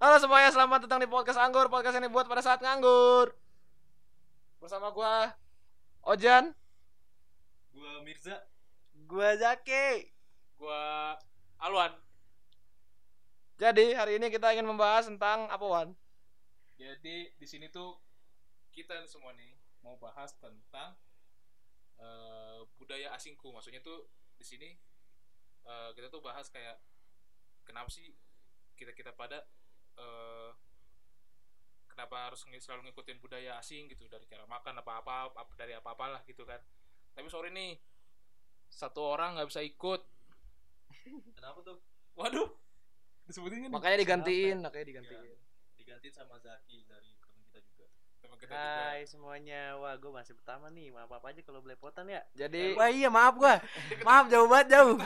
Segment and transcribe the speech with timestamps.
[0.00, 1.68] Halo semuanya, selamat datang di podcast Anggur.
[1.68, 3.36] Podcast ini buat pada saat nganggur.
[4.56, 5.36] Bersama gua
[6.08, 6.56] Ojan.
[7.68, 8.48] Gua Mirza.
[9.04, 10.08] Gua Zaki.
[10.56, 11.12] Gua
[11.60, 11.92] Alwan.
[13.60, 15.92] Jadi hari ini kita ingin membahas tentang apa Wan?
[16.80, 18.00] Jadi di sini tuh
[18.72, 19.52] kita semua nih
[19.84, 20.96] mau bahas tentang
[22.00, 23.52] eh, budaya asingku.
[23.52, 24.08] Maksudnya tuh
[24.40, 24.80] di sini
[25.68, 26.80] eh, kita tuh bahas kayak
[27.68, 28.16] kenapa sih
[28.80, 29.44] kita kita pada
[30.00, 30.50] eh,
[31.92, 35.92] kenapa harus selalu ngikutin budaya asing gitu dari cara makan apa apa apa- dari apa
[35.92, 36.58] apalah gitu kan.
[37.12, 37.76] Tapi sorry nih
[38.72, 40.00] satu orang nggak bisa ikut.
[41.36, 41.78] Kenapa tuh?
[42.16, 42.48] Waduh
[43.30, 45.38] disebutin kan Makanya digantiin, makanya digantiin.
[45.78, 47.14] Digantiin sama Zaki dari.
[48.40, 48.88] Kita juga.
[48.88, 52.24] Hai semuanya, wah gue masih pertama nih, maaf apa aja kalau belepotan ya.
[52.32, 53.60] Jadi Wah iya maaf gua,
[54.08, 54.96] maaf jauh banget jauh.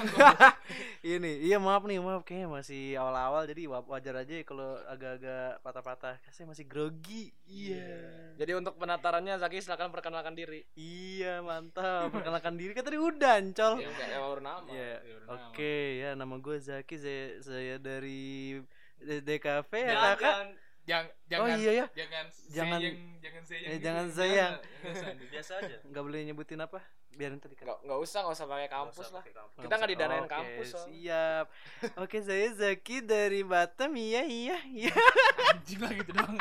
[1.05, 6.17] Ini iya maaf nih maaf kayaknya masih awal-awal jadi wa- wajar aja kalau agak-agak patah-patah.
[6.31, 7.35] Saya masih grogi.
[7.45, 8.33] Iya.
[8.41, 10.65] jadi untuk penatarannya Zaki silakan perkenalkan diri.
[10.79, 12.09] Iya mantap.
[12.09, 13.73] Perkenalkan diri kan tadi udah ancol.
[13.83, 14.69] Ya, ya, baru nama.
[14.71, 14.95] Iya.
[15.03, 15.45] Ya, udah nama.
[15.51, 18.63] Oke ya nama gue Zaki saya, saya dari
[19.05, 20.47] DKV ya Jangan,
[20.85, 21.17] kakak.
[21.25, 21.87] Jangan, Oh jangan, iya ya.
[21.91, 23.83] jangan, Jangan- sayang, jangan sayang, eh, gitu.
[23.83, 24.53] jangan sayang.
[24.85, 26.79] Jangan, biasa aja Nggak boleh nyebutin apa?
[27.11, 27.65] Biarin tadi kan.
[27.65, 29.23] Nggak nggak usah, nggak usah pakai kampus lah.
[29.23, 29.89] Nggak Kita nggak usah.
[29.89, 30.91] didanain Oke, kampus, soalnya.
[30.91, 31.47] Siap.
[32.03, 33.91] Oke, saya Zaki dari Batam.
[33.95, 34.95] Iya, iya, iya.
[35.49, 36.35] anjing lah gitu doang.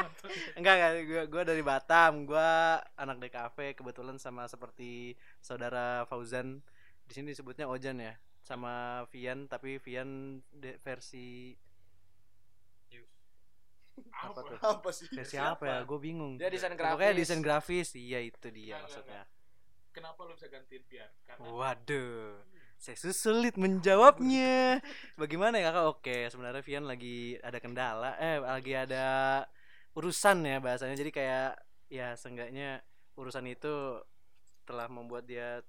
[0.54, 0.92] Enggak, enggak.
[1.06, 2.26] Gua gua dari Batam.
[2.26, 2.50] Gua
[2.96, 6.60] anak DKV kebetulan sama seperti saudara Fauzan.
[7.06, 8.18] Di sini disebutnya Ojan ya.
[8.42, 8.74] Sama
[9.08, 11.54] Vian, tapi Vian de- versi
[14.14, 14.58] apa tuh?
[14.60, 15.08] Apa sih?
[15.10, 15.78] Versi apa ya?
[15.84, 16.38] Gue bingung.
[16.38, 17.18] Dia desain Pokoknya grafis.
[17.20, 17.90] desain grafis.
[17.94, 19.22] Iya, itu dia Enggak, maksudnya.
[19.94, 21.10] Kenapa lu bisa gantiin biar?
[21.22, 22.34] Karena Waduh,
[22.82, 24.82] saya sulit menjawabnya.
[25.16, 25.86] Bagaimana ya kakak?
[25.86, 29.06] Oke, sebenarnya Vian lagi ada kendala, eh lagi ada
[29.94, 30.98] urusan ya bahasanya.
[30.98, 31.62] Jadi kayak
[31.94, 32.82] ya seenggaknya
[33.14, 34.02] urusan itu
[34.66, 35.62] telah membuat dia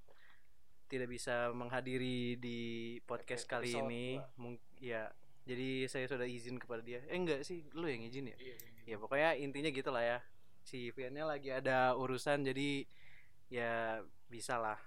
[0.88, 2.60] tidak bisa menghadiri di
[3.04, 4.06] podcast Oke, kali ini.
[4.40, 5.12] Mung- ya,
[5.44, 7.04] jadi saya sudah izin kepada dia.
[7.06, 8.36] Eh enggak sih, lu yang izin ya?
[8.36, 8.82] iya, iya, iya.
[8.84, 10.18] ya pokoknya intinya gitu lah ya
[10.60, 12.88] si Viannya lagi ada urusan jadi
[13.46, 14.80] ya bisa lah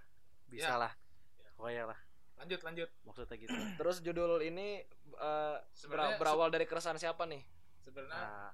[0.45, 0.78] bisa Ya.
[0.78, 0.91] lah
[1.53, 2.00] pokoknya lah
[2.35, 2.90] lanjut, lanjut.
[3.01, 4.81] maksudnya gitu Terus judul ini
[5.13, 7.41] eh, Sebenarnya bera- berawal dari keresahan siapa nih?
[7.79, 8.50] Sebenarnya, nah,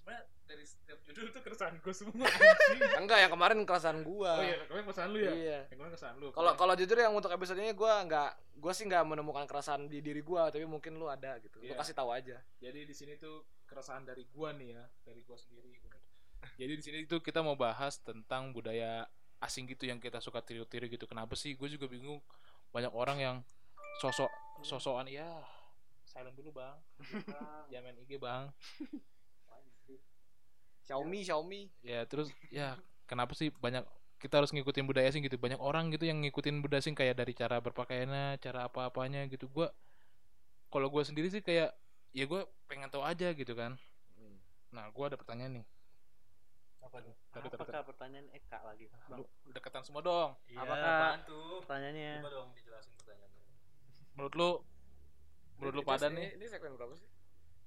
[0.00, 2.26] sebenarnya dari setiap judul tuh keresahan gue semua.
[3.00, 4.32] Enggak, yang kemarin keresahan gua.
[4.34, 5.30] oh iya, kemarin keresahan lu ya?
[5.30, 5.58] Iya.
[5.70, 6.28] Yang kemarin keresahan lu.
[6.34, 10.02] Kalau kalau jujur yang untuk episode ini gua nggak gua sih nggak menemukan keresahan di
[10.02, 11.62] diri gua, tapi mungkin lu ada gitu.
[11.62, 11.78] Lu Iya.
[11.78, 12.40] kasih tahu aja.
[12.58, 15.70] jadi di sini tuh keresahan dari gua nih ya, dari gua sendiri.
[16.56, 19.04] Jadi di sini tuh kita mau bahas tentang budaya
[19.40, 21.04] asing gitu yang kita suka tiru-tiru gitu.
[21.04, 21.52] Kenapa sih?
[21.56, 22.20] Gue juga bingung.
[22.72, 23.36] Banyak orang yang
[24.00, 24.28] sosok
[24.60, 25.40] sosokan ya
[26.04, 26.76] silent dulu bang
[27.72, 28.48] jangan IG bang
[30.90, 31.62] Xiaomi, Xiaomi.
[31.86, 32.74] ya terus ya
[33.06, 33.86] kenapa sih banyak
[34.18, 35.38] kita harus ngikutin budaya asing gitu.
[35.38, 39.46] Banyak orang gitu yang ngikutin budaya asing kayak dari cara berpakaiannya cara apa-apanya gitu.
[39.48, 39.70] Gua
[40.68, 41.72] kalau gua sendiri sih kayak
[42.10, 43.78] ya gua pengen tahu aja gitu kan.
[44.74, 45.66] Nah gua ada pertanyaan nih.
[46.80, 47.14] Apa tuh?
[47.30, 50.34] Tadi, tadi, apakah pertanyaan Eka lagi lu deketan semua dong.
[50.48, 51.62] Iya Apakah- apaan tuh?
[51.62, 52.12] pertanyaannya?
[52.18, 53.42] Coba dong dijelasin pertanyaannya.
[54.18, 54.50] Menurut lu
[55.60, 56.28] menurut lu pada ini- nih?
[56.40, 57.08] Ini segmen berapa sih?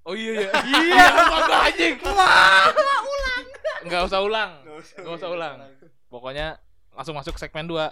[0.03, 0.49] Oh iya iya.
[0.83, 1.95] Iya kagak anjing.
[2.03, 3.45] Ulang.
[3.83, 4.51] Nggak usah ulang.
[4.99, 5.55] Nggak usah ulang.
[6.13, 6.61] pokoknya
[6.93, 7.89] langsung masuk segmen 2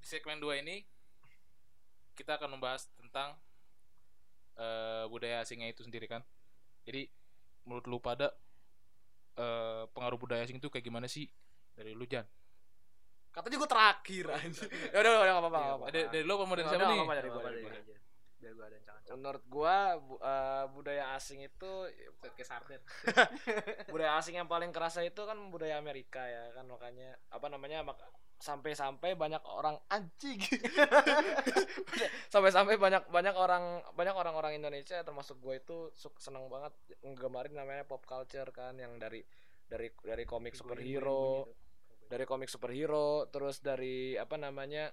[0.00, 0.80] di segmen 2 ini
[2.16, 3.36] kita akan membahas tentang
[4.56, 6.24] eh, budaya asingnya itu sendiri kan.
[6.88, 7.10] Jadi
[7.68, 8.32] menurut lu pada
[9.36, 11.30] eh, pengaruh budaya asing itu kayak gimana sih
[11.72, 12.26] dari lu Jan?
[13.30, 14.66] Katanya gua terakhir anjir.
[14.92, 15.54] Ya udah udah enggak apa-apa.
[15.54, 15.86] nggak apa-apa.
[15.88, 16.98] Dari, dari lu apa dari siapa nih?
[16.98, 17.72] dari gua, dari dari gua.
[17.72, 17.94] aja?
[18.36, 21.72] biar gua ada yang cakap Menurut gua bu- eh, budaya asing itu
[22.18, 22.80] Kayak sarden.
[23.92, 28.02] budaya asing yang paling kerasa itu kan budaya Amerika ya kan makanya apa namanya mak-
[28.36, 30.36] sampai-sampai banyak orang anjing
[32.32, 37.84] sampai-sampai banyak banyak orang banyak orang-orang Indonesia termasuk gue itu su- seneng banget nggemarin namanya
[37.84, 39.24] pop culture kan yang dari
[39.66, 41.46] dari dari komik superhero
[42.06, 44.90] dari komik superhero terus dari apa namanya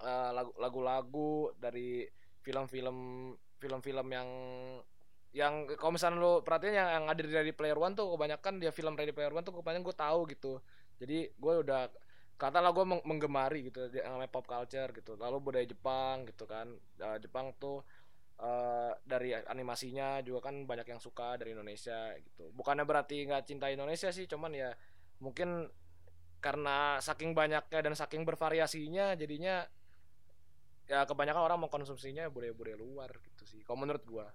[0.00, 2.08] eh, lagu- lagu-lagu dari
[2.42, 3.30] film-film
[3.60, 4.28] film-film yang
[5.32, 8.68] yang kalau misalnya lu perhatiin yang, yang ada di Ready Player One tuh kebanyakan dia
[8.68, 10.52] film Ready Player One tuh kebanyakan gue tahu gitu.
[11.00, 11.88] Jadi gue udah
[12.36, 15.16] katakanlah gue meng- menggemari gitu yang namanya pop culture gitu.
[15.16, 16.76] Lalu budaya Jepang gitu kan.
[17.00, 17.80] Eh, Jepang tuh
[18.42, 22.50] eh, dari animasinya juga kan banyak yang suka dari Indonesia gitu.
[22.52, 24.70] Bukannya berarti nggak cinta Indonesia sih cuman ya
[25.22, 25.70] mungkin
[26.42, 29.62] karena saking banyaknya dan saking bervariasinya jadinya
[30.90, 34.26] ya kebanyakan orang mau konsumsinya budaya-budaya luar gitu sih kalau menurut gua.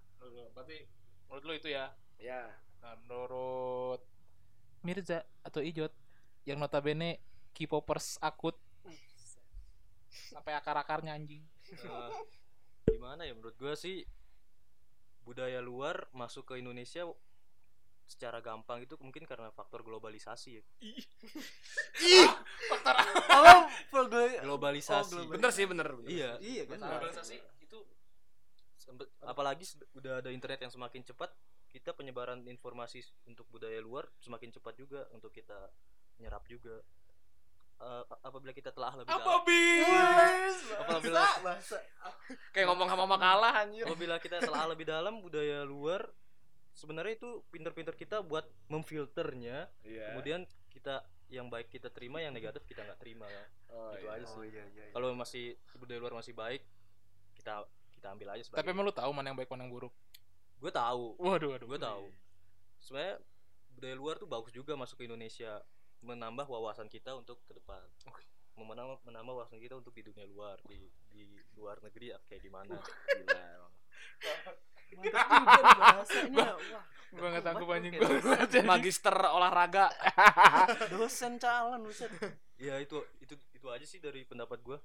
[0.56, 0.88] Berarti
[1.28, 1.92] menurut lu itu ya?
[2.18, 2.48] Ya.
[2.80, 4.00] Nah menurut
[4.88, 5.92] Mirza atau Ijot
[6.48, 7.20] yang notabene
[7.52, 8.56] K-popers akut.
[10.08, 11.44] Sampai akar-akarnya anjing.
[11.68, 12.12] Eh,
[12.88, 14.08] gimana ya menurut gua sih
[15.28, 17.04] budaya luar masuk ke Indonesia
[18.08, 20.64] secara gampang itu mungkin karena faktor globalisasi ya.
[23.28, 23.68] Apa?
[23.92, 25.12] Globalisasi.
[25.12, 26.08] Oh, global- bener sih bener, bener.
[26.08, 26.32] Iya.
[26.40, 26.80] Iya kan.
[26.80, 27.80] Globalisasi itu
[29.28, 29.68] apalagi
[30.00, 31.36] udah ada internet yang semakin cepat,
[31.68, 35.68] kita penyebaran informasi untuk budaya luar semakin cepat juga untuk kita
[36.24, 36.80] nyerap juga.
[37.78, 39.46] A- apabila kita telah lebih dalam,
[40.82, 41.78] apabila bahasa
[42.50, 43.86] kayak ngomong sama makalah anjir.
[43.86, 46.10] Apabila kita telah lebih dalam budaya luar
[46.74, 49.70] sebenarnya itu pinter-pinter kita buat memfilternya.
[49.86, 50.14] Iya.
[50.14, 50.42] kemudian
[50.74, 53.44] kita yang baik kita terima yang negatif kita nggak terima ya.
[53.70, 54.16] Oh, gitu iya.
[54.18, 54.40] aja sih.
[54.42, 54.86] Oh iya iya.
[54.96, 56.66] kalau masih budaya luar masih baik
[57.38, 57.62] kita
[57.94, 59.94] kita ambil aja sebagai tapi emang lu tahu mana yang baik mana yang buruk?
[60.58, 61.14] Gue tahu.
[61.22, 61.68] Waduh waduh.
[61.70, 62.06] Gue tahu.
[62.82, 63.22] Sebenarnya
[63.78, 65.62] budaya luar tuh bagus juga masuk ke Indonesia
[66.00, 67.82] menambah wawasan kita untuk ke depan
[68.58, 71.24] menambah menambah wawasan kita untuk di dunia luar di di
[71.54, 73.74] luar negeri ya, kayak gimana Gila, emang.
[74.98, 76.48] Mantap juga nih bahasanya.
[76.58, 79.94] Wah, gue nggak tanggup anjing gue magister olahraga
[80.92, 82.10] dosen calon buset.
[82.58, 84.78] ya itu itu itu aja sih dari pendapat gue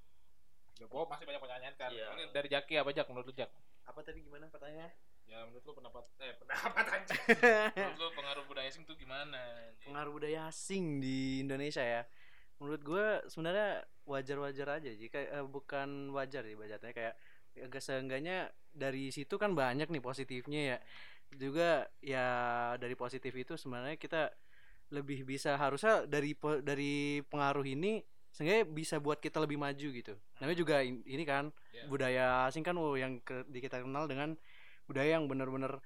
[0.87, 2.09] oh masih banyak pertanyaan kan Iya.
[2.31, 3.49] dari Jaki apa Jak menurut lu Jak
[3.83, 4.93] Apa tadi gimana pertanyaannya?
[5.33, 7.23] Ya menurut lu pendapat eh pendapat anjing
[7.73, 9.41] menurut lu pengaruh budaya asing tuh gimana?
[9.81, 12.05] Pengaruh budaya asing di Indonesia ya.
[12.61, 17.15] Menurut gue sebenarnya wajar-wajar aja jika eh, bukan wajar sih bacanya kayak
[17.59, 18.37] agak seenggaknya
[18.71, 20.79] dari situ kan banyak nih positifnya ya.
[21.33, 22.27] Juga ya
[22.77, 24.29] dari positif itu sebenarnya kita
[24.93, 30.15] lebih bisa harusnya dari dari pengaruh ini seenggaknya bisa buat kita lebih maju gitu.
[30.39, 31.89] Namanya juga in- ini kan Iya.
[31.89, 34.37] budaya asing kan oh, yang ke, di kita kenal dengan
[34.85, 35.79] budaya yang bener-bener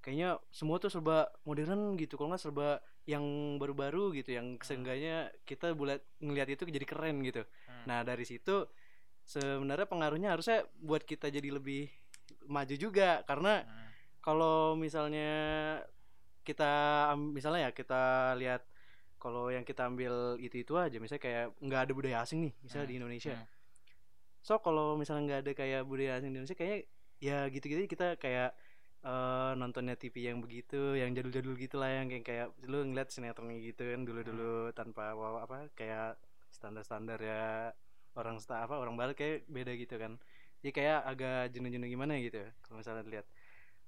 [0.00, 2.68] kayaknya semua tuh serba modern gitu kalau nggak serba
[3.04, 3.24] yang
[3.56, 7.84] baru-baru gitu yang seenggaknya kita buat ngelihat itu jadi keren gitu Hmm.
[7.84, 8.68] nah dari situ
[9.24, 11.88] sebenarnya pengaruhnya harusnya buat kita jadi lebih
[12.44, 13.88] maju juga karena Hmm.
[14.20, 15.32] kalau misalnya
[16.44, 16.72] kita
[17.16, 18.02] misalnya ya kita
[18.36, 18.60] lihat
[19.16, 22.84] kalau yang kita ambil itu itu aja misalnya kayak nggak ada budaya asing nih misalnya
[22.84, 23.46] Hmm, di Indonesia hmm.
[24.40, 26.84] so kalau misalnya nggak ada kayak budaya asing di Indonesia kayaknya
[27.20, 27.86] ya gitu-gitu.
[27.90, 28.54] Kita kayak
[29.04, 33.58] eh, nontonnya TV yang begitu yang jadul-jadul gitu lah yang kayak kayak lu ngeliat sinetronnya
[33.60, 36.16] gitu kan dulu-dulu tanpa apa, apa kayak
[36.50, 37.74] standar-standar ya
[38.14, 40.16] orang sta apa orang barat kayak beda gitu kan.
[40.64, 43.26] Jadi kayak agak jenuh-jenuh gimana gitu ya kalau misalnya lihat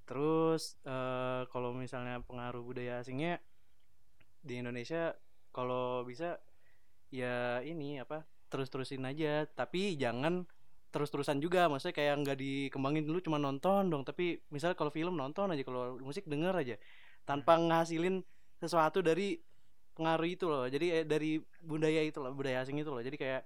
[0.07, 3.43] terus eh, kalau misalnya pengaruh budaya asingnya
[4.47, 5.17] di Indonesia
[5.51, 6.39] kalau bisa
[7.11, 9.47] ya ini apa terus-terusin aja.
[9.51, 10.47] Tapi jangan
[10.97, 11.69] terus-terusan juga.
[11.69, 14.03] Maksudnya kayak nggak dikembangin dulu cuma nonton dong.
[14.09, 15.61] Tapi misalnya kalau film nonton aja.
[15.61, 16.77] Kalau musik denger aja.
[17.29, 18.25] Tanpa ngasilin
[18.57, 19.37] sesuatu dari
[19.93, 20.65] pengaruh itu loh.
[20.65, 23.05] Jadi eh, dari budaya itu loh budaya asing itu loh.
[23.05, 23.45] Jadi kayak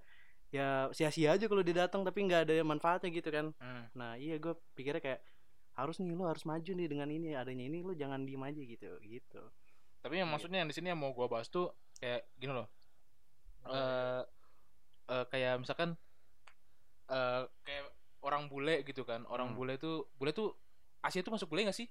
[0.51, 3.55] ya sia-sia aja kalau dia datang tapi nggak ada manfaatnya gitu kan.
[3.63, 3.87] Hmm.
[3.95, 5.23] nah iya gue pikirnya kayak
[5.79, 8.91] harus nih lo harus maju nih dengan ini adanya ini lo jangan diem aja gitu
[9.07, 9.43] gitu.
[10.03, 11.71] Tapi yang maksudnya yang di sini yang mau gua bahas tuh
[12.03, 12.67] kayak gini loh.
[13.71, 14.23] Eh
[15.15, 15.95] eh, kayak misalkan
[17.11, 17.85] eh kayak
[18.21, 19.27] orang bule gitu kan.
[19.27, 19.57] Orang Hmm.
[19.57, 20.55] bule tuh bule tuh
[21.01, 21.89] Asia tuh masuk bule gak sih?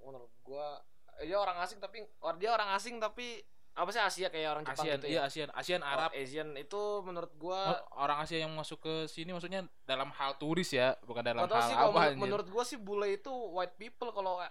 [0.00, 0.80] Menurut gua
[1.18, 3.42] dia orang asing tapi or dia orang asing tapi
[3.74, 6.10] apa sih Asia kayak orang Jepang ASEAN gitu iya ya ASEAN ASEAN Oh, Arab.
[6.12, 10.70] Asian itu menurut gua Oh, orang Asia yang masuk ke sini maksudnya dalam hal turis
[10.72, 12.18] ya bukan dalam hal sih apa menur- anjir.
[12.18, 14.42] menurut gua sih bule itu white people kalau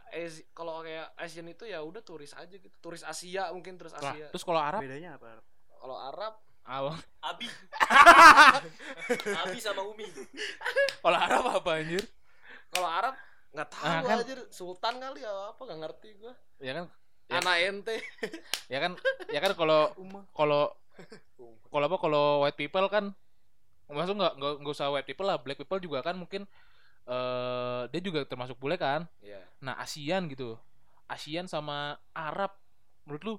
[0.53, 2.71] kalau kayak Asian itu ya udah turis aja gitu.
[2.77, 4.27] Turis Asia mungkin turis Nah, Asia.
[4.29, 4.79] terus kalau Arab?
[4.79, 5.43] Bedanya apa
[5.73, 6.83] kalau Arab Ah,
[7.23, 7.47] Abi.
[9.39, 10.03] Abi sama Umi.
[10.99, 12.03] Kalau Arab apa anjir?
[12.67, 13.15] Kalau Arab
[13.55, 16.33] nggak tahu Ah, kan- aja Sultan kali ya apa nggak ngerti gua.
[16.59, 16.85] Ya kan?
[17.27, 17.39] Ya.
[17.39, 17.95] anak ente.
[18.67, 18.91] Ya kan?
[19.31, 19.95] Ya kan kalau
[20.35, 20.61] kalau
[21.71, 23.15] kalau apa kalau white people kan
[23.87, 26.43] maksud nggak nggak usah white people lah black people juga kan mungkin
[27.07, 29.07] eh dia juga termasuk bule kan?
[29.23, 29.39] Iya.
[29.63, 30.59] nah ASEAN gitu.
[31.07, 32.51] ASEAN sama Arab
[33.07, 33.33] menurut lu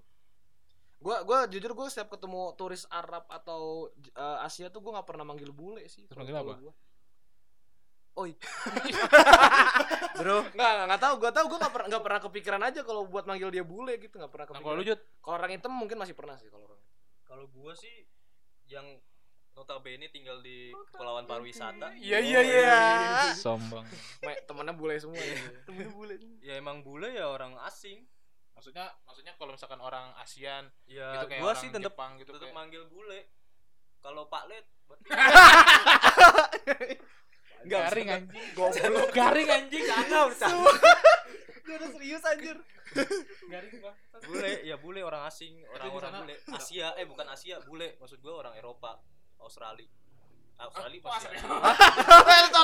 [0.99, 5.25] Gua gua jujur gua setiap ketemu turis Arab atau eh, Asia tuh gua nggak pernah
[5.25, 6.05] manggil bule sih.
[6.05, 6.55] Terus manggil apa?
[6.59, 6.73] gua.
[8.19, 8.35] Oi.
[10.19, 13.25] Bro, nggak nggak tahu, gua tahu gua nggak pernah nggak pernah kepikiran aja kalau buat
[13.25, 14.75] manggil dia bule gitu, nggak pernah nah kepikiran.
[14.75, 16.81] kalau lu Kalau orang hitam mungkin masih pernah sih kalau orang.
[17.23, 17.95] kalau gua sih
[18.67, 18.99] yang
[19.55, 22.78] notabene tinggal di kepulauan pariwisata Iya iya iya.
[23.35, 23.83] sombong
[24.21, 25.35] Me- Temennya bule semua ya.
[25.67, 28.02] temen bule ya emang bule ya orang asing
[28.59, 32.35] maksudnya maksudnya kalau misalkan orang ASEAN ya gitu kayak gua orang sih tetep Jepang gitu
[32.35, 33.31] tetep kayak manggil bule.
[34.03, 35.09] Kalau Pak Led berarti
[37.73, 38.47] garing anjing.
[38.55, 39.11] goblok.
[39.15, 39.85] Garing anjing.
[39.87, 40.71] Jangan bercanda.
[41.67, 42.57] Gue udah serius anjir.
[43.53, 46.35] garing banget bule ya bule orang asing orang-orang bule.
[46.50, 47.95] Asia eh bukan Asia bule.
[48.03, 48.99] Maksud gua orang Eropa
[49.38, 49.87] Australia
[50.59, 51.43] Australia Oh, pasti Australia.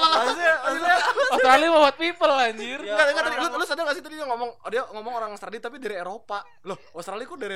[0.15, 0.97] Maksudnya, maksudnya
[1.31, 4.15] Australia mau white people anjir Ya, Enggak, enggak tadi lu, lu sadar gak sih tadi
[4.15, 6.43] dia ngomong dia ngomong orang Australia tapi dari Eropa.
[6.65, 7.55] Loh, Australia kok dari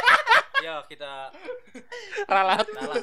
[0.66, 1.28] ya kita
[2.26, 2.96] ralat kalah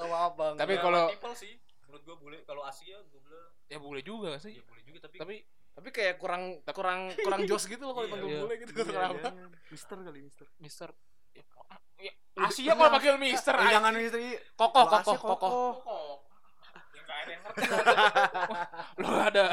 [0.00, 0.54] maaf Bang.
[0.56, 1.52] Tapi Ya, kalau- people sih
[1.84, 5.16] menurut gua bule kalau Asia gua bilang ya boleh juga sih ya boleh juga tapi
[5.18, 5.34] tapi
[5.72, 8.40] tapi kayak kurang kurang kurang jos gitu loh kalau Iya, dipanggil iya.
[8.40, 9.28] bule gitu Iya, kenapa?
[9.28, 9.46] iya.
[9.68, 10.46] Mister kali Mister.
[10.58, 10.88] Mister
[12.32, 13.74] Asia kalau panggil Mister Eh, anjing.
[13.76, 14.18] jangan Mister.
[14.56, 15.72] Kokoh, Bahasnya kokoh, kokoh.
[15.78, 16.16] Kok.
[16.92, 17.62] Ya nggak ada yang ngerti.
[19.02, 19.44] lu ada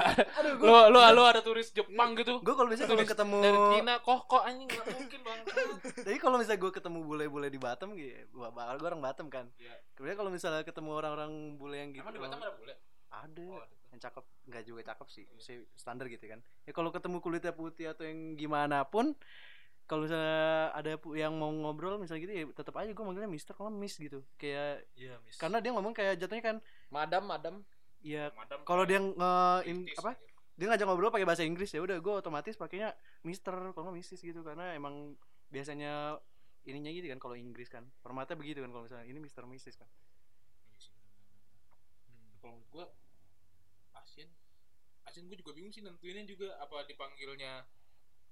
[0.64, 3.94] lu lu lu ada turis Jepang gitu Gue kalau misalnya kalau turis ketemu dari Cina
[4.00, 5.40] kok kok anjing nggak mungkin bang
[6.08, 9.46] Tapi kalau misalnya gue ketemu bule-bule di Batam gitu, gua, gue orang Batam kan.
[9.60, 9.76] Iya.
[9.94, 12.74] Kemudian kalau misalnya ketemu orang-orang bule yang gitu, emang di Batam ada bule
[13.10, 16.40] ada Oh, yang cakep, nggak juga cakep sih, masih standar gitu kan.
[16.64, 19.18] Ya kalau ketemu kulitnya putih atau yang gimana pun,
[19.90, 23.74] kalau misalnya ada yang mau ngobrol misalnya gitu ya tetap aja gue manggilnya Mister kalau
[23.74, 24.22] Miss gitu.
[24.38, 26.58] Kayak iya mis karena dia ngomong kayak jatuhnya kan,
[26.94, 27.56] Madam, madam.
[28.00, 29.34] ya Madam kalau dia nge
[29.66, 30.12] in- 50s, apa
[30.56, 32.94] dia ngajak ngobrol pakai bahasa Inggris ya udah gue otomatis pakainya
[33.26, 35.18] Mister kalau nggak Mrs gitu karena emang
[35.50, 36.22] biasanya
[36.64, 39.90] ininya gitu kan kalau Inggris kan formatnya begitu kan kalau misalnya ini Mister Mrs kan.
[42.06, 42.30] Hmm.
[42.40, 42.86] kalau menurut gua
[43.98, 44.30] ASEAN
[45.10, 47.66] ASEAN gua juga bingung sih nentuinnya juga apa dipanggilnya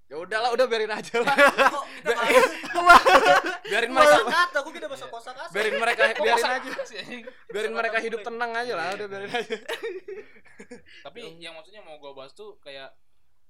[0.07, 1.35] Ya udahlah, udah biarin aja lah.
[1.35, 3.03] kok kita bahas
[3.71, 6.71] biarin mereka kata aku kita bahasa kosa kata biarin mereka biarin aja.
[7.51, 9.57] Biarin mereka hidup tenang aja lah, udah biarin aja.
[11.05, 12.95] tapi yang maksudnya mau gua bahas tuh kayak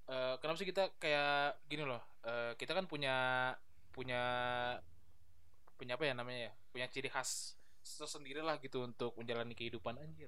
[0.10, 3.54] eh, kenapa sih kita kayak gini loh eh, kita kan punya
[3.94, 4.22] punya
[5.78, 7.54] punya apa ya namanya ya punya ciri khas
[7.86, 10.28] tersendiri lah gitu untuk menjalani kehidupan anjir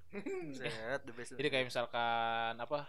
[0.56, 1.36] Set, the best.
[1.36, 2.88] jadi kayak misalkan apa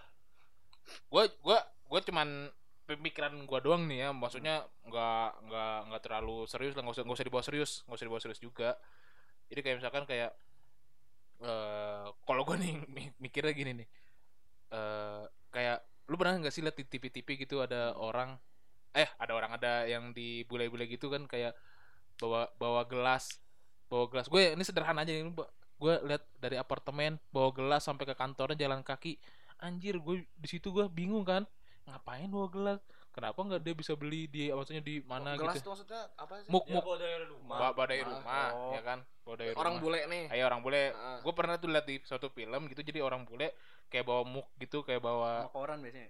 [1.11, 2.53] gua gua gua cuman
[2.99, 4.11] pemikiran gua doang nih ya.
[4.23, 4.55] Maksudnya
[4.89, 6.83] nggak nggak nggak terlalu serius lah.
[6.85, 7.73] Nggak usah nggak usah dibawa serius.
[7.87, 8.69] Nggak usah dibawa serius juga.
[9.51, 10.31] Jadi kayak misalkan kayak
[11.41, 13.89] eh kalau gua nih mi- mikirnya gini nih.
[14.75, 15.23] Eh
[15.55, 15.79] kayak
[16.11, 18.39] lu pernah nggak sih lihat di TV-TV gitu ada orang
[18.97, 21.25] eh ada orang ada yang di bule-bule gitu kan?
[21.31, 21.55] Kayak
[22.21, 23.39] bawa bawa gelas
[23.91, 24.27] bawa gelas.
[24.33, 25.33] Gue ini sederhana aja ini
[25.81, 29.19] gue lihat dari apartemen bawa gelas sampai ke kantornya jalan kaki.
[29.63, 31.45] Anjir gue di situ gue bingung kan
[31.91, 32.81] ngapain bawa gelas
[33.11, 36.49] kenapa nggak dia bisa beli di maksudnya di mana Gelas gitu tuh maksudnya apa sih?
[36.49, 38.73] muk ya muk bawa dari rumah bawa bawa dari Ah, rumah oh.
[38.73, 39.83] ya kan bawa dari Orang rumah.
[39.85, 40.25] bule nih.
[40.31, 40.83] Ayo orang bule.
[40.93, 41.19] Ah.
[41.21, 43.53] Gue pernah tuh lihat di suatu film gitu jadi orang bule
[43.87, 46.07] kayak bawa muk gitu kayak bawa koran biasanya.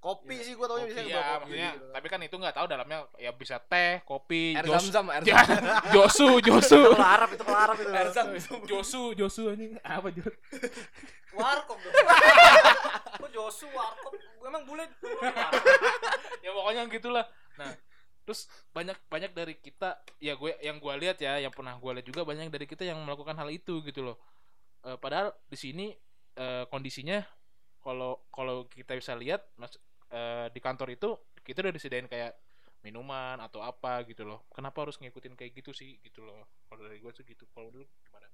[0.00, 0.44] Kopi Iya.
[0.48, 1.86] sih gua taunya biasanya bawa kopi maksudnya gitu.
[1.92, 5.44] tapi kan itu nggak tahu dalamnya ya bisa teh, kopi, air jos, zam-zam, air Ya,
[5.44, 5.60] zam.
[5.94, 6.80] josu, josu.
[6.96, 7.92] Kalau Arab itu Arab itu.
[7.92, 8.26] Air zam.
[8.64, 10.24] Josu, Josu anjing apa Jos?
[11.36, 11.76] warkop
[13.20, 14.88] kok Josu warkop gue emang bule
[16.40, 17.24] ya pokoknya gitulah.
[17.60, 17.70] Nah,
[18.24, 22.06] terus banyak banyak dari kita ya gue yang gue lihat ya, yang pernah gue lihat
[22.08, 24.16] juga banyak dari kita yang melakukan hal itu gitu loh.
[24.80, 25.86] Eh, padahal di sini
[26.40, 27.20] eh, kondisinya
[27.84, 29.76] kalau kalau kita bisa lihat mas
[30.10, 31.08] eh, di kantor itu
[31.40, 32.34] kita udah disediain kayak
[32.80, 34.44] minuman atau apa gitu loh.
[34.50, 36.44] Kenapa harus ngikutin kayak gitu sih gitu loh.
[36.66, 37.44] Kalau dari gue tuh gitu.
[37.52, 38.28] Kalau dulu gimana?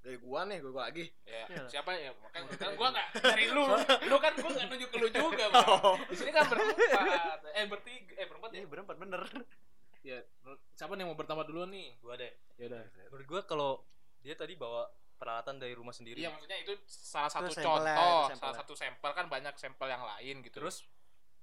[0.00, 1.04] Dari gua nih, gua, gua lagi.
[1.28, 1.64] Ya, Iya.
[1.68, 2.08] siapa ya?
[2.16, 3.64] Makanya kan gua enggak dari lu.
[4.08, 6.00] Lu kan gua enggak nunjuk ke lu juga, Bang.
[6.08, 7.40] Di sini kan berempat.
[7.52, 8.58] Eh bertiga, eh berempat ya.
[8.64, 9.22] Iya berempat bener.
[10.00, 10.24] Ya,
[10.72, 11.92] siapa nih yang mau pertama dulu nih?
[12.00, 12.84] gue deh Ya udah.
[13.12, 13.84] menurut gue kalau
[14.24, 14.88] dia tadi bawa
[15.20, 18.40] peralatan dari rumah sendiri Iya, maksudnya itu salah satu sampelnya, contoh, itu sampelnya.
[18.40, 20.56] salah satu sampel kan banyak sampel yang lain gitu.
[20.64, 20.88] terus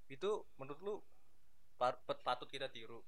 [0.10, 0.96] itu menurut lu
[2.02, 3.06] patut kita tiru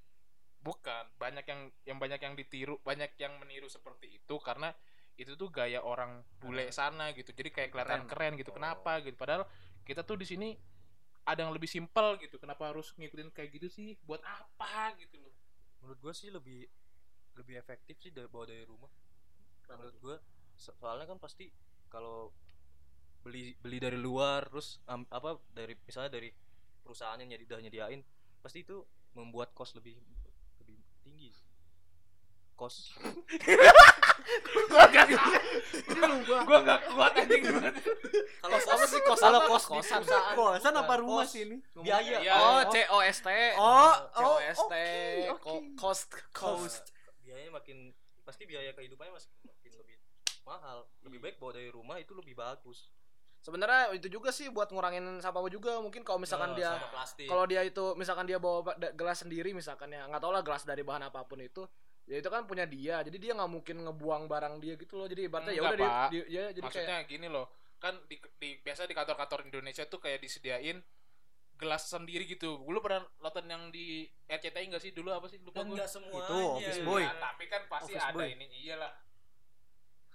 [0.61, 4.75] bukan banyak yang yang banyak yang ditiru, banyak yang meniru seperti itu karena
[5.17, 7.31] itu tuh gaya orang bule sana gitu.
[7.31, 8.51] Jadi kayak kelihatan keren, gitu.
[8.51, 8.59] Oh.
[8.59, 9.15] Kenapa gitu?
[9.15, 9.47] Padahal
[9.88, 10.55] kita tuh di sini
[11.23, 12.35] ada yang lebih simpel gitu.
[12.39, 13.95] Kenapa harus ngikutin kayak gitu sih?
[14.03, 15.31] Buat apa gitu loh?
[15.83, 16.67] menurut gue sih lebih
[17.39, 18.91] lebih efektif sih dari bawa dari rumah
[19.69, 20.15] menurut gue
[20.59, 21.47] so- soalnya kan pasti
[21.87, 22.29] kalau
[23.19, 26.29] beli beli dari luar terus am- apa dari misalnya dari
[26.79, 28.01] perusahaan yang nyedi- udah nyediain
[28.39, 29.95] pasti itu membuat kos lebih
[30.59, 31.31] lebih tinggi
[32.55, 32.95] kos
[34.69, 35.07] gua gak
[36.45, 37.43] gua gak kuat anjing
[38.39, 38.99] kalau apa sih?
[39.03, 40.01] Kos kalau kos Kosan.
[40.35, 41.57] Kosan apa rumah sih ini?
[41.75, 42.33] biaya Iya.
[42.35, 43.29] Oh, C O S T.
[43.55, 44.73] Oh, C O S T.
[45.39, 45.59] oh.
[45.75, 46.83] Cost cost.
[47.21, 47.91] biayanya makin
[48.23, 49.29] pasti biaya kehidupannya masih
[50.49, 50.77] mahal.
[51.01, 52.89] Lebih baik bawa dari rumah itu lebih bagus.
[53.39, 55.79] Sebenarnya itu juga sih buat ngurangin sampah juga.
[55.79, 56.75] Mungkin kalau misalkan Oh, dia
[57.23, 60.03] kalau dia itu misalkan dia bawa gelas sendiri misalkan ya.
[60.03, 61.63] Nggak tau lah gelas dari bahan apa pun itu.
[62.03, 62.99] Ya itu kan punya dia.
[62.99, 65.07] Jadi dia nggak mungkin ngebuang barang dia gitu loh.
[65.07, 67.45] Jadi ibaratnya ya udah dia, dia- ya jadi Maksudnya kayak gini loh,
[67.79, 70.83] kan di, di biasa di kantor-kantor Indonesia tuh kayak disediain
[71.55, 72.59] gelas sendiri gitu.
[72.65, 74.91] Lu pernah nonton yang di RCTI enggak sih?
[74.91, 75.39] Dulu apa sih?
[75.39, 75.75] Lupa gue.
[75.75, 76.27] nggak semuanya.
[76.27, 77.03] Itu Office Boy.
[77.03, 78.27] Ya, tapi kan pasti Office ada Boy.
[78.35, 78.45] ini.
[78.63, 78.91] Iyalah.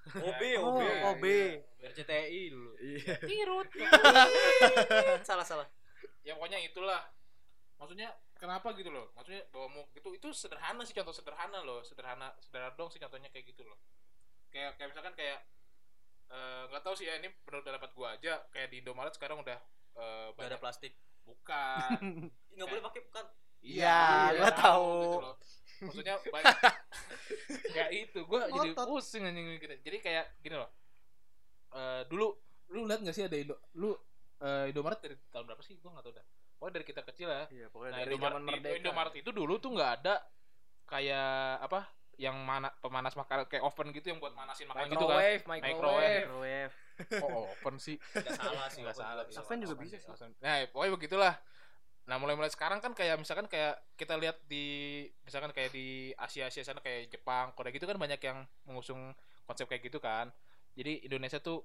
[0.05, 0.81] OB, Oh, OB.
[1.17, 1.25] OB.
[1.81, 2.71] RCTI dulu.
[2.81, 3.15] iya.
[3.21, 3.69] Tirut.
[5.29, 5.69] salah salah.
[6.21, 7.05] ya pokoknya itulah.
[7.77, 9.13] Maksudnya kenapa gitu loh?
[9.13, 13.29] Maksudnya bawa mau itu itu sederhana sih contoh sederhana loh, sederhana sederhana dong sih contohnya
[13.29, 13.77] kayak gitu loh.
[14.49, 15.39] Kayak kayak misalkan kayak
[16.29, 19.59] eh, nggak tahu sih ya ini benar dapat gua aja kayak di Indomaret sekarang udah
[19.97, 20.93] eh, Gak ada banyak plastik.
[21.25, 22.01] bukan
[22.57, 23.27] Nggak boleh pakai kan.
[23.65, 24.01] Iya,
[24.33, 24.93] iya, gua tahu.
[25.03, 25.37] gitu loh.
[25.83, 26.57] Maksudnya banyak
[27.79, 29.79] ya itu gua jadi pusing anjing mikirnya.
[29.83, 30.71] Jadi kayak gini loh.
[31.75, 32.39] Eh dulu
[32.71, 33.93] lu lihat gak sih ada Indo lu
[34.43, 35.79] eh, Indomaret dari tahun berapa sih?
[35.83, 36.25] Gua nggak tahu dah.
[36.59, 37.45] Pokoknya dari kita kecil ya.
[37.51, 38.77] Iya, pokoknya Nah, dari Indomaret, merdeka.
[38.79, 40.15] Indomaret itu dulu tuh nggak ada
[40.85, 41.81] kayak apa
[42.15, 45.19] yang mana pemanas makanan kayak oven gitu yang buat manasin makanan gitu kan.
[45.19, 46.75] microwave microwave Microwave.
[47.27, 47.97] Oh, oven sih.
[48.15, 48.81] Nggak salah sih.
[48.87, 49.23] Nggak salah.
[49.27, 50.31] juga Oven juga bisa sih.
[50.39, 51.35] Nah, pokoknya begitulah.
[52.05, 54.65] Nah, mulai-mulai sekarang kan kayak misalkan kayak kita lihat di
[55.25, 59.17] misalkan kayak di Asia-Asia sana kayak Jepang, Korea gitu kan banyak yang mengusung
[59.49, 60.29] konsep kayak gitu kan.
[60.77, 61.65] Jadi Indonesia tuh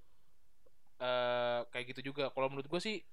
[0.99, 2.31] eh kayak gitu juga.
[2.31, 3.03] Kalau menurut gue sih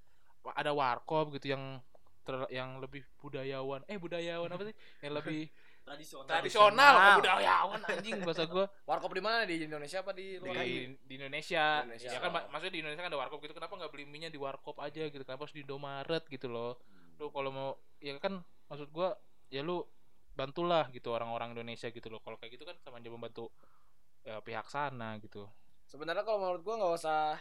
[0.54, 1.82] ada warkop gitu yang
[2.22, 3.82] ter- yang lebih budayawan.
[3.90, 4.74] Eh budayawan apa sih?
[5.02, 5.40] Yang lebih
[5.86, 6.26] Tradisional.
[6.26, 10.66] tradisional, oh, budayawan anjing bahasa gue warkop di mana di Indonesia apa di luar negeri?
[10.66, 11.86] di, di Indonesia.
[11.86, 12.10] Indonesia.
[12.10, 13.54] Ya kan mak- maksudnya di Indonesia kan ada warkop gitu.
[13.54, 15.22] Kenapa nggak beli minyak di warkop aja gitu?
[15.22, 16.74] Kenapa harus di Indomaret gitu loh?
[17.16, 19.16] Lu kalau mau ya kan maksud gua
[19.48, 19.82] ya lu
[20.32, 22.20] bantulah gitu orang-orang Indonesia gitu loh.
[22.20, 23.48] Kalau kayak gitu kan sama aja membantu
[24.20, 25.48] ya, pihak sana gitu.
[25.86, 27.38] sebenarnya kalau menurut gua nggak usah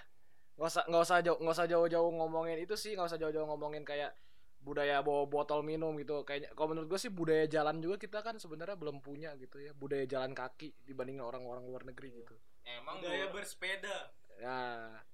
[0.53, 3.81] nggak usah nggak usah jauh nggak usah jauh-jauh ngomongin itu sih nggak usah jauh-jauh ngomongin
[3.81, 4.13] kayak
[4.61, 8.37] budaya bawa botol minum gitu kayaknya kalau menurut gue sih budaya jalan juga kita kan
[8.37, 13.25] sebenarnya belum punya gitu ya budaya jalan kaki dibanding orang-orang luar negeri gitu Emang Budaya
[13.25, 14.13] gua- bersepeda.
[14.35, 14.57] ya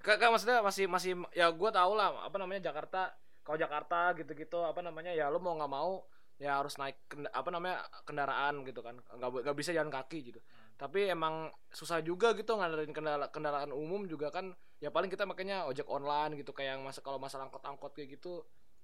[0.03, 4.79] kan maksudnya masih masih ya gue tau lah apa namanya Jakarta kalau Jakarta gitu-gitu apa
[4.85, 6.05] namanya ya lu mau nggak mau
[6.41, 6.97] ya harus naik
[7.29, 8.97] apa namanya kendaraan gitu kan.
[9.17, 10.39] Nggak nggak bisa jalan kaki gitu.
[10.77, 14.49] Tapi emang susah juga gitu ngadain kendala kendaraan umum juga kan
[14.81, 16.49] ya paling kita makanya ojek online gitu.
[16.53, 18.41] Kayak yang masa kalau masalah angkot-angkot kayak gitu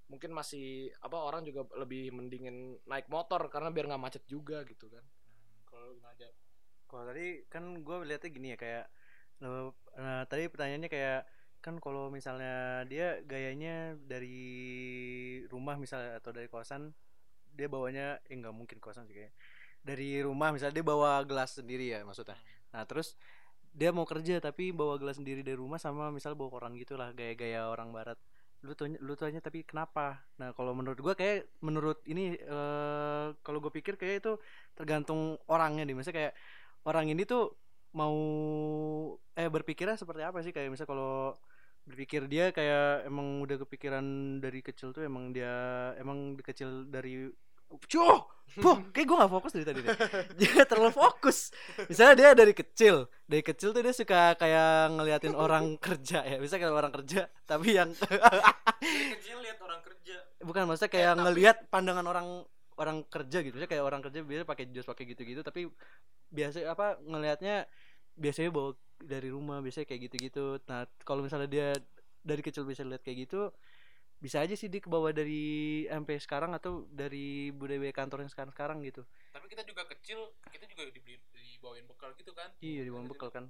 [0.07, 4.85] mungkin masih apa orang juga lebih mendingin naik motor karena biar nggak macet juga gitu
[4.87, 5.01] kan.
[5.65, 6.29] Kalau gimana aja?
[6.87, 8.85] Kalau tadi kan gue lihatnya gini ya kayak
[9.41, 11.21] eh, tadi pertanyaannya kayak
[11.61, 14.39] kan kalau misalnya dia gayanya dari
[15.51, 16.93] rumah misalnya atau dari kosan
[17.57, 19.33] dia bawanya eh nggak mungkin kosan sih kayak
[19.81, 22.37] dari rumah misalnya dia bawa gelas sendiri ya maksudnya.
[22.75, 23.15] Nah terus
[23.77, 27.69] dia mau kerja tapi bawa gelas sendiri dari rumah sama misal bawa koran gitulah gaya-gaya
[27.71, 28.19] orang barat.
[28.65, 30.21] Lu tanya lu tanya tapi kenapa?
[30.41, 34.33] Nah kalau menurut gua kayak menurut ini eh kalau gue pikir kayak itu
[34.75, 35.95] tergantung orangnya nih.
[35.95, 36.33] Misalnya kayak
[36.89, 37.53] orang ini tuh
[37.95, 38.17] mau
[39.37, 40.51] eh berpikirnya seperti apa sih?
[40.51, 41.37] Kayak misalnya kalau
[41.87, 44.03] berpikir dia kayak emang udah kepikiran
[44.43, 45.49] dari kecil tuh emang dia
[45.95, 47.31] emang di kecil dari
[47.67, 48.23] Cuh,
[48.63, 49.91] Puh, kayak gue gak fokus dari tadi deh.
[50.39, 51.51] Dia terlalu fokus.
[51.91, 56.39] Misalnya dia dari kecil, dari kecil tuh dia suka kayak ngeliatin orang kerja ya.
[56.39, 60.15] Misalnya kayak orang kerja, tapi yang Dari kecil lihat orang kerja.
[60.39, 62.27] bukan maksudnya kayak ngelihat pandangan orang
[62.77, 65.67] orang kerja gitu Maksudnya kayak orang kerja biasa pakai jas pakai gitu-gitu tapi
[66.31, 67.65] biasa apa ngelihatnya
[68.15, 71.67] biasanya bawa dari rumah biasanya kayak gitu-gitu nah kalau misalnya dia
[72.21, 73.49] dari kecil bisa lihat kayak gitu
[74.17, 78.77] bisa aja sih dia kebawa dari MP sekarang atau dari budaya kantor yang sekarang sekarang
[78.81, 82.49] gitu Tapi kita juga kecil, kita juga dibeli dibawain bekal gitu kan.
[82.57, 83.45] iya di bawah bekal kan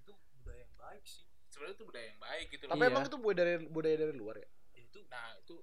[0.00, 1.28] Itu budaya yang baik sih.
[1.52, 2.72] Sebenarnya itu budaya yang baik gitu loh.
[2.72, 2.92] tapi Iya.
[2.96, 5.54] emang itu budaya dari budaya dari luar ya Itu Nah, itu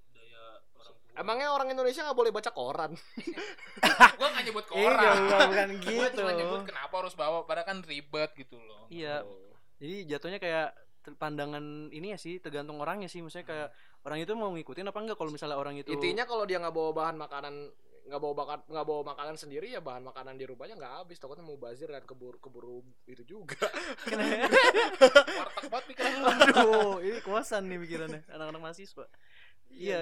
[0.49, 1.15] orang tua.
[1.15, 2.91] emangnya orang Indonesia nggak boleh baca koran
[4.19, 5.15] gua nggak nyebut Iya, orang.
[5.19, 6.17] bukan, bukan Gua gitu.
[6.17, 8.87] cuma nyebut kenapa harus bawa, padahal kan ribet gitu loh.
[8.87, 9.21] iya
[9.77, 10.69] jadi jatuhnya kayak
[11.15, 13.67] pandangan ini ya sih tergantung orangnya sih maksudnya kayak
[14.03, 16.91] orang itu mau ngikutin apa enggak kalau misalnya orang itu intinya kalau dia nggak bawa
[16.93, 17.55] bahan makanan
[18.05, 21.41] nggak bawa bakat nggak bawa makanan sendiri ya bahan makanan di rumahnya nggak habis takutnya
[21.41, 23.69] mau bazir dan keburu keburu itu juga
[25.37, 26.25] Warteg banget pikiran lu.
[26.25, 29.05] Aduh, ini kuasan nih pikirannya anak-anak mahasiswa.
[29.69, 29.97] Iya,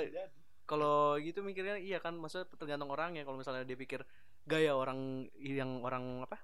[0.67, 3.23] kalau gitu mikirnya iya kan maksudnya tergantung orangnya.
[3.27, 4.03] Kalau misalnya dia pikir
[4.47, 6.39] gaya orang yang orang apa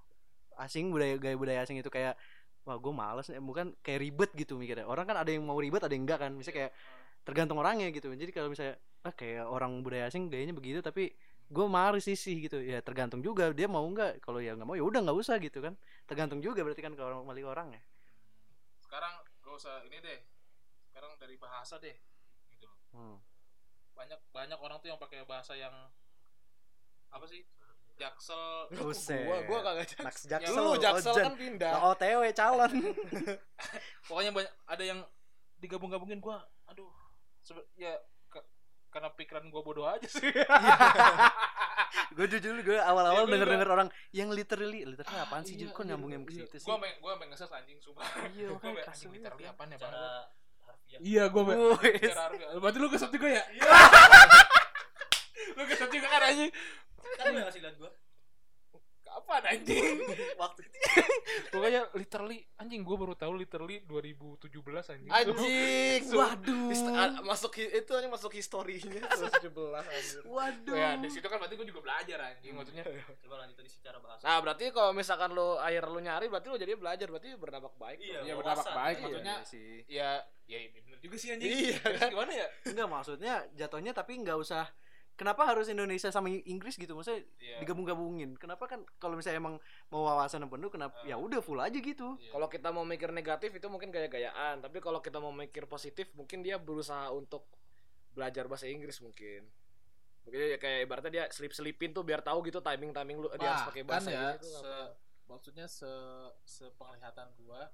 [0.60, 2.16] asing budaya gaya budaya asing itu kayak
[2.68, 5.92] wah gue males bukan kayak ribet gitu mikirnya orang kan ada yang mau ribet ada
[5.96, 6.72] yang enggak kan misalnya kayak
[7.28, 8.76] tergantung orangnya gitu jadi kalau misalnya
[9.08, 11.12] ah kayak orang budaya asing gayanya begitu tapi
[11.52, 14.76] gue males sih sih gitu ya tergantung juga dia mau nggak kalau ya nggak mau
[14.80, 15.74] ya udah nggak usah gitu kan
[16.08, 17.82] tergantung juga berarti kan kalau kembali ke orangnya
[18.84, 20.20] Sekarang gak usah ini deh.
[20.94, 21.98] sekarang dari bahasa deh.
[22.94, 23.18] Hmm.
[23.94, 25.74] banyak banyak orang tuh yang pakai bahasa yang
[27.10, 27.42] apa sih
[27.94, 29.22] jaksel Buset.
[29.24, 30.04] Gua gua kagak jaksel.
[30.04, 31.24] Max Jaksel, Dulu jaksel Ojen.
[31.24, 31.72] kan pindah.
[31.72, 32.72] Nah, OTW calon.
[34.08, 35.00] pokoknya banyak ada yang
[35.56, 36.90] digabung-gabungin gua aduh
[37.40, 37.94] sebe- ya
[38.28, 38.46] ke-
[38.90, 40.26] karena pikiran gua bodoh aja sih
[42.12, 45.70] gue jujur gue awal-awal Iya, gua denger denger orang yang literally literally apaan sih Iya,
[45.70, 46.44] kok iya, nyambung yang ke iya.
[46.44, 49.12] situ sih gua main gua main ngeses anjing sumpah iya gua makanya main kasih anjing
[49.16, 49.52] literally ya.
[49.52, 50.26] apaan ya Cara Bang?
[50.66, 51.00] Harfiah.
[51.00, 52.02] iya Wes.
[52.06, 52.58] Cara harfiah.
[52.58, 53.44] berarti lu kesel juga ya
[55.54, 56.52] lu kesel juga kan anjing
[57.14, 57.92] Kan lu yang ngasih lihat gua.
[59.04, 60.02] kapan anjing
[60.42, 60.78] waktu itu
[61.52, 64.50] pokoknya literally anjing gua baru tahu literally 2017
[64.90, 66.02] anjing Anjing.
[66.10, 69.06] waduh Hist- ah, masuk itu hanya masuk historinya
[69.46, 69.54] 2017
[69.86, 70.22] anjir.
[70.26, 72.82] waduh ya di situ kan berarti gua juga belajar anjing maksudnya
[73.22, 74.24] Coba lanjut tadi secara bahasa.
[74.24, 77.98] Nah, berarti kalau misalkan lu akhir lu nyari berarti lu jadi belajar, berarti berdampak baik.
[78.00, 80.10] Iya, ya berdampak baik Iya, maksudnya Iya sih ya
[80.46, 82.10] ya ini bener juga sih anjing Iya, kan?
[82.10, 84.68] gimana ya enggak maksudnya jatuhnya tapi nggak usah
[85.14, 87.62] kenapa harus Indonesia sama Inggris gitu maksudnya Iya.
[87.62, 89.56] digabung-gabungin kenapa kan kalau misalnya emang
[89.88, 91.10] mau wawasan yang penuh kenapa Eh.
[91.10, 92.32] ya udah full aja gitu Iya.
[92.32, 96.42] Kalau kita mau mikir negatif itu mungkin gaya-gayaan, tapi kalau kita mau mikir positif mungkin
[96.42, 97.46] dia berusaha untuk
[98.12, 99.46] belajar bahasa Inggris mungkin.
[100.24, 103.84] Mungkin ya kayak ibaratnya dia selip-selipin tuh biar tahu gitu timing-timing lu dia harus pakai
[103.84, 104.74] bahasa ya Inggris itu se
[105.24, 105.92] maksudnya se
[106.44, 107.70] sepenglihatan gua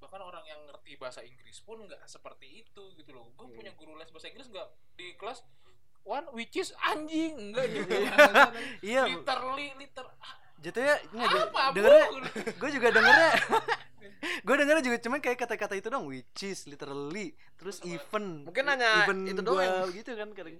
[0.00, 3.54] bahkan orang yang ngerti bahasa Inggris pun nggak seperti itu gitu loh gua Hmm.
[3.54, 5.44] punya guru les bahasa Inggris nggak di kelas
[6.02, 7.92] one which is anjing enggak gitu
[8.80, 10.06] iya literally liter
[10.58, 12.06] jatuhnya enggak apa dengernya
[12.50, 13.30] gue juga dengernya
[14.46, 19.04] gue dengernya juga cuman kayak kata-kata itu dong which is literally terus even Mungkin hanya
[19.04, 19.88] even itu gua doang.
[19.90, 20.56] gitu kan kadang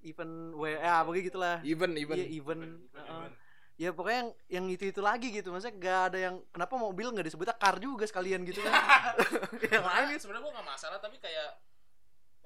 [0.00, 2.16] even we ya pokoknya gitulah Even even.
[2.16, 2.58] iya even
[2.90, 3.28] Heeh.
[3.76, 7.28] Ya pokoknya yang yang itu itu lagi gitu maksudnya gak ada yang kenapa mobil nggak
[7.28, 8.72] disebutnya car juga sekalian gitu kan
[9.68, 11.60] yang lain Sebenarnya- sebenarnya gua nggak masalah tapi kayak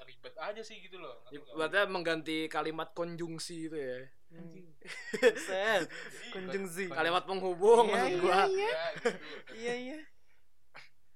[0.00, 1.54] ribet aja sih gitu loh nggak?
[1.54, 4.00] Berarti mengganti kalimat konjungsi itu ya.
[5.38, 5.86] set
[6.30, 8.32] konjungsi Kalimat penghubung Iya, maksud iya, gua.
[8.32, 8.40] iya.
[8.40, 9.08] Ya, gitu.
[9.54, 9.98] iya iya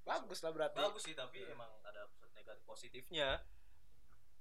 [0.05, 0.77] Bagus lah berarti.
[0.77, 3.41] Bagus sih tapi emang ada negatif positifnya.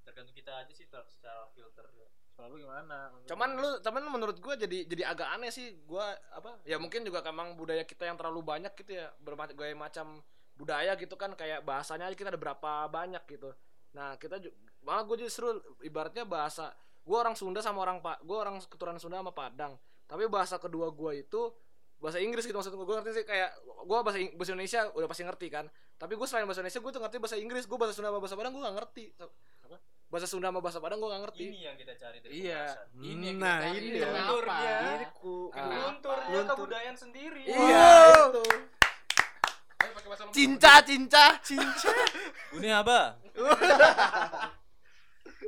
[0.03, 1.87] Tergantung kita aja sih ter- secara filter.
[2.33, 6.57] Selalu gimana Cuman lu, cuman menurut gua jadi jadi agak aneh sih gua apa?
[6.65, 10.19] Ya mungkin juga emang budaya kita yang terlalu banyak gitu ya, berbagai macam
[10.57, 13.53] budaya gitu kan kayak bahasanya aja kita ada berapa banyak gitu.
[13.93, 14.41] Nah, kita
[14.81, 15.49] malah gue justru
[15.85, 16.73] ibaratnya bahasa
[17.05, 19.77] gua orang Sunda sama orang Pak, gua orang keturunan Sunda sama Padang.
[20.09, 21.53] Tapi bahasa kedua gua itu
[22.01, 23.55] bahasa Inggris gitu maksud gue ngerti sih kayak
[23.87, 26.91] gua bahasa, Ing- bahasa Indonesia udah pasti ngerti kan tapi gue selain bahasa Indonesia gue
[26.91, 29.05] tuh ngerti bahasa Inggris gue bahasa Sunda sama bahasa Padang gue gak ngerti?
[30.13, 32.61] Bahasa Sunda sama bahasa Padang gue gak ngerti Ini yang kita cari dari Iya.
[32.61, 32.85] pembahasan.
[33.01, 33.77] Ini yang Nah, kita cari.
[33.79, 34.13] ini Kenapa?
[34.29, 34.77] Lunturnya.
[34.93, 35.65] Ini ku- Ah.
[35.65, 36.55] Lunturnya Luntur.
[36.55, 37.41] kebudayaan sendiri.
[37.43, 37.87] iya
[38.23, 38.43] itu
[39.75, 40.35] Ayo pakai bahasa Lombok.
[40.37, 41.89] cinta cinta cinta
[42.53, 42.99] Ini apa?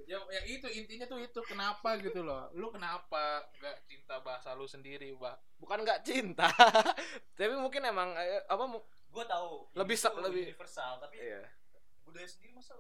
[0.06, 4.66] ya yang itu intinya tuh itu kenapa gitu loh lu kenapa nggak cinta bahasa lu
[4.66, 6.46] sendiri pak bukan nggak cinta
[7.38, 8.64] tapi mungkin emang eh, apa
[9.10, 9.66] Gua tahu.
[9.66, 11.42] ini Lebih sa- tuh lebih- universal tapi iya
[12.04, 12.76] budaya sendiri masa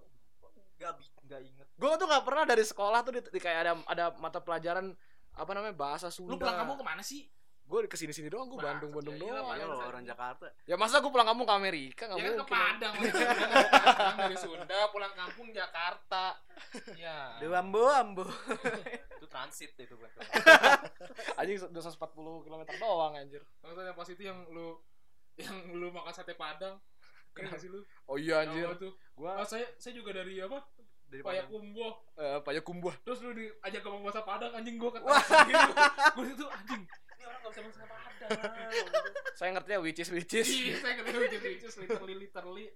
[0.75, 1.67] bi- nggak inget.
[1.75, 4.91] gue tuh nggak pernah dari sekolah tuh di, di kayak ada ada mata pelajaran
[5.35, 6.35] apa namanya bahasa Sunda.
[6.35, 7.27] Lu pulang kamu ke mana sih?
[7.65, 9.49] Gue ke sini sini doang gue Bandung Bandung ya iyalah, doang.
[9.49, 10.45] Padahal lo orang Jakarta.
[10.69, 12.03] Ya masa gue pulang kampung ke Amerika?
[12.05, 12.53] Nggak ya kan ke mungkin.
[12.61, 12.93] Padang
[13.73, 16.25] Padang dari Sunda pulang kampung Jakarta.
[16.93, 18.23] Ya Dewa ambo ambo
[19.17, 20.13] Itu transit itu bukan.
[21.41, 23.41] anjing 240 km doang anjir.
[23.57, 24.77] Kalau yang pas itu yang lu
[25.35, 26.77] yang lu makan sate Padang
[27.35, 27.83] Keren gak sih lu?
[28.07, 28.95] oh iya anjir tuh.
[28.95, 30.63] gue Oh, saya saya juga dari apa?
[31.05, 31.93] dari Payakumbuh.
[32.15, 35.21] eh, Payakumbuh Terus lu diajak ngomong bahasa Padang anjing gua kata Wah.
[35.45, 35.71] gitu.
[36.11, 36.81] Gua itu anjing.
[36.87, 38.29] Ini orang enggak bisa bahasa Padang.
[39.35, 42.15] saya ngerti ya which is which is Iya, saya ngerti which is which is literally
[42.17, 42.67] literally.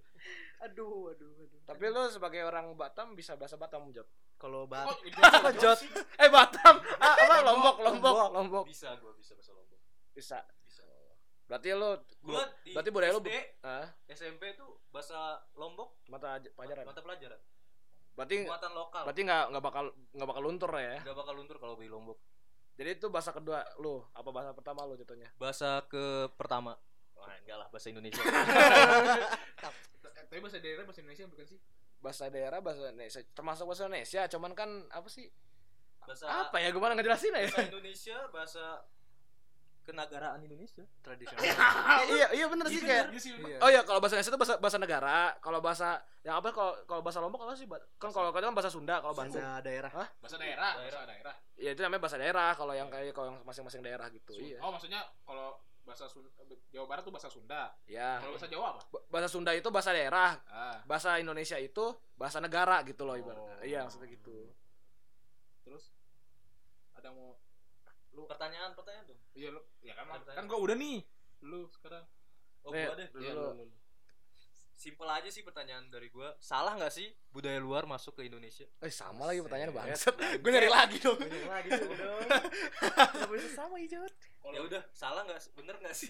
[0.60, 4.92] aduh aduh aduh tapi lu sebagai orang Batam bisa bahasa Batam Jot kalau Oh, bat
[4.92, 5.80] jauh, jauh Jot.
[6.20, 9.80] eh Batam ah, apa Lombok Lombok Lombok Bisa gua bisa bahasa Lombok.
[10.12, 10.40] Bisa.
[11.50, 13.32] Berarti lu Gua di berarti budaya lu SD,
[13.64, 15.18] ah, SMP tuh bahasa
[15.54, 17.40] Lombok mata aj- pelajaran mata pelajaran.
[18.14, 19.02] berarti Muatan lokal.
[19.04, 22.18] berarti nggak nggak bakal nggak bakal luntur ya Gak bakal luntur kalau di Lombok.
[22.76, 26.78] jadi itu bahasa kedua lu apa bahasa pertama lu jatuhnya Bahasa ke pertama.
[27.14, 28.22] Wah, enggak lah bahasa Indonesia.
[30.22, 31.60] Tapi bahasa daerah bahasa Indonesia bukan sih?
[32.00, 35.28] bahasa daerah bahasa Indonesia termasuk bahasa Indonesia cuman kan apa sih
[36.00, 38.64] Bahasa apa ya gimana ngejelasin ya bahasa Indonesia, bahasa
[39.90, 40.86] kenegaraan Indonesia.
[41.00, 41.42] tradisional
[42.14, 43.32] iya iya bener sih kayak Iya sih.
[43.34, 43.58] Iya.
[43.58, 45.18] Oh iya, kalau bahasa Indonesia itu bahasa bahasa negara.
[45.38, 45.90] Kalau bahasa
[46.22, 47.66] yang apa kalau kalau bahasa Lombok apa sih?
[47.96, 49.36] Kan kalau kadang bahasa Sunda kalau Bandung.
[49.36, 50.94] bahasa daerah Bahasa daerah, Daerah.
[50.96, 51.36] bahasa daerah.
[51.56, 54.32] Ya itu namanya bahasa daerah kalau yang kayak kalau yang masing-masing daerah gitu.
[54.34, 54.60] Iya.
[54.60, 56.30] Oh, maksudnya kalau bahasa Sunda,
[56.70, 57.74] Jawa Barat tuh bahasa Sunda.
[57.84, 58.22] Ya.
[58.22, 58.82] Kalau bahasa Jawa apa?
[58.88, 61.82] Ba- Bahasa Sunda itu bahasa daerah, Ah, bahasa Indonesia itu
[62.14, 63.58] bahasa negara gitu loh ibaratnya.
[63.58, 63.66] Oh.
[63.66, 64.54] Iya, maksudnya gitu.
[65.60, 65.94] terus
[66.92, 67.38] ada mau
[68.12, 69.20] Pertanyaan, pertanyaan dong.
[69.32, 71.02] iya lu ya kan kan gua udah nih.
[71.42, 72.04] Lu sekarang
[72.62, 73.08] Oh, gua deh.
[73.10, 73.24] dulu.
[73.24, 73.76] Iya, lu, lu, lu.
[74.74, 76.32] Simpel aja sih pertanyaan dari gua.
[76.38, 78.64] Salah nggak sih budaya luar masuk ke Indonesia?
[78.80, 80.16] Eh sama lagi pertanyaan bangsat.
[80.40, 81.20] Gue nyari lagi dong.
[81.20, 82.22] lagi tuh dong
[82.96, 84.04] Gak boleh sama hijau
[84.50, 85.38] Ya udah, salah nggak?
[85.38, 85.52] sih?
[85.54, 86.10] Bener nggak sih?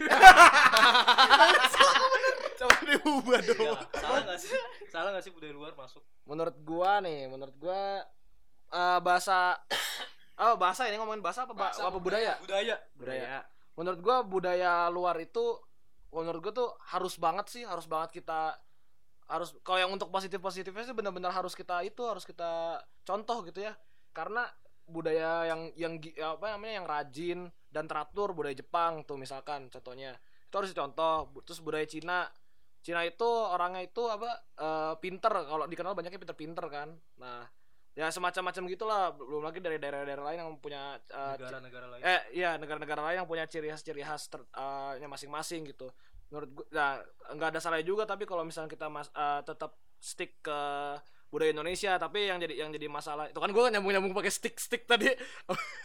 [2.59, 3.63] Coba diubah dong.
[3.67, 4.49] Ya, salah nggak sih?
[4.87, 6.03] Salah nggak sih budaya luar masuk?
[6.23, 8.05] Menurut gua nih, menurut gua
[8.69, 9.57] eh, bahasa
[10.39, 12.39] Oh, bahasa ini ngomongin bahasa apa, ba- Bahasa, apa budaya?
[12.39, 12.75] Budaya.
[12.95, 13.43] Budaya.
[13.75, 15.59] Menurut gua budaya luar itu
[16.15, 18.55] menurut gua tuh harus banget sih, harus banget kita
[19.29, 23.67] harus kalau yang untuk positif positifnya sih benar-benar harus kita itu harus kita contoh gitu
[23.67, 23.75] ya.
[24.15, 24.47] Karena
[24.89, 30.15] budaya yang yang apa namanya yang rajin dan teratur budaya Jepang tuh misalkan contohnya.
[30.47, 31.35] Itu harus dicontoh.
[31.43, 32.25] Terus budaya Cina.
[32.79, 35.29] Cina itu orangnya itu apa eh, pinter.
[35.29, 36.89] Kalau dikenal banyaknya pinter-pinter kan.
[37.19, 37.43] Nah
[37.99, 42.01] ya semacam-macam gitulah belum lagi dari daerah-daerah lain yang punya eh, Negara-negara lain.
[42.01, 45.91] eh iya negara-negara lain yang punya ciri khas ciri khas ter, eh, nya masing-masing gitu
[46.29, 46.91] menurut gua nah
[47.29, 50.59] nggak ada salah juga tapi kalau misalnya kita mas, eh, tetap stick ke
[51.27, 54.55] budaya Indonesia tapi yang jadi yang jadi masalah itu kan gue nyambung nyambung pakai stick
[54.57, 55.11] stick tadi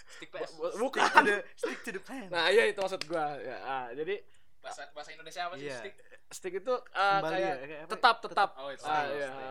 [0.07, 0.55] Stick PS.
[0.57, 1.05] Bu- bukan
[1.53, 4.23] Stick to the plan nah iya itu maksud gue ya ah, jadi
[4.63, 5.67] bahasa bahasa Indonesia apa sih?
[5.67, 5.77] Iya.
[5.77, 5.95] Stick?
[6.31, 7.91] stick itu eh, Kembali kayak ya, kayak apa?
[7.91, 9.29] tetap tetap Oh, itu ah, stay, iya.
[9.29, 9.51] stay.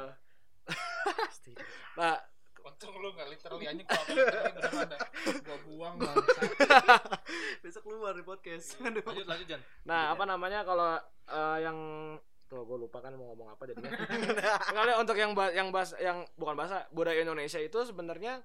[1.30, 1.56] Stick.
[1.94, 2.16] nah
[2.64, 5.00] Untung lu enggak literally anjing kalau literally beneran dah.
[5.44, 6.42] Gua buang bangsa.
[7.64, 9.62] Besok keluar di podcast Lanjut, lanjut Jan.
[9.84, 10.96] Nah, apa namanya kalau
[11.28, 11.78] eh, yang
[12.48, 13.92] tuh gue lupa kan mau ngomong apa jadinya.
[14.78, 18.40] Kali untuk yang ba- yang bahasa yang bukan bahasa budaya Indonesia itu sebenarnya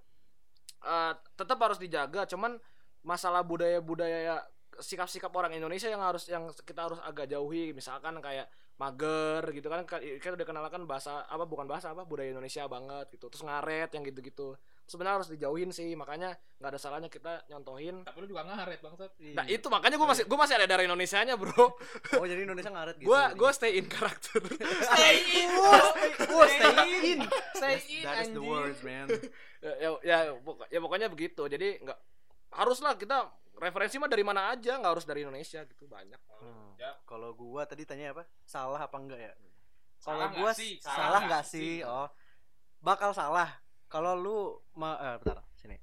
[0.82, 2.58] eh, tetap harus dijaga, cuman
[3.06, 4.42] masalah budaya-budaya
[4.78, 9.82] sikap-sikap orang Indonesia yang harus yang kita harus agak jauhi, misalkan kayak mager gitu kan
[9.82, 13.26] kan kan udah kenalkan bahasa apa bukan bahasa apa budaya Indonesia banget gitu.
[13.26, 14.54] Terus ngaret yang gitu-gitu.
[14.88, 18.06] Sebenarnya harus dijauhin sih makanya nggak ada salahnya kita nyontohin.
[18.06, 19.10] Tapi lu juga ngaret bangsat.
[19.34, 21.74] nah itu makanya gue masih gue masih ada darah Indonesia nya bro.
[22.16, 24.40] Oh jadi Indonesia ngaret gitu gue gue stay in karakter.
[24.86, 25.48] Stay in.
[26.22, 27.20] Gue stay in.
[27.58, 28.04] Stay in.
[28.06, 29.10] That is the words man.
[29.58, 30.18] Ya, ya, ya,
[30.70, 31.42] ya pokoknya begitu.
[31.50, 31.98] Jadi nggak
[32.54, 33.26] haruslah kita
[33.58, 36.78] referensi mah dari mana aja nggak harus dari Indonesia gitu banyak Hmm.
[36.78, 36.94] Ya.
[37.02, 38.22] Kalau gua tadi tanya apa?
[38.46, 39.34] Salah apa enggak ya?
[39.98, 40.78] Salah Kalau gua sih?
[40.78, 41.82] salah, nggak sih?
[41.82, 41.82] sih?
[41.82, 42.06] Oh.
[42.78, 43.58] Bakal salah.
[43.90, 44.38] Kalau lu
[44.72, 45.74] ma eh, bentar, sini.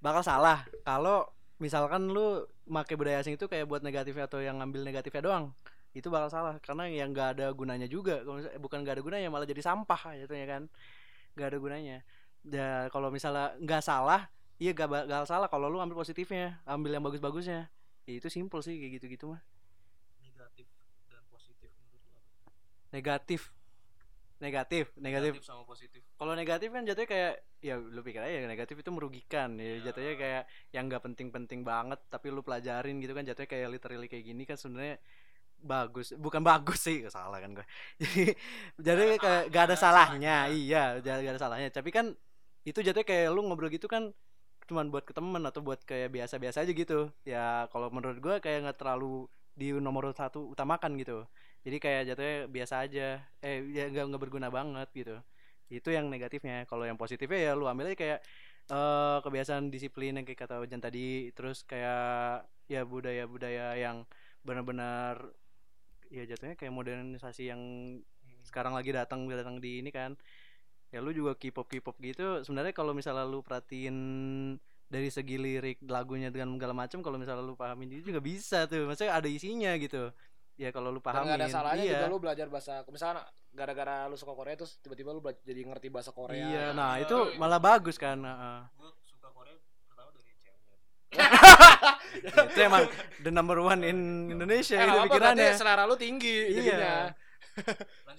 [0.00, 1.28] Bakal salah kalau
[1.60, 5.44] misalkan lu make budaya asing itu kayak buat negatifnya atau yang ngambil negatifnya doang.
[5.92, 8.24] Itu bakal salah karena yang nggak ada gunanya juga.
[8.24, 10.62] Kalau misalnya- bukan nggak ada gunanya malah jadi sampah gitu ya kan.
[11.36, 11.96] Nggak ada gunanya.
[12.48, 17.04] Ya kalau misalnya nggak salah, iya gak bakal salah kalau lu ambil positifnya, ambil yang
[17.04, 17.72] bagus-bagusnya.
[18.04, 19.40] Ya, itu simple sih kayak gitu-gitu mah.
[20.20, 20.68] Negatif
[21.08, 22.20] dan positif menurut lu apa?
[22.92, 23.40] Negatif.
[24.40, 25.32] Negatif, negatif.
[25.36, 26.00] Negatif sama positif.
[26.16, 29.92] Kalau negatif kan jatuhnya kayak ya lu pikir aja negatif itu merugikan ya, Ya.
[29.92, 30.42] jatuhnya kayak
[30.72, 34.56] yang nggak penting-penting banget tapi lu pelajarin gitu kan jatuhnya kayak literally kayak gini kan
[34.56, 34.96] sebenarnya
[35.60, 37.66] bagus bukan bagus sih salah kan gue
[38.00, 38.32] jadi
[38.80, 40.48] jadi kayak gak ada salahnya.
[40.48, 42.16] iya gak ada salahnya tapi kan
[42.64, 44.08] itu jatuhnya kayak lu ngobrol gitu kan
[44.70, 47.10] cuman buat ke temen atau buat kayak biasa-biasa aja gitu.
[47.26, 49.26] Ya kalau menurut gue kayak nggak terlalu
[49.58, 51.26] di nomor satu utamakan gitu.
[51.66, 53.18] Jadi kayak jatuhnya biasa aja.
[53.42, 55.16] Eh ya nggak nggak berguna banget gitu.
[55.66, 56.64] Itu yang negatifnya.
[56.70, 58.18] Kalau yang positifnya ya lu ambil aja kayak
[58.70, 61.34] eh kebiasaan disiplin yang kayak kata Ojan tadi.
[61.34, 64.06] Terus kayak ya budaya-budaya yang
[64.46, 65.34] benar-benar
[66.10, 67.62] ya jatuhnya kayak modernisasi yang
[68.46, 70.16] sekarang lagi datang datang di ini kan
[70.90, 73.96] ya lu juga K-pop K-pop gitu sebenarnya kalau misalnya lu perhatiin
[74.84, 78.84] dari segi lirik lagunya dengan segala macam kalau misalnya lu pahamin itu juga bisa tuh
[78.84, 80.10] maksudnya ada isinya gitu
[80.54, 81.94] ya kalau lu Dan pahamin nggak ada salahnya iya.
[81.96, 85.88] juga lu belajar bahasa misalnya gara-gara lu suka Korea terus tiba-tiba lu bela- jadi ngerti
[85.88, 87.34] bahasa Korea Iya, nah Iya, itu iya.
[87.34, 88.18] malah bagus kan.
[88.18, 88.58] heeh.
[88.76, 89.54] Gue suka Korea
[89.86, 90.76] pertama dari ceweknya.
[92.50, 92.84] itu emang
[93.20, 93.98] the number one in
[94.28, 95.54] Indonesia Eh, itu pikirannya.
[95.54, 96.58] selera lu tinggi Iya.
[96.60, 96.94] jadinya.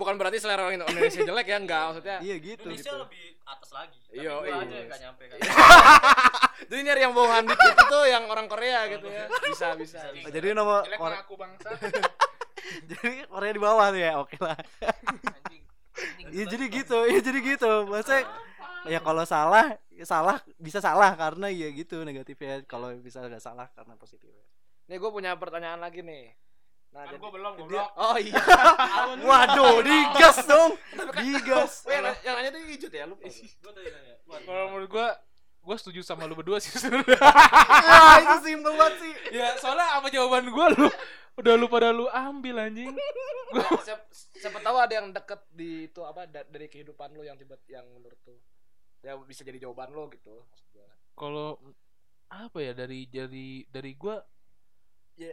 [0.00, 2.64] Bukan berarti selera orang Indonesia jelek ya enggak maksudnya Iya gitu.
[2.64, 3.02] Indonesia gitu.
[3.04, 3.98] lebih atas lagi.
[4.00, 4.54] Tapi Iya, gua iya.
[4.56, 5.38] aja yang gak nyampe kan.
[6.70, 10.24] jadi nyari yang bawahan dikit itu yang orang Korea gitu ya bisa bisa, Bisa.
[10.24, 11.68] Oh, jadi nomor Jelek Korea, mengaku bangsa.
[12.90, 14.12] jadi Korea di bawah tuh ya.
[14.16, 14.56] Oke lah.
[16.30, 16.98] Iya jadi gitu.
[17.04, 17.72] Iya jadi gitu.
[17.84, 18.22] Maksudnya
[18.88, 22.64] ya kalau salah ya salah bisa salah karena ya gitu negatifnya.
[22.64, 24.40] Kalau bisa nggak salah karena positifnya.
[24.86, 26.34] nih gue punya pertanyaan lagi nih
[26.90, 27.88] nah Kan jadi gua belum goblok.
[27.94, 28.34] oh iya
[29.30, 30.74] Waduh, digas dong.
[31.14, 31.86] Digas.
[31.86, 33.46] oh, yang, yang nanya tuh hijau ya lupa gua.
[33.62, 34.14] Gua tadi nanya.
[34.26, 35.08] Wah, Kalau menurut gua
[35.60, 37.20] gue setuju sama lu berdua sih sebenarnya.
[37.20, 40.88] ah itu simpel banget sih ya soalnya sama jawaban gue lu
[41.36, 42.88] udah lu pada lu ambil anjing
[43.86, 47.60] siapa, siapa tahu ada yang deket di itu apa da- dari kehidupan lu yang tiba
[47.68, 48.40] yang menurut tuh
[49.04, 50.88] ya bisa jadi jawaban lo gitu maksud gua.
[51.12, 51.60] kalau
[52.32, 54.16] apa ya dari dari dari gue
[55.20, 55.32] ya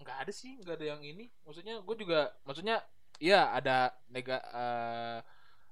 [0.00, 2.82] nggak ada sih nggak ada yang ini maksudnya gue juga maksudnya
[3.18, 5.18] iya ada nega eh,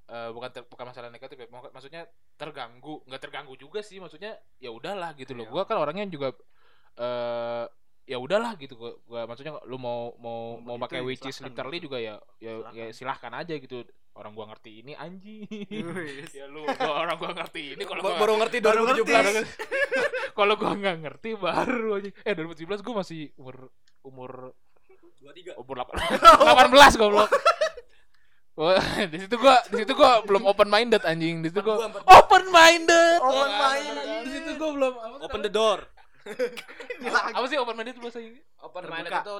[0.08, 2.06] eh, bukan ter- bukan masalah negatif ya mak- maksudnya
[2.38, 5.52] terganggu nggak terganggu juga sih maksudnya ya udahlah gitu loh Iya.
[5.52, 6.28] gue kan orangnya juga
[6.96, 7.66] eh
[8.02, 11.24] ya udahlah gitu gua, gua maksudnya lu mau mau Mau mau begitu pakai ya, which
[11.24, 11.86] is literally gitu.
[11.86, 12.90] juga ya ya ya Silahkan.
[12.92, 13.76] silahkan aja gitu
[14.12, 15.48] orang gua ngerti ini anjing.
[16.32, 19.08] Ya lu orang gua ngerti ini kalau gua baru ngerti Baru ngerti.
[19.08, 19.46] 2017
[20.38, 22.10] kalau gua nggak ngerti baru aja.
[22.22, 23.72] Eh 2017 gua masih umur
[24.04, 24.30] umur
[25.22, 25.52] dua tiga.
[25.56, 27.30] umur 8 18 goblok.
[28.52, 28.76] Wah,
[29.08, 31.40] di situ gua di situ gua belum open minded anjing.
[31.40, 34.20] Di situ gua open minded Open minded.
[34.22, 35.80] di situ gua belum apa, open the door.
[37.32, 38.96] Apa sih open minded bahasa Inggris open Terbuka.
[38.96, 39.34] minded itu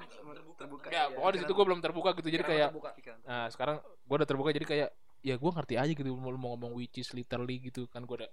[0.58, 0.86] terbuka.
[0.90, 2.28] Ya pokoknya di situ gua belum terbuka gitu.
[2.28, 2.90] Jadi kayak terbuka.
[3.22, 4.88] nah sekarang gua udah terbuka jadi kayak
[5.22, 8.30] ya gua ngerti aja gitu mau, ngomong which is literally gitu kan gua udah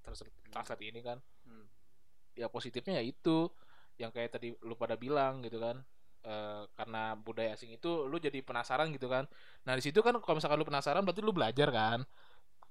[0.00, 1.20] terus translate ini kan.
[1.44, 1.68] Hmm.
[2.34, 3.46] ya positifnya ya itu
[3.94, 5.84] yang kayak tadi lu pada bilang gitu kan.
[6.24, 9.28] Eh, karena budaya asing itu lu jadi penasaran gitu kan.
[9.68, 12.00] Nah di situ kan kalau misalkan lu penasaran berarti lu belajar kan?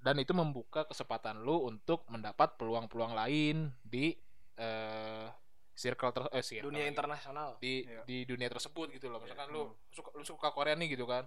[0.01, 4.17] Dan itu membuka kesempatan lu untuk mendapat peluang-peluang lain di
[4.57, 5.29] eh
[5.73, 7.57] circle ter eh, circle dunia internasional.
[7.57, 8.01] Di Iya.
[8.05, 9.19] di dunia tersebut gitu loh.
[9.19, 9.55] Misalkan Iya.
[9.57, 11.25] lu suka lu suka Korea nih gitu kan.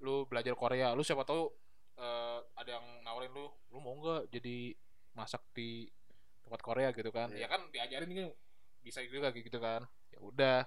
[0.00, 1.52] Lu belajar Korea lu siapa tahu
[1.94, 4.74] eh, ada yang nawarin lu lu mau nggak jadi
[5.14, 5.86] masak di
[6.42, 6.90] tempat Korea?
[6.90, 7.30] gitu kan.
[7.30, 7.46] Iya.
[7.46, 8.28] ya kan diajarin kan
[8.82, 9.84] bisa juga kayak gitu kan.
[10.10, 10.58] Ya udah.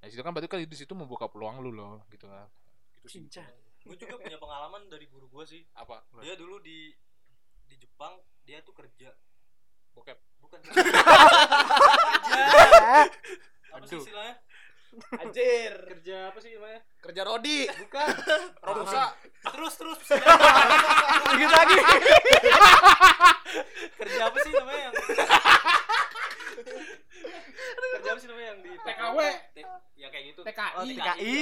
[0.00, 2.48] Nah situ kan berarti kan di situ membuka peluang lu loh gitu kan.
[2.96, 3.20] Gitu sih.
[3.26, 3.50] Cincang.
[3.80, 5.62] gue juga punya pengalaman dari guru gue sih.
[5.72, 6.04] Apa?
[6.20, 6.92] Dia dulu di
[7.64, 9.12] di Jepang dia tuh kerja.
[9.92, 10.18] Bokep.
[10.40, 10.80] Bukan kerja
[13.70, 14.02] apa sih Aduh.
[14.02, 14.34] istilahnya
[15.40, 15.74] anjir.
[15.90, 16.80] Kerja apa sih namanya?
[17.00, 17.60] Kerja Rodi.
[17.66, 18.06] Bukan.
[18.66, 19.04] Robusa
[19.40, 20.00] terus terus.
[21.32, 21.78] Dikit lagi.
[23.96, 24.94] kerja apa sih namanya yang
[27.90, 29.18] kerja apa sih namanya yang di TKW.
[29.96, 30.40] Ya kayak gitu.
[30.44, 30.72] TKI.
[30.76, 31.36] Oh, TKI.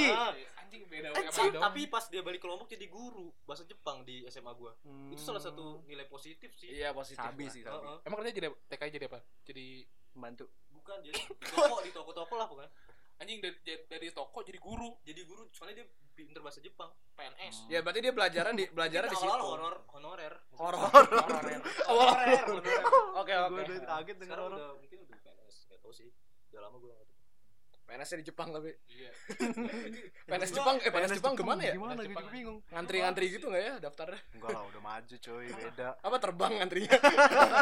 [0.59, 4.53] Anjing beda Tapi- tapi pas dia balik ke Lombok jadi guru bahasa Jepang di SMA
[4.53, 4.75] gua.
[4.85, 5.09] Hmm.
[5.09, 6.71] itu salah satu nilai positif sih.
[6.71, 7.19] Iya positif.
[7.19, 7.89] Sabi sih sabi.
[8.05, 9.19] Emang kerja jadi TKI jadi apa?
[9.45, 9.67] Jadi
[10.13, 10.51] Membantu.
[10.69, 12.67] bukan jadi di toko di toko-toko lah bukan
[13.19, 14.99] anjing dari, dari toko jadi guru.
[15.03, 19.19] Jadi guru soalnya dia pinter bahasa Jepang PNS ya berarti dia belajaran di belajaran di
[19.19, 19.31] situ.
[19.31, 20.35] honor honorer.
[20.59, 20.83] Horor.
[20.95, 21.61] Honorer.
[21.87, 22.83] Honorer.
[23.15, 23.61] oke oke.
[23.63, 24.59] Udah kaget orang.
[24.59, 24.71] udah.
[24.83, 26.11] Mungkin udah PNS nggak tahu sih.
[26.51, 27.18] Udah lama gua nggak
[27.89, 28.69] PNS di Jepang tapi.
[28.93, 29.11] Iya.
[30.29, 31.73] PNS Jepang eh PNS Jepang gimana ya?
[31.73, 32.29] Gimana Jepang.
[32.29, 32.59] gitu bingung.
[32.69, 34.21] ngantri-ngantri gitu nggak ya daftarnya?
[34.37, 35.89] Enggak lah udah maju coy, beda.
[36.05, 36.99] apa terbang ngantrinya?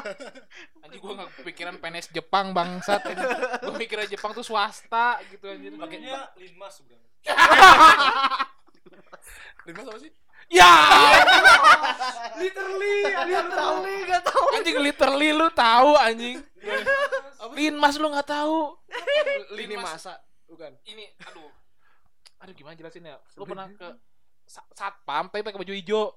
[0.82, 3.02] Anjing gua nggak kepikiran PNS Jepang bangsat.
[3.62, 5.70] Gua mikirnya Jepang tuh swasta gitu anjir.
[5.78, 7.06] Makanya linmas sebenarnya.
[9.66, 10.10] Lima apa sih
[10.50, 10.72] ya.
[12.40, 14.44] Literally, nih, enggak tahu.
[14.52, 16.36] anjing literally lu tahu anjing.
[17.56, 18.76] Linmas lu nggak tahu.
[19.56, 20.72] Lini masa bukan.
[20.84, 21.50] Ini aduh.
[22.44, 23.88] Aduh gimana jelasin ya lu pernah ke
[24.44, 26.12] sa- satpam tapi pakai baju hijau.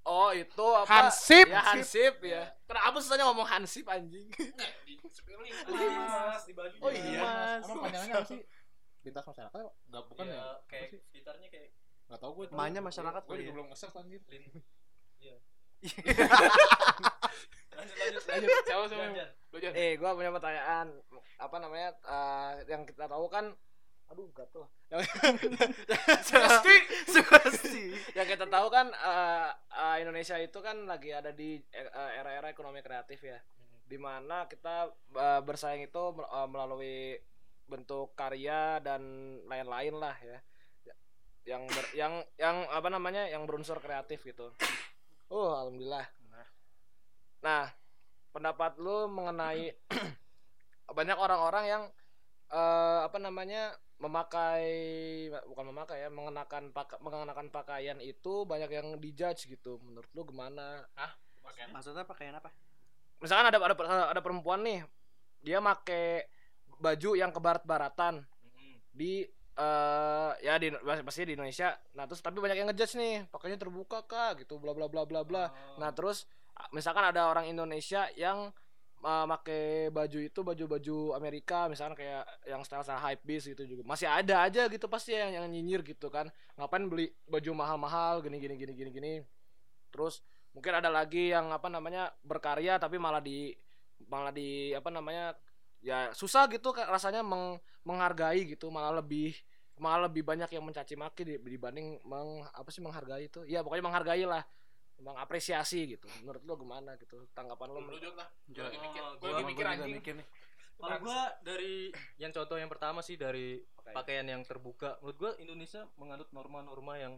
[0.00, 0.88] Oh itu apa?
[0.88, 1.46] Hansip.
[1.46, 2.50] ya Hansip ya.
[2.66, 4.26] Kenapa susahnya ngomong Hansip anjing?
[5.68, 7.20] Linmas di Bali Oh iya.
[7.22, 7.62] Mas.
[7.68, 8.40] Emang panjangannya apa sih?
[9.00, 10.48] Lintas masyarakat nggak bukan ya, ya?
[10.68, 11.72] kayak sekitarnya kayak
[12.10, 12.44] Nggak tahu gue.
[12.50, 13.54] Emangnya masyarakat Gue juga ya?
[13.54, 14.20] belum nge-search anjir.
[14.26, 14.42] lin
[15.22, 15.36] iya
[17.70, 18.22] Lanjut lanjut.
[18.26, 18.50] Lanjut.
[18.66, 19.06] Siapa siapa?
[19.60, 19.72] Jan.
[19.74, 20.86] eh gua punya pertanyaan
[21.36, 23.50] apa namanya eh, yang kita tahu kan
[24.06, 25.00] aduh gatel yang,
[26.22, 27.84] Sugesti, sugesti.
[28.12, 33.20] yang kita tahu kan eh, eh, Indonesia itu kan lagi ada di era-era ekonomi kreatif
[33.20, 33.38] ya
[33.84, 37.18] di mana kita eh, bersaing itu mel- melalui
[37.66, 39.02] bentuk karya dan
[39.44, 40.38] lain-lain lah ya
[41.48, 44.52] yang ber- yang yang apa namanya yang berunsur kreatif gitu.
[45.32, 46.06] Oh alhamdulillah.
[47.42, 47.68] Nah.
[48.30, 49.74] Pendapat lu mengenai
[50.98, 51.82] banyak orang-orang yang
[52.46, 54.64] eh, apa namanya memakai
[55.50, 59.82] bukan memakai ya mengenakan paka- mengenakan pakaian itu banyak yang dijudge gitu.
[59.82, 60.86] Menurut lu gimana?
[61.74, 62.54] Maksudnya pakaian apa?
[63.20, 63.74] misalkan ada ada
[64.16, 64.80] ada perempuan nih
[65.44, 66.24] dia make
[66.80, 68.72] baju yang ke barat-baratan Mm-mm.
[68.96, 69.28] di
[69.60, 70.72] eh ya di
[71.04, 71.76] pasti di Indonesia.
[71.92, 75.20] Nah terus tapi banyak yang ngejudge nih pakainya terbuka kak gitu bla bla bla bla
[75.20, 75.52] bla.
[75.76, 76.24] Nah terus
[76.72, 78.48] misalkan ada orang Indonesia yang
[79.04, 83.84] uh, make baju itu baju-baju Amerika misalkan kayak yang style style hype beast gitu juga.
[83.84, 86.32] Masih ada aja gitu pasti yang yang nyinyir gitu kan.
[86.56, 89.12] Ngapain beli baju mahal-mahal gini gini gini gini gini.
[89.92, 90.24] Terus
[90.56, 93.52] mungkin ada lagi yang apa namanya berkarya tapi malah di
[94.08, 95.36] malah di apa namanya
[95.84, 99.32] ya susah gitu rasanya meng- menghargai gitu malah lebih
[99.80, 103.82] malah lebih banyak yang mencaci maki di- dibanding meng apa sih menghargai itu ya pokoknya
[103.82, 104.44] menghargai lah
[104.98, 108.28] mengapresiasi gitu menurut lo gimana gitu tanggapan lo Lu jawab lah.
[108.28, 108.68] Gua Jawab.
[108.68, 109.00] lagi mikir.
[109.00, 109.94] Oh, Gua gua- lagi mikir anjing.
[109.94, 110.26] mikir nih.
[110.76, 111.74] Kalau gua dari
[112.16, 113.90] yang contoh yang pertama sih dari Oke.
[113.90, 115.00] pakaian yang terbuka.
[115.00, 117.14] Menurut gua Indonesia menganut norma-norma yang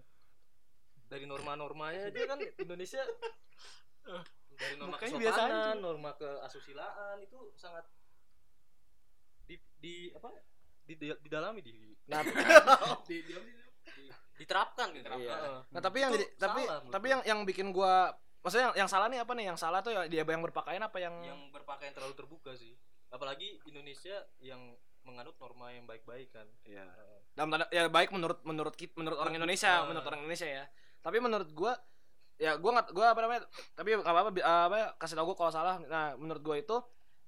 [1.05, 3.03] dari norma-normanya aja kan Indonesia
[4.53, 7.83] dari norma Mukanya kesopanan, norma keasusilaan itu sangat
[9.45, 10.31] di di apa?
[10.93, 11.73] Di, di, didalami di
[12.05, 12.31] nah Di
[13.09, 15.07] di di- diterapkan gitu.
[15.09, 15.33] Iya.
[15.33, 15.59] Heeh.
[15.71, 18.11] Nah tapi yang tapi salah menurut tapi yang yang bikin gua
[18.43, 19.45] maksudnya yang, yang salah nih apa nih?
[19.55, 22.75] Yang salah tuh ya dia yang berpakaian apa yang, yang berpakaian terlalu terbuka sih.
[23.09, 26.47] Apalagi Indonesia yang menganut norma yang baik-baik kan.
[26.63, 26.87] ya
[27.33, 29.89] dalam tanda ya baik menurut menurut kit menurut orang Indonesia, Ah.
[29.89, 30.65] menurut orang Indonesia ya.
[31.01, 31.73] Tapi menurut gua
[32.37, 33.43] ya gua nggak gua apa namanya?
[33.73, 35.81] Tapi nggak apa-apa apa ya, kasih tau gua kalau salah.
[35.81, 36.77] Nah, menurut gua itu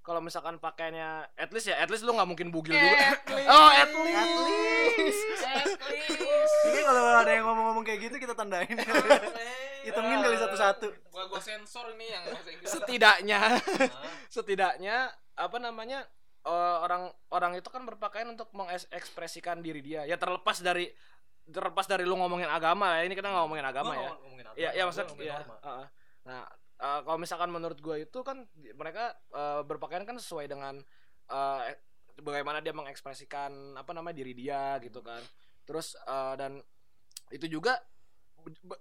[0.05, 3.16] kalau misalkan pakaiannya at least ya at least lu nggak mungkin bugil juga.
[3.50, 5.24] oh, at least.
[6.64, 8.68] Ini kalau ada yang ngomong-ngomong kayak gitu kita tandain.
[9.84, 10.86] Hitungin kali satu-satu.
[11.09, 12.68] Gua gua sensor ini yang bahasa Inggris.
[12.70, 13.40] Setidaknya
[14.28, 14.96] setidaknya
[15.34, 16.05] apa namanya
[16.42, 20.88] eh, orang orang itu kan berpakaian untuk mengekspresikan diri dia ya terlepas dari
[21.44, 24.46] terlepas dari lu ngomongin agama ya ini kita nggak ngomongin agama gua ya ngomong- ngomongin
[24.46, 25.36] agama, Iya, iya maksud ya.
[25.40, 25.57] norma.
[25.61, 25.86] heeh.
[26.24, 26.42] Nah,
[26.81, 30.81] eh, kalau misalkan menurut gue itu kan mereka eh, berpakaian kan sesuai dengan
[31.31, 31.61] eh,
[32.22, 35.20] bagaimana dia mengekspresikan apa namanya diri dia gitu kan.
[35.66, 36.62] Terus eh, dan
[37.33, 37.81] itu juga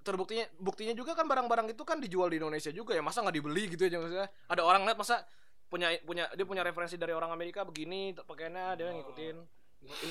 [0.04, 3.02] terbuktinya buktinya juga kan barang-barang itu kan dijual di Indonesia juga ya.
[3.02, 5.24] Masa nggak dibeli gitu ya maksudnya ada orang lihat masa
[5.72, 9.38] punya punya dia punya referensi dari orang Amerika begini pakaiannya dia ngikutin.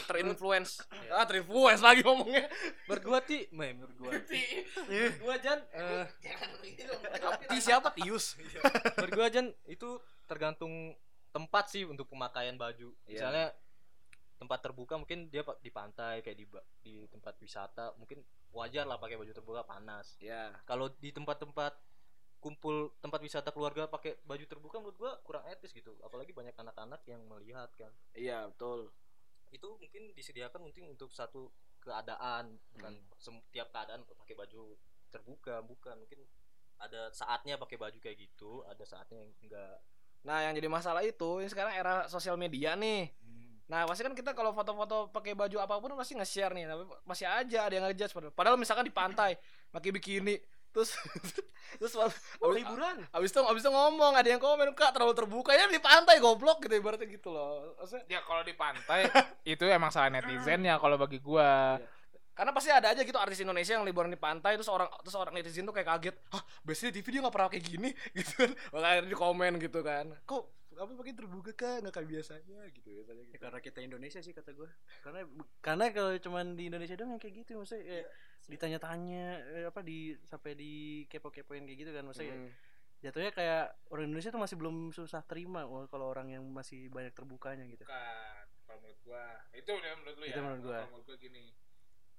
[0.05, 0.85] Terinfluence.
[1.09, 2.45] Ah terinfluence lagi ngomongnya.
[2.85, 4.13] Menurut gua ti, menurut gua.
[4.89, 5.82] menurut gua Jan, Ti
[7.63, 8.35] siapa Tius
[8.99, 10.99] menurut gua Jan itu tergantung
[11.33, 12.93] tempat sih untuk pemakaian baju.
[13.09, 13.25] Iya.
[13.25, 13.47] Misalnya
[14.37, 16.47] tempat terbuka mungkin dia di pantai kayak di
[16.83, 18.21] di tempat wisata mungkin
[18.53, 20.21] wajar lah pakai baju terbuka panas.
[20.21, 21.73] ya Kalau di tempat-tempat
[22.43, 25.97] kumpul tempat wisata keluarga pakai baju terbuka menurut gua kurang etis gitu.
[26.05, 27.91] Apalagi banyak anak-anak yang melihat kan.
[28.13, 28.93] iya betul
[29.53, 31.53] Itu mungkin disediakan mungkin untuk satu
[31.83, 34.79] keadaan bukan setiap keadaan pakai baju
[35.11, 36.25] terbuka bukan mungkin
[36.79, 39.77] ada saatnya pakai baju kayak gitu ada saatnya yang enggak
[40.23, 43.11] Nah, yang jadi masalah itu, ini sekarang era sosial media nih.
[43.67, 47.27] Nah, pasti kan kita kalau foto-foto pakai baju apa pun pasti nge-share nih, tapi masih
[47.27, 48.35] aja ada yang ngejudge padahal.
[48.35, 49.35] Padahal misalkan di pantai
[49.73, 50.37] pakai bikini,
[50.71, 50.93] terus
[51.81, 52.17] terus abis,
[52.53, 56.21] liburan abis itu abis itu ngomong ada yang komen kak terlalu terbuka ya di pantai
[56.21, 57.73] goblok gitu ibaratnya gitu loh.
[57.81, 59.09] Maksudnya, Ya kalau di pantai
[59.57, 61.81] itu emang salah netizen ya kalau bagi gua.
[62.33, 65.33] Karena pasti ada aja gitu artis Indonesia yang liburan di pantai terus orang terus orang
[65.33, 68.51] netizen tuh kayak kaget, "Hah, biasanya di TV dia nggak pernah kayak gini." gitu kan.
[68.73, 70.07] Makanya di komen gitu kan.
[70.25, 73.43] Kok apa pakai terbuka kak nggak kayak biasanya gitu biasanya Ya, gitu.
[73.45, 74.65] karena kita Indonesia sih kata gue
[75.05, 75.21] karena
[75.61, 78.07] karena kalau cuman di Indonesia doang yang kayak gitu maksudnya kayak
[78.49, 80.73] ditanya-tanya eh, apa di sampai di
[81.07, 82.51] kepo-kepoin kayak gitu kan maksudnya Hmm.
[83.05, 87.69] jatuhnya kayak orang Indonesia tuh masih belum susah terima kalau orang yang masih banyak terbukanya
[87.69, 88.47] gitu Bukan.
[88.65, 90.33] Kalau menurut gua itu udah menurut lu ya.
[90.33, 90.73] Itu menurut gua.
[90.73, 91.45] Kalau menurut gua gini.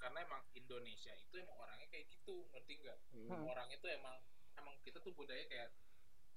[0.04, 2.97] Karena emang Indonesia itu emang orangnya kayak gitu, ngerti nggak?
[3.16, 3.47] Hmm.
[3.47, 4.20] Orangnya tuh emang
[4.60, 5.72] emang kita tuh budaya kayak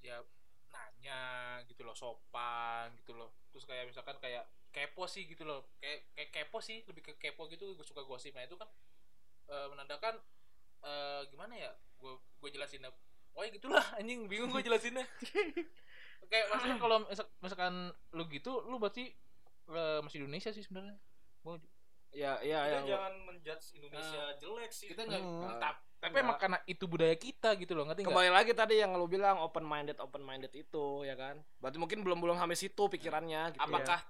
[0.06, 0.22] ya
[0.70, 3.34] nanya gitu loh, sopan gitu loh.
[3.50, 5.66] Terus kayak misalkan kayak kepo sih gitu loh.
[5.82, 7.74] Kayak kayak kepo sih, lebih ke kepo gitu.
[7.74, 8.38] Gue suka gosip.
[8.38, 8.70] Nah, itu kan
[9.50, 10.14] eh, menandakan
[10.86, 11.74] eh, gimana ya?
[11.98, 12.86] Gue gue jelasin
[13.36, 15.02] Oh ya gitulah anjing bingung gue jelasinnya.
[16.30, 17.74] kayak maksudnya kalau misal- misalkan
[18.14, 19.10] lu gitu, lu berarti
[19.74, 20.94] eh, masih Indonesia sih sebenarnya.
[22.16, 22.88] Ya, ya, kita ya.
[22.88, 25.60] jangan menjudge Indonesia jelek sih kita nggak Hmm.
[25.60, 26.24] tap- tapi Enggak.
[26.24, 29.60] emang karena itu budaya kita gitu loh ngerti Kembali lagi tadi yang lu bilang open
[29.62, 31.36] minded, open minded itu ya kan.
[31.58, 33.60] Berarti mungkin belum belum sampai situ pikirannya gitu.
[33.62, 34.00] apakah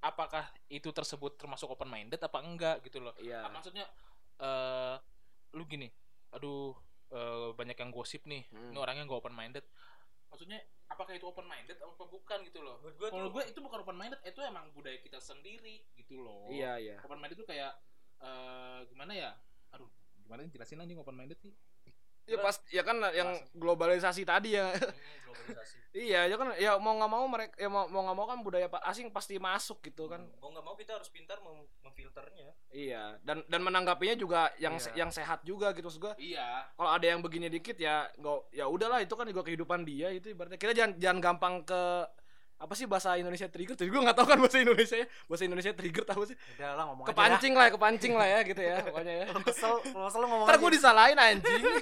[0.00, 3.42] apakah itu tersebut termasuk open minded apa enggak gitu loh Iya.
[3.42, 3.84] Ah, maksudnya
[4.38, 4.94] eh
[5.52, 5.90] lu gini
[6.30, 6.70] aduh
[7.08, 8.70] eh, banyak yang gosip nih Hmm.
[8.70, 9.66] ini orangnya nggak open minded
[10.30, 12.04] maksudnya apakah itu open minded apa?
[12.06, 12.78] Bukan gitu loh.
[12.80, 16.22] Menurut gua kalau tuh- gue itu bukan open minded itu emang budaya kita sendiri gitu
[16.22, 16.48] loh.
[16.48, 16.96] Iya, iya.
[17.02, 17.74] open minded itu kayak
[18.20, 19.30] eh gimana ya?
[19.74, 19.90] Aduh
[20.22, 21.50] gimana nih jelasin anjing open minded sih
[22.30, 24.70] Ya pas ya kan yang globalisasi tadi ya.
[24.70, 24.78] Hmm,
[25.26, 28.38] globalisasi iya, ya kan ya mau nggak mau mereka ya mau mau nggak mau kan
[28.46, 30.22] budaya asing pasti masuk gitu kan.
[30.38, 34.84] mau nggak mau kita harus pintar mem- memfilternya Iya, dan dan menanggapinya juga yang Iya.
[34.86, 36.14] se- yang sehat juga gitu maksud gua.
[36.14, 40.14] iya Kalau ada yang begini dikit ya nggak ya udahlah itu kan juga kehidupan dia
[40.14, 40.54] itu ibaratnya.
[40.54, 41.82] Kita jangan jangan gampang ke
[42.60, 43.72] apa sih bahasa Indonesia trigger?
[43.72, 45.06] Tapi gue nggak tahu kan bahasa Indonesia ya.
[45.24, 46.36] Bahasa Indonesia trigger tahu sih?
[46.36, 49.24] udah lah ngomong Kepancing lah, ya, kepancing lah ya gitu ya pokoknya ya.
[49.24, 49.44] aja dah.
[49.48, 49.74] kesel
[50.20, 50.60] lu ngomong Ntar aja.
[50.60, 51.62] gue disalahin anjing.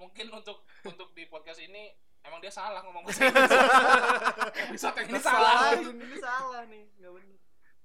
[0.00, 1.90] mungkin untuk untuk di podcast ini
[2.22, 3.26] emang dia salah ngomong bahasa.
[4.70, 5.74] Episode yang ini salah.
[5.74, 7.34] ini salah nih nggak bener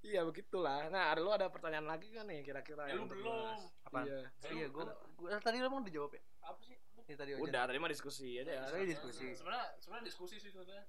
[0.01, 0.89] Iya begitulah.
[0.89, 3.53] Nah, ada lu ada pertanyaan lagi kan nih kira-kira Ya lu untuk belum.
[3.85, 4.09] Apaan?
[4.09, 4.19] Iya.
[4.49, 6.73] iya gua, gua tadi emang dijawab ya Apa sih?
[7.11, 8.61] Ini tadi aja Udah, tadi mah diskusi aja ya.
[8.65, 9.27] Tadi diskusi.
[9.31, 10.87] Sebenarnya sebenarnya diskusi sih sebenarnya.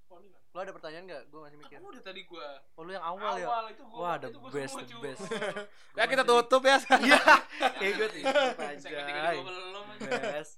[0.49, 3.35] Lo ada pertanyaan nggak gua masih mikir Kan udah tadi gua oh lu yang awal,
[3.35, 5.23] ya awal itu gua Wah, the itu gua best, the best.
[5.99, 6.79] Ya kita tutup ya.
[7.03, 7.21] iya
[7.73, 8.89] kayak gue tutup aja
[9.37, 10.53] belum best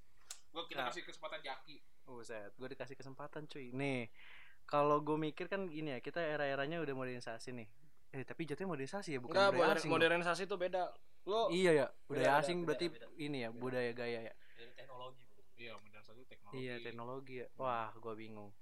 [0.51, 0.89] Gua kita Nah.
[0.89, 1.77] kasih kesempatan Jaki.
[2.05, 3.73] Buset, gue dikasih kesempatan cuy.
[3.73, 4.13] Nih,
[4.63, 7.67] kalau gue mikir kan gini ya, kita era-eranya udah modernisasi nih.
[8.13, 9.91] Eh, tapi jatuhnya modernisasi ya, bukan Enggak, budaya asing.
[9.91, 10.95] modernisasi itu beda.
[11.25, 13.07] Lo Iya ya, budaya Beda, asing beda, berarti beda.
[13.19, 13.59] ini ya, Beda.
[13.59, 14.35] budaya gaya ya.
[14.55, 15.24] dari teknologi.
[15.65, 16.61] Iya, satu teknologi.
[16.61, 17.47] Iya, teknologi ya.
[17.57, 18.53] Wah, gue bingung.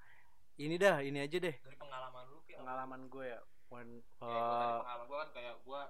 [0.54, 1.54] Ini dah, ini aja deh.
[1.58, 3.40] dari pengalaman lu kayak Pengalaman gue ya.
[3.72, 3.88] When,
[4.20, 4.36] gua tadi
[4.68, 5.80] uh, pengalaman gua kan kayak gua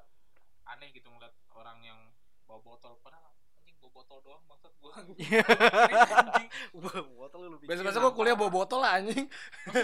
[0.64, 1.98] aneh gitu ngeliat orang yang
[2.46, 6.46] bawa botol padahal anjing bawa botol doang maksud gua anjing
[6.78, 7.74] Wah, botol lu bikin.
[7.74, 9.26] biasa-biasa gua kuliah bawa botol lah anjing.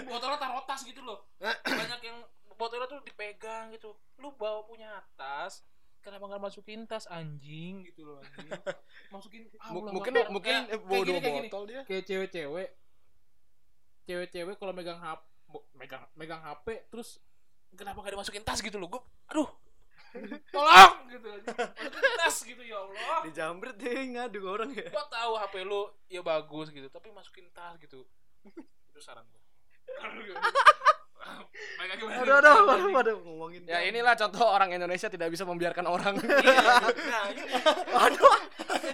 [0.06, 1.26] Botolnya taruh tas gitu loh
[1.66, 2.18] banyak yang
[2.54, 5.66] botolnya tuh dipegang gitu lu bawa punya tas
[6.08, 8.48] kenapa nggak masukin tas anjing gitu loh anjing
[9.12, 11.48] masukin Allah mungkin mungkin Kayak- eh, bawa kayak dua gini, kayak gini.
[11.48, 11.80] botol dia.
[11.84, 12.68] kayak cewek-cewek
[14.02, 15.20] cewek-cewek kalau megang HP
[15.74, 17.20] megang megang HP terus
[17.70, 19.48] kenapa gak dimasukin tas gitu loh gue aduh
[20.48, 24.88] tolong gitu masukin tas gitu ya Allah Di jambret deh ngadu orang ya.
[24.88, 28.08] gua tahu HP lu ya bagus gitu tapi masukin tas gitu
[28.88, 30.40] itu saran gimana?
[31.28, 33.62] Aduh, aduh, aduh, aduh, ngomongin.
[33.64, 36.14] Ya inilah contoh orang Indonesia tidak bisa membiarkan orang.
[36.18, 36.62] Iya,
[37.04, 37.42] nah ini
[37.90, 38.34] Aduh.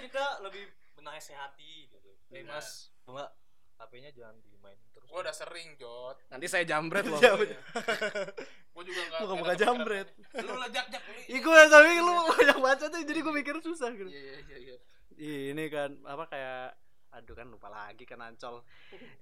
[0.01, 0.65] kita lebih
[0.97, 2.51] menasehati gitu eh Iya.
[2.51, 2.69] mas
[3.03, 3.31] bunga
[3.77, 7.21] HP-nya jangan dimainin terus gua udah sering jot Nanti saya jambret loh.
[7.21, 10.09] Ya, gua juga nggak Bukan nggak bukan ada jambret.
[10.35, 13.91] lu lejak jak lu Ih, gue tapi lu banyak baca tuh, jadi gue mikir susah
[13.93, 14.09] gitu.
[14.09, 14.77] iya iya iya
[15.15, 16.75] iya ini kan apa kayak
[17.15, 18.59] aduh kan lupa lagi kan ancol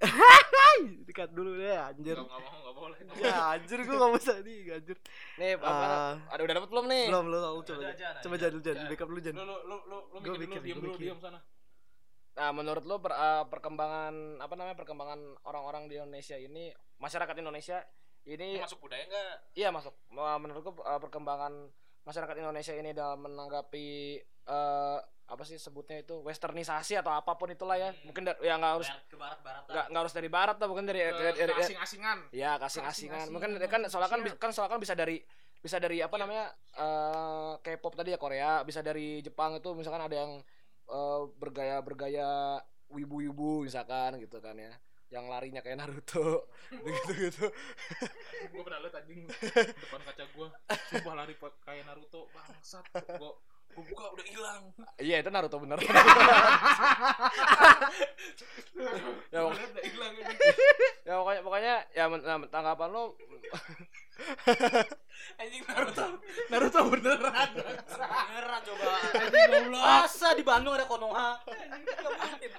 [1.06, 3.28] dekat dulu deh anjir nggak nggak mau nggak boleh nggak boleh.
[3.28, 4.96] ya anjir gue gak bisa nih anjir
[5.36, 5.68] Nih, apa?
[5.68, 6.14] Ah.
[6.32, 7.04] ada udah dapat belum nih?
[7.12, 7.82] belum belum lu coba.
[7.92, 8.88] Jan, coba jangan dulu jangan Jan.
[8.88, 11.40] backup dulu Jan lu lu lu lu mikir mikir, dulu diam dulu diam sana
[12.32, 17.84] Nah, menurut lo per- eh, perkembangan apa namanya perkembangan orang-orang di Indonesia ini, masyarakat Indonesia
[18.24, 19.92] ini masuk budaya nggak iya masuk.
[20.08, 21.52] Eh, Menurutku eh, perkembangan
[22.02, 24.16] masyarakat Indonesia ini dalam menanggapi
[24.48, 24.98] eh,
[25.32, 27.88] apa sih sebutnya itu westernisasi atau apa pun itulah ya.
[27.90, 28.12] Hmm.
[28.12, 31.16] Mungkin ya nggak harus ke barat-barat nggak nggak harus dari barat lah, mungkin dari, Ke-
[31.16, 32.18] dari, dari- asing-asingan.
[32.30, 33.26] Ya kasing asingan.
[33.32, 35.16] Mungkin kan soalnya kan bi- kan soalnya kan bisa dari
[35.62, 36.20] bisa dari apa Iya.
[36.20, 36.44] namanya
[36.76, 40.44] eh K-pop tadi ya Korea, bisa dari Jepang itu misalkan ada yang
[40.86, 42.28] eh, bergaya bergaya
[42.92, 44.74] wibu-wibu misalkan gitu kan ya.
[45.08, 46.48] Yang larinya kayak Naruto.
[46.72, 47.46] Gitu gitu
[48.42, 50.46] gue pernah liat anjing depan kaca gue
[50.88, 52.84] sumpah lari kayak Naruto bangsat.
[53.16, 53.32] Gue
[53.72, 54.62] gue buka udah hilang.
[54.96, 55.78] Iya itu Naruto bener.
[59.32, 60.34] Ya, pok- Gua liat udah hilang ini.
[61.02, 63.02] ya pokoknya pokoknya ya men- nah, tanggapan lo
[65.40, 66.06] anjing Naruto.
[66.50, 67.48] Naruto beneran.
[67.56, 68.92] Beneran coba.
[68.92, 69.82] Anjing goblok.
[69.82, 71.40] Masa di Bandung ada Konoha?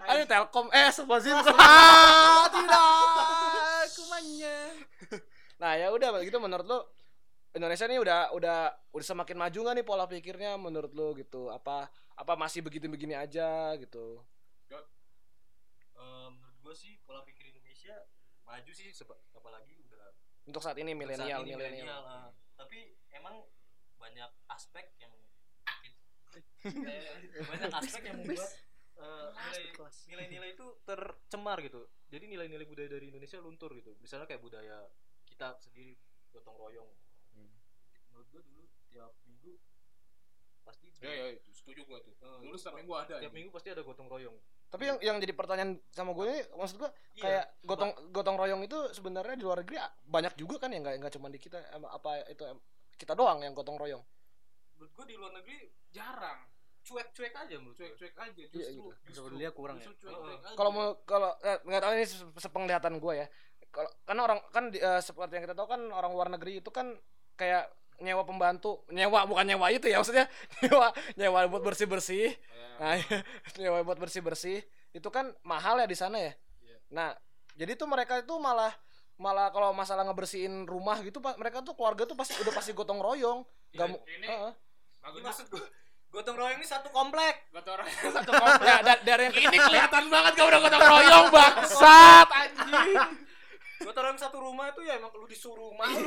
[0.08, 0.68] Ayo Telkom.
[0.72, 3.86] Eh sponsorin ah tidak.
[3.94, 4.58] Kumanya
[5.54, 6.80] nah ya udah gitu menurut lo
[7.54, 8.58] Indonesia nih udah udah
[8.90, 11.48] udah semakin maju nggak nih pola pikirnya menurut lo gitu?
[11.48, 14.26] Apa apa masih begitu begini aja gitu?
[15.94, 17.94] Eh, menurut gue sih pola pikir Indonesia
[18.44, 20.10] maju sih seba- apalagi udah
[20.44, 22.02] untuk saat ini milenial ini milenial.
[22.04, 22.28] ah.
[22.54, 23.46] tapi emang
[23.96, 25.14] banyak aspek yang
[26.64, 26.72] Eh,
[27.52, 28.50] banyak aspek yang membuat
[28.96, 29.64] eh, nilai
[30.08, 31.86] nilai-nilai itu tercemar gitu.
[32.08, 33.94] Jadi nilai-nilai budaya dari Indonesia luntur gitu.
[34.00, 34.88] Misalnya kayak budaya
[35.24, 35.94] kita sendiri
[36.32, 36.88] gotong royong
[38.14, 39.52] menurut gue dulu tiap minggu
[40.64, 42.14] pasti ya ya setuju gue tuh.
[42.16, 44.38] Eh, dulu setiap minggu ada tiap minggu pasti ada gotong royong.
[44.70, 48.62] Tapi yang yang jadi pertanyaan sama gue ini maksud gue Iya, kayak gotong gotong royong
[48.62, 51.58] itu sebenarnya di luar negeri ah, banyak juga kan ya nggak nggak cuma di kita
[51.84, 52.42] apa itu
[52.96, 54.02] kita doang yang gotong royong.
[54.74, 55.58] Menurut gue di luar negeri
[55.90, 56.42] jarang.
[56.84, 58.92] Cuek-cuek aja menurut cuek-cuek aja Iya, justru gitu.
[59.06, 59.24] justru.
[59.30, 59.88] Sebenarnya kurang ya?
[59.88, 60.52] justru aja.
[60.52, 63.28] kalau mau kalau eh, nggak tahu ini se- sepenglihatan gue ya.
[63.72, 66.70] Kalau karena orang kan di- eh, seperti yang kita tahu kan orang luar negeri itu
[66.70, 66.92] kan
[67.36, 67.72] kayak
[68.04, 70.28] nyewa pembantu nyewa bukan nyewa itu ya maksudnya
[70.62, 72.98] nyewa nyewa buat bersih bersih Ya, nah
[73.62, 74.60] nyewa buat bersih bersih
[74.92, 76.34] itu kan mahal ya di sana ya.
[76.60, 76.78] Iya.
[76.90, 77.10] nah
[77.54, 78.74] jadi tuh mereka itu malah
[79.14, 82.98] malah kalau masalah ngebersihin rumah gitu pak mereka tuh keluarga tuh pasti udah pasti gotong
[82.98, 83.46] royong.
[83.72, 84.52] Nggak Iya,
[85.00, 85.64] bagus Ini maksud gue
[86.10, 87.46] gotong royong ini satu komplek.
[87.50, 88.68] Gotong royong satu komplek.
[88.68, 93.12] Ya da- dari yang ini kelihatan banget gak udah gotong royong bangsat anjing.
[93.80, 96.02] Gotong royong satu rumah itu ya emang lu disuruh malu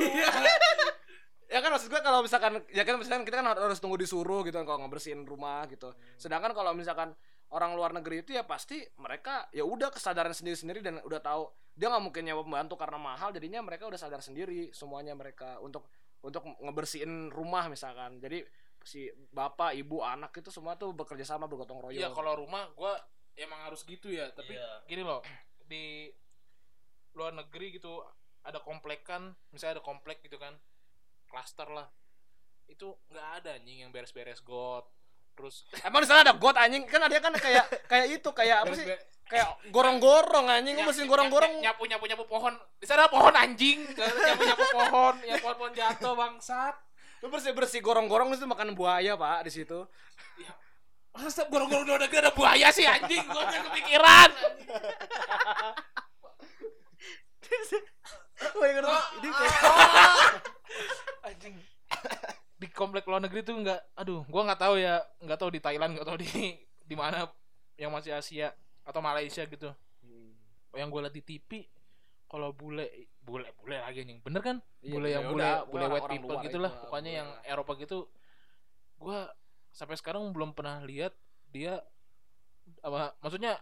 [1.47, 4.55] ya kan maksud gue kalau misalkan ya kan misalkan kita kan harus tunggu disuruh gitu
[4.59, 5.95] kan kalau ngebersihin rumah gitu.
[6.19, 7.15] Sedangkan kalau misalkan
[7.55, 11.87] orang luar negeri itu ya pasti mereka ya udah kesadaran sendiri-sendiri dan udah tahu dia
[11.87, 15.87] nggak mungkin nyewa pembantu karena mahal jadinya mereka udah sadar sendiri semuanya mereka untuk
[16.19, 18.19] untuk ngebersihin rumah misalkan.
[18.19, 18.43] Jadi
[18.83, 21.95] si bapak ibu anak itu semua tuh bekerja sama bergotong royong.
[21.95, 22.99] Iya kalau rumah gua
[23.37, 24.83] emang harus gitu ya tapi Iya.
[24.89, 25.21] gini loh
[25.63, 26.09] di
[27.13, 28.01] luar negeri gitu
[28.41, 30.57] ada komplekan misalnya ada komplek gitu kan
[31.27, 31.87] klaster lah.
[32.67, 34.87] Itu nggak ada anjing yang beres-beres got.
[35.37, 36.87] Terus emang di sana ada got anjing?
[36.87, 38.87] Kan ada kan kayak kayak itu kayak apa sih?
[39.27, 41.59] Kayak gorong-gorong anjing mesin gorong-gorong.
[41.59, 42.55] ny- nyapu nyapu nyapu pohon.
[42.79, 43.83] Di sana ada pohon anjing.
[43.91, 45.15] Nyapu nyapu pohon.
[45.27, 46.75] Ya pohon pohon jatuh bangsat.
[47.19, 49.83] Lu bersih bersih gorong-gorong itu makan buaya pak di situ.
[51.11, 53.19] Masa gorong-gorong udah ada buaya sih anjing
[58.37, 59.29] udah kepikiran Ini
[61.27, 61.55] anjing.
[62.57, 65.91] Di komplek luar negeri tuh nggak aduh gua nggak tahu ya nggak tahu di Thailand
[65.97, 66.57] nggak tahu di
[66.87, 67.27] di mana
[67.77, 68.53] yang masih Asia
[68.85, 69.69] atau Malaysia gitu.
[70.77, 71.49] Yang gue liat di TV
[72.29, 74.19] kalau bule bule bule lagi anjing.
[74.21, 74.57] Bener kan?
[74.81, 77.49] Iya, bule yang ya bule udah, bule white people luar gitulah itu, pokoknya yang lah.
[77.49, 77.99] Eropa gitu.
[78.97, 79.19] Gua
[79.73, 81.13] sampai sekarang belum pernah lihat
[81.53, 81.81] dia
[82.83, 83.57] apa maksudnya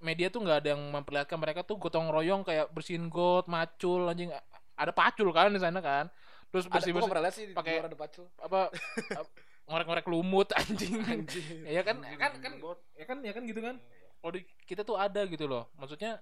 [0.00, 4.34] media tuh nggak ada yang memperlihatkan mereka tuh gotong royong kayak bersihin got macul anjing.
[4.74, 6.10] Ada pacul kan di sana kan?
[6.50, 8.26] Terus ada bersih bersih pernah lihat sih pakai- ada pacul.
[8.40, 8.60] apa
[9.20, 9.34] ap-
[9.68, 10.98] ngorek-ngorek lumut anjing.
[11.04, 11.68] Anjing.
[11.68, 12.52] Ya kan ya kan kan
[12.96, 13.76] ya kan ya kan gitu kan?
[14.18, 15.70] Kalau di kita tuh ada gitu loh.
[15.78, 16.18] Maksudnya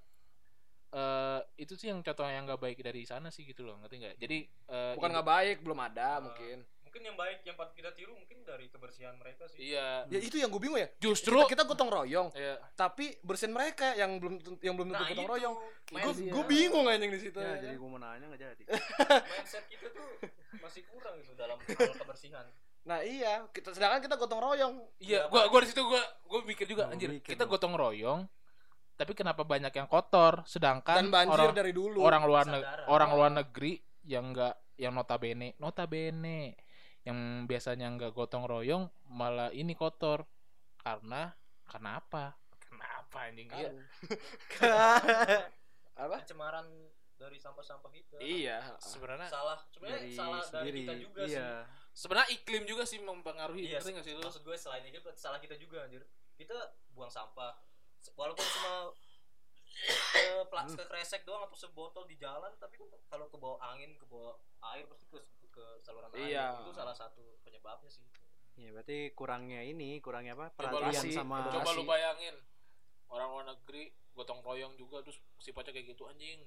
[0.97, 4.15] eh itu sih yang contoh yang nggak baik dari sana sih gitu loh ngerti nggak?
[4.21, 6.63] Jadi eh, bukan nggak baik belum ada mungkin
[6.97, 9.69] mungkin yang baik yang patut kita tiru mungkin dari kebersihan mereka sih.
[9.69, 10.09] Iya.
[10.09, 10.89] Ya itu yang gue bingung ya.
[10.97, 15.11] Justru kita, kita gotong royong ya tapi bersihin mereka yang belum yang belum tentu Nah,
[15.13, 15.35] gotong itu.
[15.37, 15.55] royong.
[15.61, 17.37] Gue Mindset- gue bingung anjing di situ.
[17.37, 17.57] Ya, ya.
[17.63, 18.65] jadi gue mau nanya nggak jadi?
[19.31, 20.09] Mindset kita tuh
[20.57, 22.49] masih kurang gitu dalam hal kebersihan.
[22.83, 23.45] Nah iya.
[23.51, 24.75] Kita sedangkan kita gotong royong.
[24.97, 28.25] Iya gua gua di situ gua gua mikir juga Gua anjir mikir kita gotong royong
[28.97, 30.41] tapi kenapa banyak yang kotor?
[30.49, 32.01] Sedangkan dan banjir orang dari dulu.
[32.01, 32.89] orang luar neg- Kesadaran.
[32.89, 33.73] orang luar negeri
[34.03, 36.57] yang enggak yang notabene notabene
[37.07, 40.27] yang biasanya nggak gotong royong malah ini kotor.
[40.83, 41.31] Karena
[41.67, 43.49] kenapa kenapa anjing?
[43.49, 43.71] Iya.
[46.03, 46.21] Apa?
[46.21, 46.67] Pencemaran
[47.17, 48.61] dari sampah-sampah kita iya.
[48.83, 49.59] Sebenarnya salah.
[49.73, 50.81] Sebenarnya dari salah dari sendiri.
[50.83, 51.31] kita juga iya.
[51.31, 51.45] sih.
[51.97, 54.21] Sebenarnya iklim juga sih mempengaruhi iya ngerti nggak sih lu?
[54.21, 56.05] maksud gue selain itu salah kita juga anjir.
[56.37, 56.55] Kita
[56.93, 57.57] buang sampah.
[58.15, 58.93] Walaupun cuma
[59.87, 63.93] ke plas ke kresek doang atau sebotol di jalan tapi kan kalau ke bawah angin
[64.01, 64.33] ke bawah
[64.73, 65.21] air pasti ke
[65.57, 66.47] ke saluran air Iya.
[66.61, 68.05] itu salah satu penyebabnya sih
[68.57, 72.37] ya berarti kurangnya ini kurangnya apa Coba perhatian lu- sama coba lu bayangin
[73.09, 76.41] orang luar negeri gotong royong juga terus sifatnya kayak gitu anjing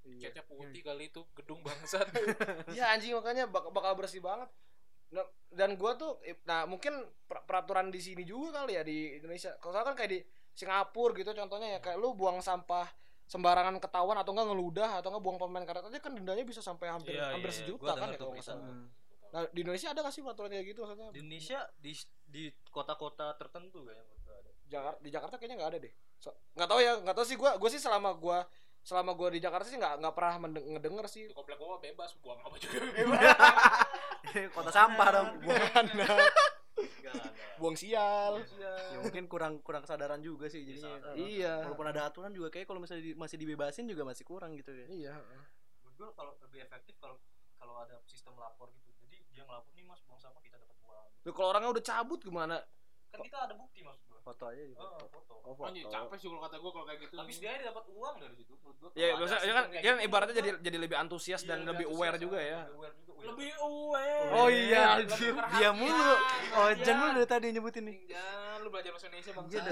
[0.00, 0.30] Iya.
[0.30, 2.06] catnya putih kali itu gedung bangsat
[2.68, 4.46] Iya anjing makanya bak- bakal bersih banget.
[5.08, 9.52] Nah, dan gua tuh nah mungkin per- peraturan di sini juga kali ya di Indonesia.
[9.58, 10.20] Kalau kan kayak di
[10.50, 12.88] Singapura gitu contohnya ya kayak lu buang sampah
[13.28, 16.88] sembarangan ketahuan atau enggak ngeludah atau enggak buang permen karet aja kan dendanya bisa sampai
[16.88, 18.56] hampir Iya, hampir iya, sejuta kan ya kalau nggak berita.
[18.56, 18.72] salah.
[19.28, 21.08] Nah, di Indonesia ada gak sih peraturan kayak gitu maksudnya?
[21.12, 21.92] di Indonesia di
[22.24, 25.92] di kota-kota tertentu kayaknya gue ada Jakarta di Jakarta kayaknya nggak ada deh.
[26.16, 28.48] So, nggak tahu ya, nggak tahu sih gua gua sih selama gua
[28.80, 32.40] selama gua di Jakarta sih nggak nggak pernah ngedenger sih di komplek gua bebas buang
[32.40, 32.80] apa juga
[34.56, 35.86] kota sampah dong buangan
[37.56, 38.38] buang sial.
[38.54, 41.14] ya mungkin kurang kurang kesadaran juga sih jadinya Kesadaran.
[41.16, 41.54] Iya.
[41.64, 44.86] walaupun ada aturan juga kayak kalau misalnya di- masih dibebasin juga masih kurang gitu ya
[44.86, 45.14] Iya.
[45.80, 47.16] menurut gue kalau lebih efektif kalau
[47.54, 51.06] kalau ada sistem lapor gitu jadi dia ngelapor nih mas buang sampah kita dapat uang
[51.20, 52.56] Loh, kalau orangnya udah cabut gimana?
[53.08, 55.34] Kan kita ada bukti maksud gue foto aja gitu oh, foto.
[55.40, 57.14] Oh, anjing capek sih kalau kata gua kalau kayak gitu.
[57.14, 59.98] Tapi setidaknya dia dapat uang dari situ menurut gue Ya, maksudnya ya kan, ya kan
[60.02, 62.68] ibaratnya jadi jadi lebih antusias dan lebih aware juga ya.
[63.18, 65.32] lebih aware Oh iya, anjir.
[65.32, 65.96] dia mulu.
[65.96, 66.14] Oh
[66.68, 66.84] Perhatian.
[66.84, 67.96] Jan mulu dari tadi nyebutin nih.
[68.06, 69.62] Jangan lu belajar bahasa Indonesia bang Iya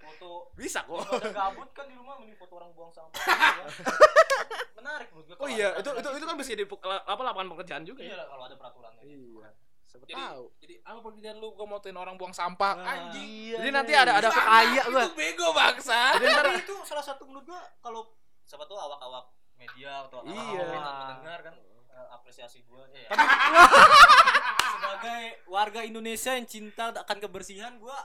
[0.00, 0.30] foto.
[0.54, 1.02] Bisa kok.
[1.28, 3.18] gabut kan di rumah mending foto orang buang sampah.
[4.78, 7.82] Menarik menurut gue Oh iya, itu itu itu kan bisa jadi pe- apa lapangan pekerjaan
[7.84, 8.24] juga iya ya.
[8.24, 9.50] kalau ada peraturannya Iya.
[9.90, 10.44] Siapa jadi tahu.
[10.56, 11.48] jadi apa pekerjaan lu?
[11.50, 12.74] Gua motoin orang buang sampah.
[12.76, 13.26] Ah, anjing.
[13.50, 13.74] iya Jadi nih.
[13.74, 15.02] nanti ada ada Bisa kaya gua.
[15.02, 16.00] itu bego bangsa.
[16.14, 18.06] Jadi ntar tapi itu salah satu menurut gua kalau
[18.40, 20.64] siapa tuh awak-awak media atau awak Iya.
[20.64, 21.54] mendengar kan
[21.90, 23.10] eh, apresiasi gua eh,
[24.72, 27.96] sebagai warga Indonesia yang cinta akan kebersihan gua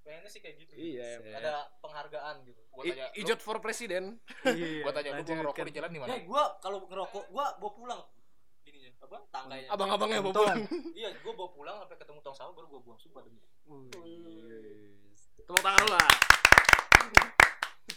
[0.00, 0.72] pengennya sih kayak gitu.
[0.74, 1.36] Iya, iya.
[1.36, 2.60] ada penghargaan gitu.
[2.68, 4.18] Gua I- tanya lu, ijot for presiden.
[4.42, 6.10] Iya, gua tanya lu gua ngerokok di jalan di mana?
[6.10, 8.00] Eh gua kalau ngerokok gua bawa pulang
[9.00, 10.44] apa tangganya Abang-abangnya Untung.
[10.44, 10.60] bobong.
[10.98, 13.40] iya gua bawa pulang sampai ketemu tong sampah baru gua buang sumpah demi.
[15.38, 16.10] Tepuk tangan lu lah.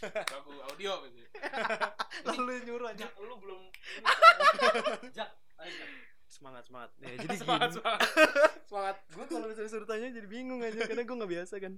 [0.04, 1.22] lagu audio gitu
[2.28, 3.62] lalu nyuruh aja Jak, lu belum
[5.12, 5.30] Jak,
[6.26, 8.02] semangat semangat ya jadi Semangat, gini semangat.
[8.66, 8.96] Semangat.
[9.08, 11.74] gue kalau misalnya suruh tanya jadi bingung aja karena gue nggak biasa kan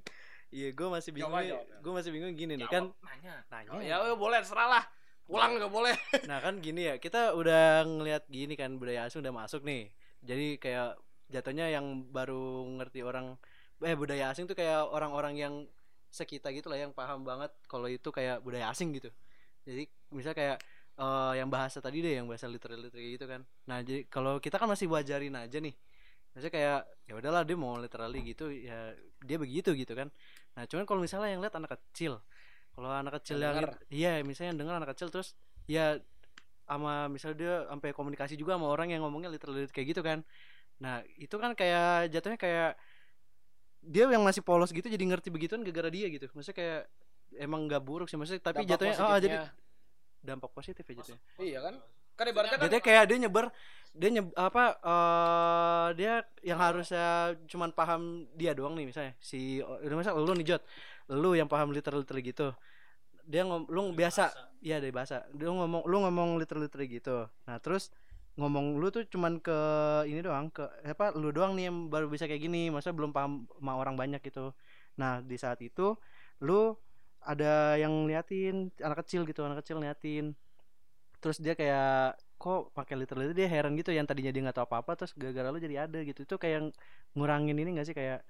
[0.48, 1.34] Iya, gue masih bingung.
[1.82, 2.88] Gue masih bingung gini nih kan.
[3.04, 3.82] nanya Nanya.
[3.82, 4.84] Ya boleh terserah lah.
[5.26, 5.96] Pulang nggak boleh.
[6.30, 9.90] Nah kan gini ya, kita udah ngelihat gini kan budaya asing udah masuk nih.
[10.22, 10.98] Jadi kayak
[11.34, 13.34] jatuhnya yang baru ngerti orang
[13.82, 15.54] eh budaya asing tuh kayak orang-orang yang
[16.14, 19.10] sekitar gitu lah yang paham banget kalau itu kayak budaya asing gitu.
[19.66, 20.62] Jadi misal kayak
[20.96, 23.42] eh, yang bahasa tadi deh yang bahasa literal literal gitu kan.
[23.68, 25.76] Nah jadi kalau kita kan masih wajarin aja nih.
[26.36, 30.08] Maksudnya kayak ya udahlah dia mau literally gitu ya dia begitu gitu kan.
[30.56, 32.22] Nah cuman kalau misalnya yang lihat anak kecil,
[32.76, 33.72] kalau anak kecil Yang yang, denger.
[33.88, 35.32] iya misalnya yang dengar anak kecil terus
[35.66, 35.98] ya
[36.68, 40.28] sama misalnya dia sampai komunikasi juga sama orang yang ngomongnya literally kayak gitu kan.
[40.84, 42.72] Nah itu kan kayak jatuhnya kayak
[43.86, 46.28] dia yang masih polos gitu jadi ngerti begituan gara-gara dia gitu.
[46.36, 46.82] Maksudnya kayak
[47.40, 49.38] emang nggak buruk sih maksudnya tapi Dampak jatuhnya oh, jadi
[50.26, 51.22] dampak positif ya jatuhnya.
[51.40, 51.76] Iya kan?
[52.16, 53.46] Kan ibaratnya kan kayak dia nyebar
[53.96, 56.14] dia nyeb, apa eh dia
[56.44, 60.64] yang harusnya cuman paham dia doang nih misalnya si udah masa lu nih Jot
[61.12, 62.48] lu yang paham literal literal gitu.
[63.26, 64.34] Dia ngom lu biasa.
[64.66, 65.26] iya dari bahasa.
[65.34, 67.18] Dia ngomong lu ngomong literal literal gitu.
[67.46, 67.94] Nah terus
[68.36, 69.58] ngomong lu tuh cuman ke
[70.10, 72.74] ini doang ke apa lu doang nih yang baru bisa kayak gini.
[72.74, 74.54] Masa belum paham sama orang banyak gitu.
[74.98, 75.98] Nah di saat itu
[76.42, 76.74] lu
[77.26, 80.34] ada yang liatin anak kecil gitu anak kecil liatin.
[81.22, 84.68] Terus dia kayak kok pakai literal itu dia heran gitu yang tadinya dia nggak tahu
[84.70, 86.26] apa apa terus gara-gara lu jadi ada gitu.
[86.26, 86.74] Itu kayak
[87.18, 87.96] ngurangin ini gak sih?
[87.98, 88.22] Kayak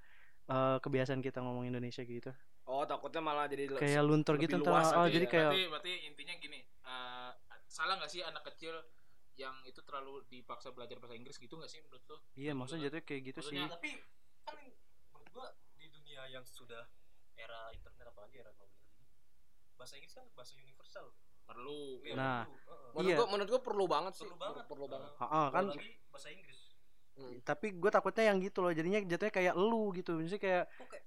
[0.52, 2.32] eh, kebiasaan kita ngomong Indonesia gitu
[2.66, 4.98] oh takutnya malah jadi kayak luntur lebih gitu luas ntar.
[4.98, 5.32] oh, nanti jadi ya.
[5.32, 7.30] kayak berarti berarti intinya gini eh,
[7.70, 8.76] salah nggak sih anak kecil
[9.36, 12.18] yang itu terlalu dipaksa belajar bahasa Inggris gitu nggak sih menurut lo?
[12.40, 13.60] Iya maksudnya jatuhnya kayak gitu sih.
[13.60, 13.90] Maksudnya tapi
[14.48, 14.58] kan
[15.12, 16.88] menurut gua di dunia yang sudah
[17.36, 19.04] era internet apalagi era global ini
[19.76, 21.12] bahasa Inggris kan bahasa universal.
[21.46, 22.00] Perlu.
[22.08, 22.56] Iya, Nah, perlu.
[22.56, 22.90] Heeh.
[22.96, 23.18] menurut Iya.
[23.20, 24.24] gua menurut gua perlu banget sih.
[24.24, 24.64] Perlu banget.
[24.72, 25.12] perlu banget.
[25.20, 25.64] Heeh, kan.
[25.68, 26.60] Apalagi bahasa Inggris.
[27.48, 30.20] Tapi gue takutnya yang gitu loh jadinya jatuhnya kayak elu gitu.
[30.20, 31.04] Misalnya kayak kayak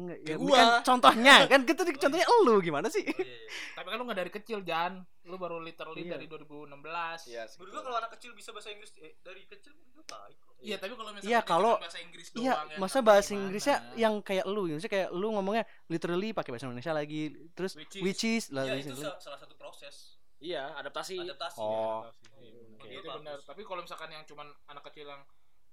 [0.00, 0.56] enggak ya gua.
[0.56, 3.48] kan contohnya kan di contohnya elu gimana sih oh, iya, iya.
[3.72, 4.92] tapi kan lu nggak dari kecil Jan
[5.22, 6.16] lu baru literally Iya.
[6.16, 10.04] dari 2016 iya menurut gua kalau anak kecil bisa bahasa Inggris eh, dari kecil gua
[10.06, 13.28] baik Iya, tapi kalau misalnya Iya, dia kalau- bahasa Inggris doang Iya, ya, masa bahasa
[13.28, 13.40] gimana?
[13.42, 17.96] Inggrisnya yang kayak lu, maksudnya kayak lu ngomongnya literally pakai bahasa Indonesia lagi, terus Which
[17.96, 22.04] is- which is lah ya bahasa itu salah satu proses iya adaptasi adaptasi Oh.
[22.36, 22.92] Iya, Oke.
[22.92, 23.16] itu Bagus.
[23.18, 23.38] benar.
[23.40, 25.24] Tapi kalau misalkan yang cuman anak kecil yang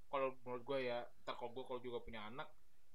[0.08, 2.48] kalau menurut gue ya, ntar kalau gue kalau juga punya anak,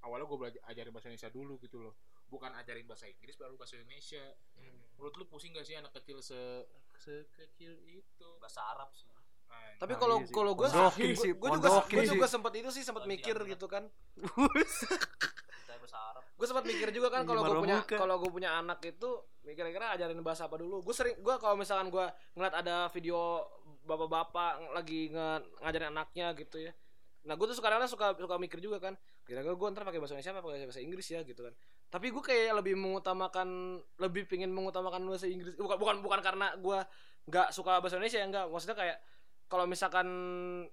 [0.02, 1.94] awalnya gue belajar ajarin bahasa Indonesia dulu gitu loh.
[2.26, 4.22] Bukan ajarin bahasa Inggris baru bahasa Indonesia.
[4.94, 8.28] Menurut lu pusing gak sih anak kecil se sekecil itu?
[8.38, 9.06] bahasa Arab sih
[9.44, 10.32] Nah, tapi Nah, kalau iya sih.
[10.32, 13.52] kalau gue gue juga gue juga sempat itu sih sempat mikir anak.
[13.52, 13.84] gitu kan
[14.48, 18.80] kita bahasa Arab gue sempat mikir juga kan kalau gue punya kalau gue punya anak
[18.82, 19.10] itu
[19.44, 23.44] kira-kira ajarin bahasa apa dulu gue sering gue kalau misalkan gue ngeliat ada video
[23.82, 26.72] bapak-bapak lagi nge- ngajarin anaknya gitu ya
[27.22, 30.32] nah gue tuh kadang-kadang suka suka mikir juga kan kira-kira gue ntar pakai bahasa Indonesia
[30.34, 31.54] apa pakai bahasa Inggris ya gitu kan.
[31.92, 35.54] Tapi gue kayak lebih mengutamakan lebih pingin mengutamakan bahasa Inggris.
[35.54, 36.78] Bukan bukan bukan karena gue
[37.30, 38.98] nggak suka bahasa Indonesia ya enggak maksudnya kayak
[39.46, 40.08] kalau misalkan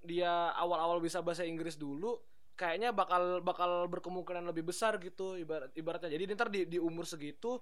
[0.08, 2.16] dia awal-awal bisa bahasa Inggris dulu
[2.56, 6.12] kayaknya bakal bakal berkemungkinan lebih besar gitu ibarat ibaratnya.
[6.12, 7.60] Jadi ntar di, di umur segitu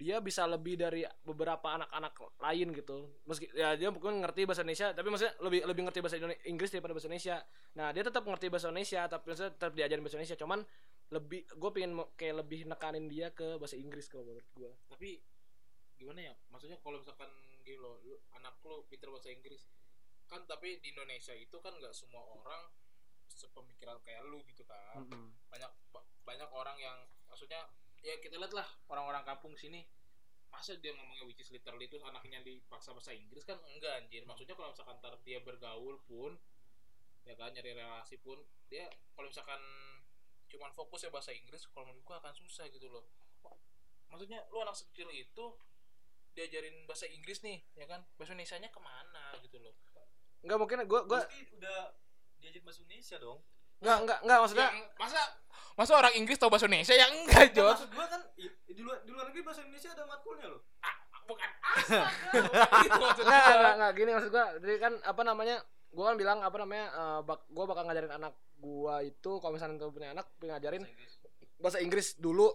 [0.00, 4.96] dia bisa lebih dari beberapa anak-anak lain gitu meski ya dia mungkin ngerti bahasa Indonesia
[4.96, 7.36] tapi maksudnya lebih lebih ngerti bahasa Indone- Inggris daripada bahasa Indonesia
[7.76, 10.60] nah dia tetap ngerti bahasa Indonesia tapi maksudnya tetap diajarin bahasa Indonesia cuman
[11.10, 15.20] lebih gue pengen kayak lebih nekanin dia ke bahasa Inggris kalau menurut gue tapi
[16.00, 16.34] gimana ya?
[16.48, 17.28] Maksudnya kalau misalkan
[17.60, 19.68] gini loh, lu, anak lu pinter bahasa Inggris,
[20.24, 22.72] kan tapi di Indonesia itu kan nggak semua orang
[23.28, 25.04] sepemikiran kayak lu gitu kan.
[25.04, 25.28] Mm-mm.
[25.52, 26.98] banyak ba- banyak orang yang
[27.28, 27.68] maksudnya
[28.00, 29.84] ya kita lihat lah orang-orang kampung sini.
[30.50, 33.56] Masa dia ngomongnya which is literally itu anaknya dipaksa bahasa Inggris kan?
[33.70, 34.26] Enggak anjir.
[34.26, 36.34] Maksudnya kalau misalkan ntar dia bergaul pun
[37.28, 38.40] ya kan nyari relasi pun
[38.72, 39.60] dia kalau misalkan
[40.50, 43.06] cuman fokus ya bahasa Inggris kalau menurut gua akan susah gitu loh.
[44.10, 45.44] Maksudnya lu anak sekecil itu
[46.34, 48.02] diajarin bahasa Inggris nih ya kan?
[48.18, 49.74] Bahasa Indonesia nya ke mana gitu loh?
[50.42, 51.94] Nggak mungkin gue gue Pasti udah
[52.40, 53.38] diajak bahasa Indonesia dong
[53.80, 55.20] nggak nggak nggak maksudnya yang masa
[55.72, 56.92] masa orang Inggris tahu bahasa Indonesia?
[56.92, 60.04] Ya enggak Jod maksud gua kan i- di luar di luar negeri bahasa Indonesia ada
[60.04, 60.60] matkulnya loh.
[60.78, 62.04] Ah, bukan asal
[62.36, 63.56] bukan gitu maksud nggak gua.
[63.56, 65.56] nggak nggak gini maksud gue jadi kan apa namanya
[65.90, 69.76] gue kan bilang apa namanya eh, bak, gue bakal ngajarin anak gue itu kalau misalnya
[69.76, 71.12] tuh punya anak pengen ngajarin bahasa Inggris.
[71.56, 72.48] bahasa Inggris dulu.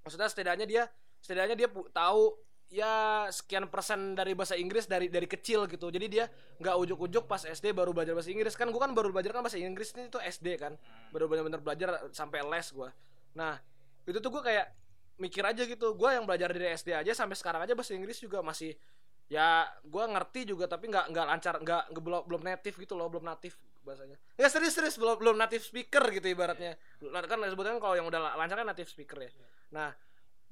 [0.00, 0.82] Maksudnya setidaknya dia
[1.18, 2.32] setidaknya dia pu- tahu
[2.72, 5.88] ya sekian persen dari bahasa Inggris dari dari kecil gitu.
[5.92, 6.24] Jadi dia
[6.58, 8.54] nggak ujuk-ujuk pas SD baru belajar bahasa Inggris.
[8.58, 10.74] Kan gue kan baru belajar kan bahasa Inggris ini tuh SD kan.
[11.14, 12.90] Baru benar-benar belajar sampai les gue
[13.34, 13.58] nah
[14.06, 14.70] itu tuh gue kayak
[15.18, 15.94] mikir aja gitu.
[15.98, 18.78] Gue yang belajar dari SD aja sampai sekarang aja bahasa Inggris juga masih
[19.26, 23.26] ya gue ngerti juga tapi nggak nggak lancar nggak belum belum native gitu loh belum
[23.26, 24.16] natif bahasanya.
[24.40, 26.78] Ya serius serius belum belum native speaker gitu ibaratnya.
[27.00, 29.30] Kan sebetulnya kalau yang udah la- lancar kan native speaker ya.
[29.74, 29.92] Nah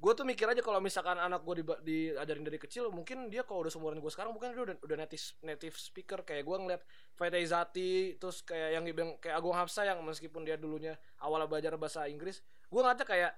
[0.03, 3.63] gue tuh mikir aja kalau misalkan anak gue di, diajarin dari kecil mungkin dia kalau
[3.63, 6.27] udah seumuran gue sekarang mungkin dia udah udah native native speaker.
[6.27, 6.81] Kayak gue ngeliat
[7.15, 12.03] Faizati terus kayak yang dibilang kayak Agung Hafsa yang meskipun dia dulunya awalnya belajar bahasa
[12.11, 13.31] Inggris gue ngeliatnya kayak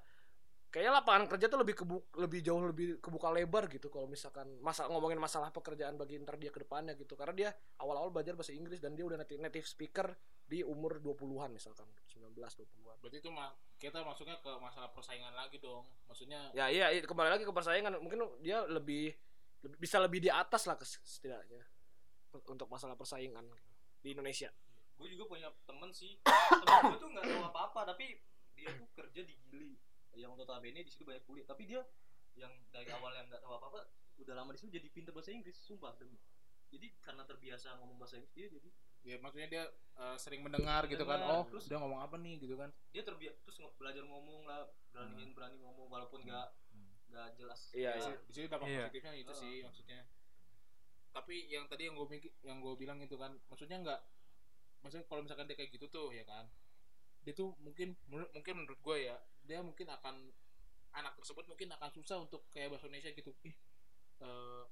[0.75, 4.87] kayaknya lapangan kerja tuh lebih kebu lebih jauh lebih kebuka lebar gitu kalau misalkan masa
[4.91, 7.15] ngomongin masalah pekerjaan bagi ntar dia ke depannya gitu.
[7.15, 7.49] Karena dia
[7.79, 10.11] awal-awal belajar bahasa Inggris dan dia udah native, native speaker
[10.45, 15.59] di umur 20-an misalkan 19 20-an berarti itu mah kita masuknya ke masalah persaingan lagi
[15.59, 17.99] dong maksudnya ya iya iya, kembali lagi ke persaingan.
[17.99, 19.11] Mungkin dia lebih,
[19.65, 21.59] lebih- bisa lebih di atas lah setidaknya
[22.47, 23.43] untuk masalah persaingan
[23.99, 24.51] di Indonesia.
[24.95, 26.19] Gue juga punya temen sih
[26.63, 28.19] temen gue tuh nggak tahu apa apa tapi
[28.55, 29.75] dia tuh kerja di Gili.
[30.15, 31.43] Yang notabene di situ banyak kuliah.
[31.43, 31.83] Tapi dia
[32.39, 33.79] yang dari awal yang nggak tahu apa apa
[34.15, 36.15] udah lama di situ jadi pinter bahasa Inggris sumpah demi.
[36.71, 38.69] Jadi karena terbiasa ngomong bahasa Inggris dia jadi
[39.05, 39.63] ya maksudnya dia
[39.95, 42.35] eh, sering mendengar gitu kan Mendengar, oh terus- dia ngomong apa nih?
[42.37, 42.67] gitu kan.
[42.89, 46.47] Dia terbiasa terus belajar ngomong lah beraniin berani ngomong walaupun nggak
[47.07, 47.71] nggak jelas.
[47.71, 48.17] Iya, Ya, iya.
[48.19, 48.81] di sini dampak Iya.
[48.83, 49.37] positifnya itu Oh.
[49.37, 50.01] sih maksudnya.
[51.11, 52.07] Tapi yang tadi yang gue
[52.41, 54.01] yang gue bilang itu kan maksudnya nggak
[54.81, 56.45] maksudnya kalau misalkan dia kayak gitu tuh ya kan
[57.23, 60.29] dia tuh mungkin menurut mungkin menurut gue ya dia mungkin akan
[60.91, 63.31] anak tersebut mungkin akan susah untuk kayak bahasa Indonesia gitu.
[63.41, 63.55] Ih
[64.19, 64.63] eh,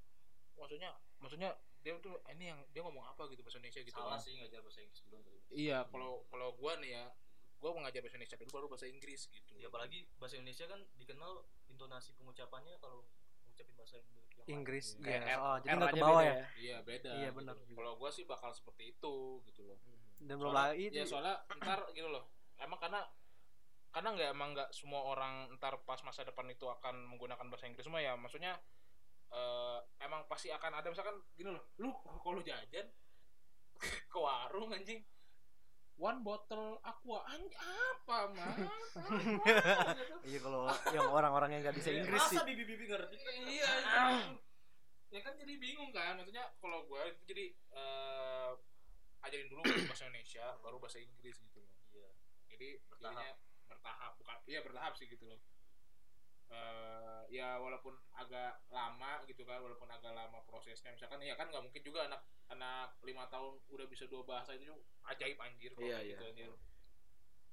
[0.53, 1.49] maksudnya maksudnya
[1.84, 4.23] dia tuh ini yang dia ngomong apa gitu bahasa Indonesia gitu salah kan.
[4.23, 5.19] sih ngajar bahasa Inggris dulu
[5.51, 7.05] iya kalau kalau gue nih ya
[7.53, 11.31] gue mengajar bahasa Indonesia dulu baru bahasa Inggris gitu ya apalagi bahasa Indonesia kan dikenal
[11.67, 13.03] intonasi pengucapannya kalau
[13.45, 13.99] ngucapin bahasa.
[14.45, 15.07] Inggris Iya.
[15.07, 17.38] ya Kayak oh, jadi R- nggak ke R-nya bawah beda ya iya beda Iya, gitu.
[17.38, 17.55] benar.
[17.69, 19.13] kalau gue sih bakal seperti itu
[19.45, 19.77] gitu loh
[20.19, 22.27] dan belum lagi itu ya soalnya ntar gitu loh
[22.57, 23.07] emang karena
[23.89, 27.84] karena nggak emang nggak semua orang ntar pas masa depan itu akan menggunakan bahasa Inggris
[27.84, 28.59] semua ya maksudnya
[29.34, 31.89] eh, emang pasti akan ada misalkan gini loh lu
[32.21, 32.86] kalau jajan
[34.11, 35.01] ke warung anjing.
[35.93, 38.49] One bottle aqua anjing apa mah
[40.29, 42.38] iya kalau yang orang-orang yang nggak bisa Inggris sih.
[42.38, 43.15] masa bibi-bibi ngerti?
[43.45, 44.41] Iya anjing.
[45.13, 47.45] ya kan jadi bingung kan maksudnya kalau gue itu jadi
[47.77, 48.51] eh,
[49.21, 51.61] ajarin dulu bahasa Indonesia baru bahasa Inggris gitu.
[51.61, 52.09] Loh iya.
[52.49, 53.13] Jadi Bertahap.
[53.13, 53.31] jadinya
[53.69, 55.39] bertahap bukan iya bertahap sih gitu loh
[56.53, 61.65] Eh ya walaupun agak lama gitu kan walaupun agak lama prosesnya misalkan ya kan nggak
[61.65, 62.21] mungkin juga anak
[62.53, 64.69] anak lima tahun udah bisa dua bahasa itu
[65.09, 66.13] ajaib anjir kalau Iya, kayak iya.
[66.13, 66.51] gitu, anjir.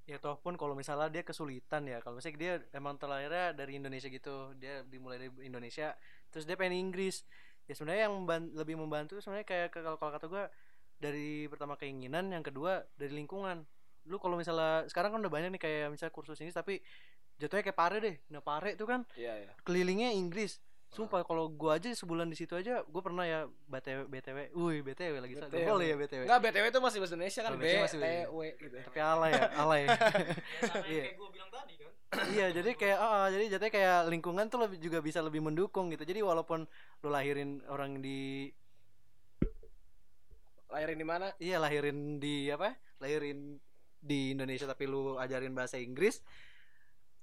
[0.04, 4.10] ya toh pun kalau misalnya dia kesulitan ya kalau misalnya dia emang terlahirnya dari Indonesia
[4.10, 5.96] gitu dia dimulai dari Indonesia
[6.28, 7.22] terus dia pengen Inggris
[7.64, 10.44] ya sebenarnya yang memban- lebih membantu sebenarnya kayak kalau kalau kata gue
[10.98, 13.64] dari pertama keinginan yang kedua dari lingkungan
[14.08, 16.82] lu kalau misalnya sekarang kan udah banyak nih kayak misalnya kursus Inggris tapi
[17.40, 20.60] jatuhnya kayak pare deh nah pare itu kan iya iya kelilingnya Inggris
[20.90, 24.38] Sumpah kalau gua aja sebulan di situ aja gua pernah ya BTW BTW.
[24.58, 25.62] Wih, BTW lagi BTW.
[25.70, 26.22] Boleh ya BTW.
[26.26, 28.76] Enggak, BTW itu masih bahasa Indonesia kan BTW gitu.
[28.90, 29.82] Tapi alay ya, alay.
[29.86, 29.94] ya
[30.66, 31.02] sama yang Iya.
[31.06, 31.90] kayak gue bilang tadi kan
[32.34, 35.94] iya, jadi kayak ah, ah, jadi jatuhnya kayak lingkungan tuh lebih juga bisa lebih mendukung
[35.94, 36.02] gitu.
[36.02, 36.66] Jadi walaupun
[37.06, 38.50] lu lahirin orang di
[40.70, 41.34] Lahirin di mana?
[41.42, 42.74] iya lahirin di apa?
[42.98, 43.58] Lahirin
[44.02, 46.18] di Indonesia tapi lu ajarin bahasa Inggris.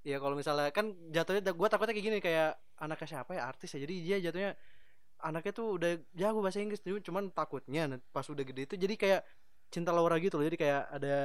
[0.07, 3.79] Ya kalau misalnya kan jatuhnya gua takutnya kayak gini kayak anaknya siapa ya artis ya.
[3.83, 4.51] Jadi dia jatuhnya
[5.19, 9.21] anaknya tuh udah jago bahasa Inggris tuh cuman takutnya pas udah gede itu jadi kayak
[9.67, 10.47] cinta Laura gitu loh.
[10.47, 11.17] Jadi kayak ada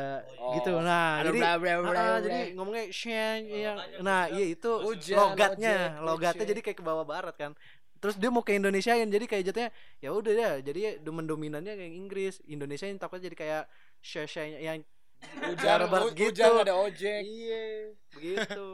[0.43, 0.75] Oh, gitu.
[0.83, 1.87] Nah, Ada jadi bla bla bla.
[1.87, 2.15] Ah, bla.
[2.27, 6.85] jadi ngomongnya Shen Oh, yang nah iya itu Hujan, logatnya ojek, logatnya jadi kayak ke
[6.85, 7.55] bawah barat kan
[8.03, 9.71] terus dia mau ke Indonesiain jadi kayak jatuhnya
[10.03, 13.63] ya udah ya jadi domen dominannya kayak Inggris Indonesia yang takutnya jadi kayak
[14.03, 14.83] Shen yang
[15.23, 16.25] Hujan, barat hu- gitu.
[16.29, 17.23] hujan ada ojek.
[17.23, 17.65] iya
[18.11, 18.67] begitu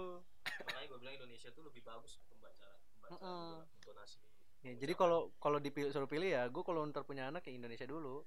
[0.59, 3.53] makanya gue bilang Indonesia tuh lebih bagus pembaca pembaca Mm-mm.
[3.75, 4.19] intonasi
[4.61, 7.85] ya, jadi kalau kalau dipilih suruh pilih ya gue kalau ntar punya anak ya Indonesia
[7.85, 8.25] dulu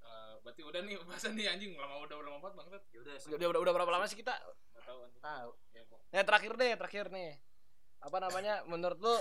[0.00, 3.46] Eh, berarti udah nih bahasan nih anjing lama udah udah lama banget ya udah Udah,
[3.46, 4.32] udah, udah berapa lama sih kita?
[4.80, 5.50] tahu anjing Tahu.
[5.70, 7.36] ya Ya terakhir deh, terakhir nih.
[8.00, 8.64] Apa namanya?
[8.64, 9.12] Menurut lu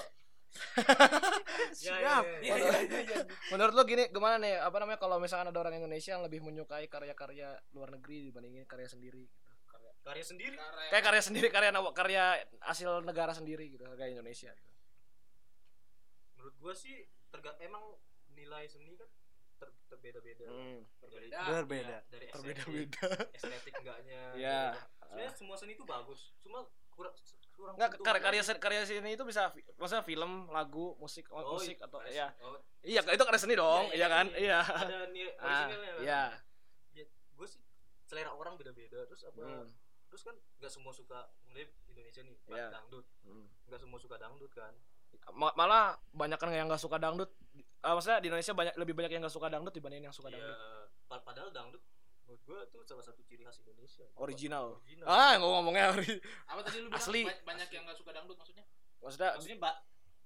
[1.78, 2.00] siap
[2.40, 3.20] ya, ya, ya, ya.
[3.50, 4.58] menurut lu gini gimana nih?
[4.58, 8.88] Apa namanya kalau misalkan ada orang Indonesia yang lebih menyukai karya-karya luar negeri dibandingin karya
[8.88, 9.46] sendiri gitu.
[10.02, 12.24] karya sendiri Karya- Kayak karya sendiri, karya nawa- karya
[12.62, 14.72] hasil negara sendiri gitu, kayak Indonesia gitu.
[16.34, 16.96] menurut gue sih
[17.28, 17.84] terga emang
[18.30, 19.10] nilai seni kan
[19.58, 20.80] ter terbeda-beda Hmm.
[20.98, 21.98] berbeda Berbeda.
[22.08, 23.08] dari estetik, Terbeda-beda.
[23.34, 24.62] estetik enggaknya Iya.
[25.02, 27.12] sebenarnya semua seni itu bagus cuma kurang
[27.58, 31.76] kurang Enggak sentuhan karya karya karya seni itu bisa maksudnya film, lagu, musik, Oh, musik
[31.76, 31.84] iya.
[31.84, 32.28] atau Karya ya.
[32.40, 34.26] Oh, Iya, itu karya seni dong, Iya, iya iya, kan?
[34.30, 34.38] iya.
[34.38, 34.60] Iya.
[34.64, 36.24] ada nilai Ah, kan Iya.
[37.34, 37.62] gue sih
[38.04, 39.70] selera orang beda-beda terus apa Hmm.
[40.08, 42.68] terus kan nggak semua suka mulai Indonesia nih Iya.
[42.72, 43.46] dangdut Hmm.
[43.68, 44.74] nggak semua suka dangdut kan
[45.30, 47.30] Ma- malah banyak kan yang nggak suka dangdut
[47.80, 50.40] ah, maksudnya di Indonesia banyak lebih banyak yang gak suka dangdut dibanding yang suka Iya,
[50.40, 50.58] dangdut.
[51.06, 51.84] pa- padahal dangdut
[52.28, 54.04] menurut gua tuh salah satu ciri khas Indonesia.
[54.18, 54.76] Original.
[54.78, 55.08] Original.
[55.08, 57.22] Ah, nggak ngomongnya ori- Apa tadi lu bilang Asli.
[57.24, 58.66] ba- banyak yang gak suka dangdut maksudnya?
[59.00, 59.76] Maksudnya Maksudnya mbak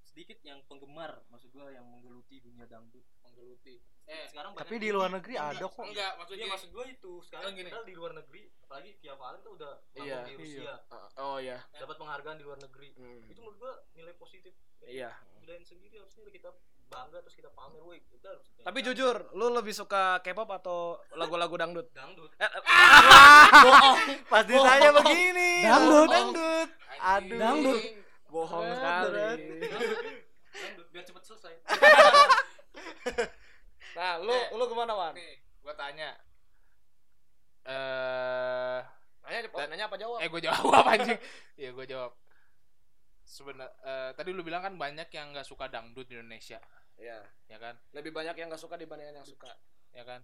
[0.02, 3.06] sedikit yang penggemar maksud gua yang menggeluti dunia dangdut.
[3.22, 3.78] Menggeluti.
[4.04, 5.78] Eh, Sekarang Tapi di luar negeri yang ada kok.
[5.80, 7.70] enggak Iya maksudnya maksud gua itu sekarang Sekarang gini.
[7.70, 10.36] padahal di luar negeri apalagi Via Valen tuh udah Iya, di iya.
[10.36, 11.58] Rusia ah, oh iya.
[11.72, 13.24] dapat penghargaan di luar negeri Hmm.
[13.26, 15.14] itu menurut gua nilai positif Iya.
[15.38, 16.50] budaya sendiri harusnya kita
[16.92, 21.56] bangga terus kita pamer woi kita harus Tapi jujur, lu lebih suka K-pop atau lagu-lagu
[21.56, 21.88] dangdut?
[21.96, 22.62] dangdut Eh, eh,
[23.66, 23.98] bohong.
[24.28, 25.66] Pas ditanya begini.
[25.66, 26.08] Dangdut.
[26.12, 26.70] Dangdut.
[27.00, 27.40] Aduh.
[27.40, 27.82] Dangdut.
[28.30, 29.40] Bohong sekali.
[30.52, 31.54] dangdut biar cepet selesai
[33.92, 35.12] Nah, lu Eh, lu gimana, Wan?
[35.16, 36.16] Nih, gua tanya.
[37.62, 38.80] Eh,
[39.22, 40.18] Nanya, nanya apa jawab?
[40.20, 41.20] eh gue jawab anjing.
[41.56, 42.12] Iya, gue jawab.
[43.22, 46.60] Sebenar eh, tadi lu bilang kan banyak yang nggak suka dangdut di Indonesia,
[47.02, 47.20] Iya.
[47.50, 47.76] ya kan?
[47.98, 49.52] Lebih banyak yang gak suka dibandingkan yang suka.
[49.92, 50.22] Ya kan?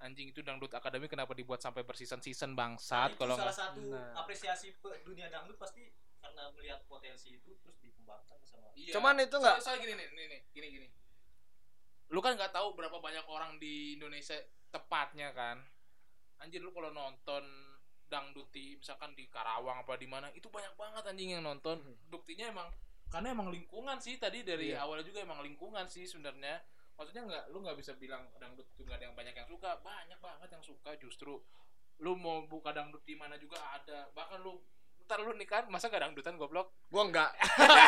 [0.00, 4.16] Anjing itu dangdut akademi kenapa dibuat sampai berseason-season bangsat Itu kalau salah nggak satu Nah.
[4.16, 4.72] apresiasi
[5.04, 8.96] dunia dangdut pasti karena melihat potensi itu terus dikembangkan sama Iya.
[8.96, 10.88] Cuman itu nggak Soal, soal gini nih, nih, nih, gini gini.
[12.08, 14.40] Lu kan nggak tahu berapa banyak orang di Indonesia
[14.72, 15.60] tepatnya kan.
[16.40, 17.44] Anjir lu kalau nonton
[18.08, 21.76] dangdut di misalkan di Karawang apa di mana itu banyak banget anjing yang nonton.
[22.08, 22.72] Buktinya emang
[23.10, 24.86] karena emang lingkungan sih tadi dari Iya.
[24.86, 26.62] awal juga emang lingkungan sih sebenarnya.
[26.94, 29.70] Maksudnya nggak lu nggak bisa bilang dangdut itu nggak ada yang banyak yang suka.
[29.80, 31.42] Banyak banget yang suka justru
[31.98, 34.08] lu mau buka dangdut di mana juga ada.
[34.10, 34.62] Bahkan lu
[35.02, 37.34] ntar lu nih kan masa gak dangdutan goblok gua enggak.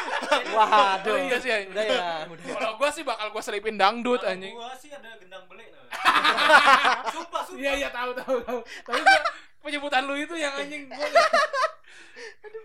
[0.59, 1.14] Waduh.
[1.14, 1.55] Oh, iya sih.
[1.70, 2.45] Udah ya, udah.
[2.51, 4.51] Kalau gua sih bakal gua selipin dangdut Kalau anjing.
[4.53, 5.87] gua sih ada gendang belek nah.
[7.14, 8.59] sumpah sumpah Iya iya tahu tahu tahu.
[8.83, 9.20] Tapi gua
[9.62, 11.07] penyebutan lu itu yang anjing gua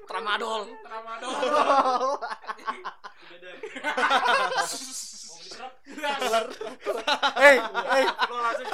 [0.07, 0.61] Tramadol.
[0.83, 1.31] tramadol.
[7.37, 8.05] Hei, hei.
[8.27, 8.67] lo langsung.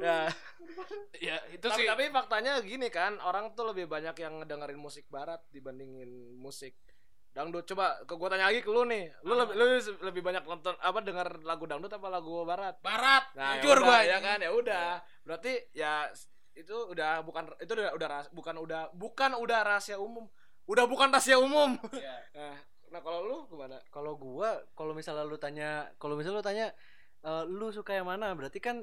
[0.00, 0.30] Ya.
[1.16, 1.88] Ya itu sih.
[1.88, 6.76] tapi faktanya gini kan, orang tuh lebih banyak yang ngedengerin musik barat dibandingin musik
[7.32, 7.64] dangdut.
[7.68, 9.08] Coba ke gua tanya lagi ke lu nih.
[9.24, 9.64] Lu lebih, lu
[10.04, 12.76] lebih banyak nonton apa denger lagu dangdut apa lagu barat?
[12.84, 13.24] Barat.
[13.36, 14.88] Nah, Jujur ya gua udah, ya kan ya udah.
[15.24, 15.92] Berarti ya
[16.56, 20.24] itu udah bukan itu udah udah ras- bukan udah bukan udah rahasia umum.
[20.64, 21.76] Udah bukan rahasia umum.
[21.92, 22.16] Iya.
[22.36, 22.56] Nah,
[22.90, 23.76] nah kalau lu gimana?
[23.92, 26.66] Kalau gua, kalau misalnya lu tanya, kalau misalnya lu tanya
[27.22, 28.32] eh, lu suka yang mana?
[28.32, 28.80] Berarti kan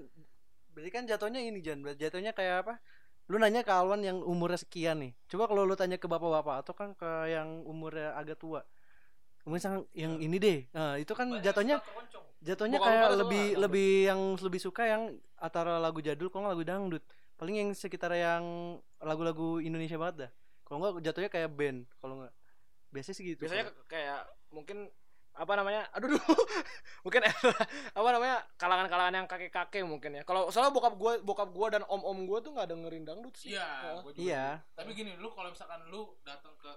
[0.74, 2.74] berarti kan jatuhnya ini Jan, berarti jatuhnya kayak apa?
[3.32, 5.12] Lu nanya ke Alwan yang umurnya sekian nih.
[5.32, 8.62] Coba kalau lu tanya ke bapak-bapak atau kan ke yang umurnya agak tua.
[9.48, 10.60] Misalnya yang ini deh.
[10.72, 11.76] Nah, itu kan Banyak jatuhnya
[12.44, 17.04] jatuhnya kayak lebih lebih yang lebih suka yang antara lagu jadul kalau lagu dangdut.
[17.44, 20.32] Paling yang sekitar yang lagu-lagu Indonesia banget dah.
[20.64, 22.32] Kalau nggak jatuhnya kayak band, kalau nggak
[22.88, 23.44] biasanya sih gitu.
[23.44, 24.88] Biasanya kayak mungkin
[25.36, 25.92] apa namanya?
[25.92, 26.24] Aduh, duh.
[27.04, 27.20] mungkin
[28.00, 28.48] apa namanya?
[28.56, 30.24] kalangan-kalangan yang kakek-kakek mungkin ya.
[30.24, 33.60] Kalau soalnya bokap gua, bokap gua dan om-om gua tuh nggak dengerin dangdut sih.
[33.60, 34.46] Iya, juga Iya.
[34.80, 36.72] Tapi gini, lu kalau misalkan lu datang ke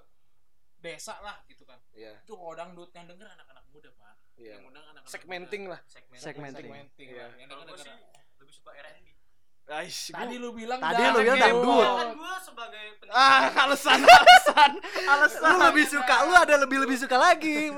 [0.82, 1.78] desa lah gitu kan.
[1.94, 2.26] Iya.
[2.26, 4.18] Itu kalau dangdut yang denger anak-anak muda, Pak.
[4.34, 4.58] Iya.
[4.58, 5.78] Yang undang anak-anak Segmenting muda.
[5.78, 5.80] lah.
[5.86, 6.66] segmen Segmenting.
[6.66, 7.22] Segmenting Iya.
[7.22, 7.30] lah.
[7.38, 7.94] Yang gua denger sih
[8.42, 9.06] lebih suka R&B
[9.68, 11.82] Aish, Tadi lu bilang Tadi lu bilang dangdut.
[11.90, 14.70] kan gua sebagai pen- ah alasan alasan
[15.04, 15.40] alasan.
[15.42, 17.74] lu lebih suka, lu ada lebih lebih suka lagi.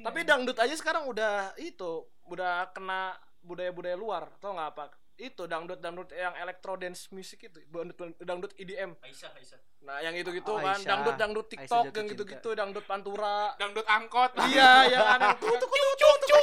[0.00, 1.92] Tapi dangdut aja sekarang udah itu,
[2.24, 4.32] udah kena budaya-budaya luar.
[4.38, 4.84] Tau nggak apa?
[5.14, 8.96] Itu dangdut dangdut yang electro dance music itu, dangdut, dangdut EDM.
[8.98, 13.52] Aisyah Aisyah Nah, yang gitu-gitu Oh, kan, dangdut dangdut TikTok yang gitu-gitu, dangdut pantura.
[13.54, 14.32] dangdut angkot.
[14.48, 16.40] iya, yang aneh tuh tuh tuh tuh tuh.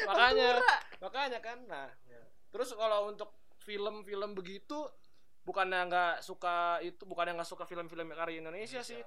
[0.00, 0.50] Makanya,
[0.98, 1.58] makanya kan.
[1.66, 1.86] Nah,
[2.58, 3.30] terus kalau untuk
[3.62, 4.82] film-film begitu
[5.46, 8.98] bukannya nggak suka itu bukannya nggak suka film-film karya Indonesia sih.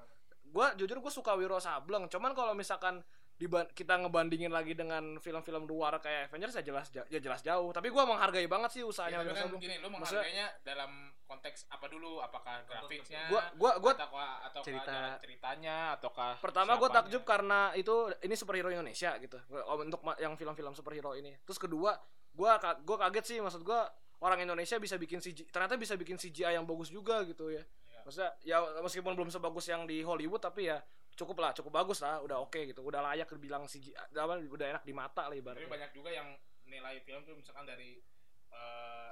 [0.48, 2.08] Gua jujur gue suka Wiro Sableng.
[2.08, 3.04] Cuman kalau misalkan
[3.74, 7.70] kita ngebandingin lagi dengan film-film luar kayak Avengers ya jelas ja- ya jelas jauh.
[7.70, 9.62] Tapi gua menghargai banget sih Ya, usahanya Wiro kan Sableng.
[9.62, 10.92] gini, lu Maksudnya- menghargainya dalam
[11.26, 12.22] konteks apa dulu?
[12.22, 13.26] Apakah grafiknya?
[13.28, 14.08] gua gua gua atau
[14.46, 15.18] atau cerita.
[15.18, 19.38] ceritanya ataukah pertama gue takjub karena itu ini superhero Indonesia gitu.
[19.74, 21.34] Untuk yang film-film superhero ini.
[21.42, 21.98] Terus kedua
[22.32, 22.50] gue
[22.82, 23.80] gue kaget sih maksud gue
[24.22, 28.00] orang Indonesia bisa bikin CGI ternyata bisa bikin CGI yang bagus juga gitu ya Iya.
[28.02, 32.18] maksudnya ya meskipun belum sebagus yang di Hollywood tapi ya cukup lah cukup bagus lah
[32.20, 35.70] udah oke gitu udah layak dibilang CGI apa udah enak di mata lah Tapi ibaratnya
[35.70, 36.28] banyak juga yang
[36.66, 38.00] nilai film tuh misalkan dari
[38.50, 39.12] eh,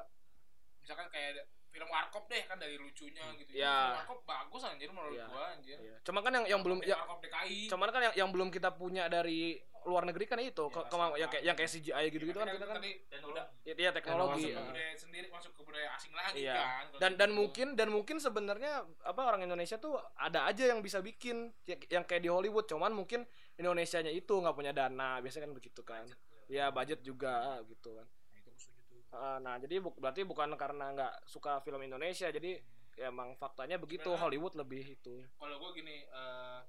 [0.80, 3.54] misalkan kayak film warkop deh kan dari lucunya gitu.
[3.54, 3.78] Iya.
[3.94, 5.26] Film warkop bagus anjir menurut Iya.
[5.30, 5.78] gua anjir.
[5.78, 5.96] Iya.
[6.02, 7.60] cuman kan yang yang belum ya warkop DKI.
[7.70, 11.06] cuman kan yang yang belum kita punya dari luar negeri kan itu Ya, ke, apa.
[11.16, 14.50] yang kayak yang kayak CGI gitu-gitu Ya, kan kita kan teknologi ya, iya teknologi masuk
[14.50, 14.68] ke ah.
[14.68, 16.56] budaya sendiri masuk ke budaya asing lagi Iya.
[16.56, 16.86] kan.
[16.98, 17.38] dan dan gitu.
[17.38, 18.72] mungkin dan mungkin sebenarnya
[19.02, 22.92] apa orang Indonesia tuh ada aja yang bisa bikin ya- yang kayak di Hollywood cuman
[22.92, 23.24] mungkin
[23.56, 26.06] Indonesianya itu nggak punya dana biasanya kan begitu kan
[26.48, 30.22] ya budget juga gitu kan nah itu gue setuju tuh Ah, nah jadi bu- berarti
[30.24, 32.58] bukan karena nggak suka film Indonesia jadi
[32.94, 36.60] ya emang faktanya begitu Sebenarnya- Hollywood lebih itu kalau gue gini eh,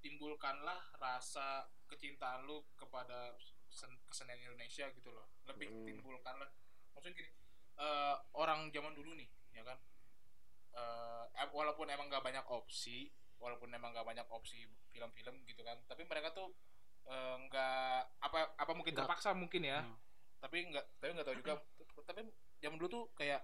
[0.00, 3.34] timbulkanlah rasa kecintaan lu kepada
[3.66, 5.84] sen- kesenian Indonesia gitu loh lebih Hmm.
[5.84, 6.48] timbulkanlah
[6.90, 7.30] maksudnya gini
[7.74, 9.78] eh, orang zaman dulu nih ya kan
[10.72, 15.78] eh, em- walaupun emang gak banyak opsi walaupun emang gak banyak opsi film-film gitu kan
[15.84, 16.54] tapi mereka tuh
[17.04, 19.96] eh, nggak apa apa mungkin Nggak- terpaksa mungkin ya Hmm.
[20.38, 21.52] tapi nggak tapi nggak tahu juga
[22.02, 22.20] tapi
[22.58, 23.40] zaman dulu tuh kayak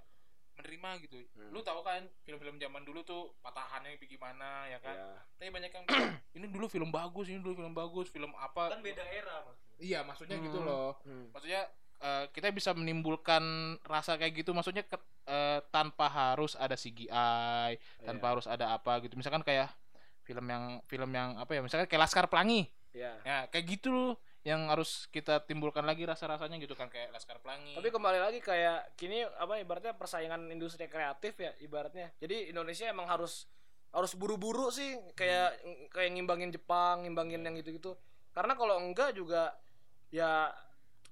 [0.60, 1.16] menerima gitu.
[1.32, 1.50] Hmm.
[1.50, 4.92] lu tahu kan film-film zaman dulu tuh patahannya gimana ya kan?
[4.92, 8.70] Ya tapi banyak yang bilang, ini dulu film bagus ini dulu film bagus film apa?
[8.70, 10.68] Kan beda era mas iya maksudnya gitu Hmm.
[10.68, 10.90] loh.
[11.02, 11.26] Hmm.
[11.30, 11.64] maksudnya
[11.98, 13.42] eh, kita bisa menimbulkan
[13.82, 18.32] rasa kayak gitu maksudnya ke- eh, tanpa harus ada CGI tanpa Iya.
[18.32, 19.14] harus ada apa gitu.
[19.14, 19.68] Misalkan kayak
[20.22, 22.68] film yang film yang apa ya misalkan kayak Laskar Pelangi.
[22.90, 27.36] Ya ya kayak gitu loh yang harus kita timbulkan lagi rasa-rasanya gitu kan kayak Laskar
[27.44, 27.76] Pelangi.
[27.76, 32.08] Tapi kembali lagi kayak kini apa ibaratnya persaingan industri kreatif ya ibaratnya.
[32.16, 33.44] Jadi Indonesia emang harus
[33.90, 35.60] harus buru-buru sih kayak
[35.92, 38.00] kayak ngimbangin Jepang ngimbangin yang gitu-gitu.
[38.32, 39.52] Karena kalau enggak juga
[40.08, 40.48] ya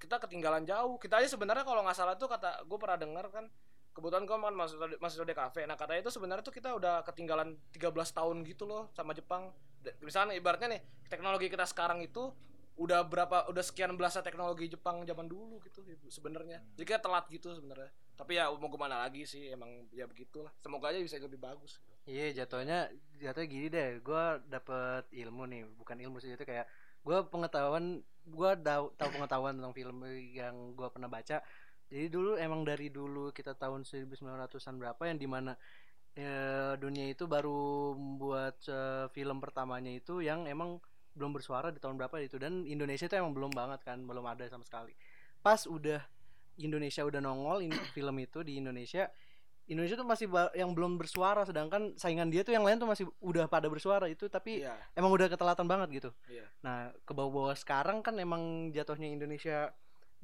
[0.01, 0.97] kita ketinggalan jauh.
[0.97, 3.45] Kita aja sebenarnya kalau nggak salah tuh kata gue pernah dengar kan
[3.93, 7.91] kebetulan gue kan masuk masuk DKV nah katanya itu sebenarnya tuh kita udah ketinggalan 13
[7.93, 9.53] tahun gitu loh sama Jepang.
[10.01, 10.81] Misalnya ibaratnya nih
[11.13, 12.33] teknologi kita sekarang itu
[12.79, 16.63] udah berapa udah sekian belasnya teknologi Jepang zaman dulu gitu sebenarnya.
[16.79, 17.91] Jadi kita telat gitu sebenarnya.
[18.15, 20.55] Tapi ya mau ke mana lagi sih emang ya begitulah.
[20.63, 21.83] Semoga aja bisa lebih bagus.
[22.07, 22.87] Iya jatuhnya
[23.19, 26.71] jatuhnya gini deh, gue dapet ilmu nih, bukan ilmu sih itu kayak
[27.03, 29.99] gue pengetahuan, gue tahu tahu pengetahuan tentang film
[30.31, 31.43] yang gue pernah baca.
[31.91, 35.53] Jadi dulu emang dari dulu kita tahun 1900-an berapa yang di mana
[36.15, 40.79] eh, dunia itu baru membuat eh, film pertamanya itu yang emang
[41.19, 44.47] belum bersuara di tahun berapa itu dan Indonesia itu emang belum banget kan, belum ada
[44.47, 44.95] sama sekali.
[45.43, 45.99] Pas udah
[46.59, 49.11] Indonesia udah nongol ini film itu di Indonesia
[49.69, 53.45] Indonesia tuh masih yang belum bersuara sedangkan saingan dia tuh yang lain tuh masih udah
[53.53, 56.11] pada bersuara itu tapi iya emang udah ketelatan banget gitu.
[56.25, 56.49] Iya.
[56.65, 59.69] Nah, ke bawah-bawah sekarang kan emang jatuhnya Indonesia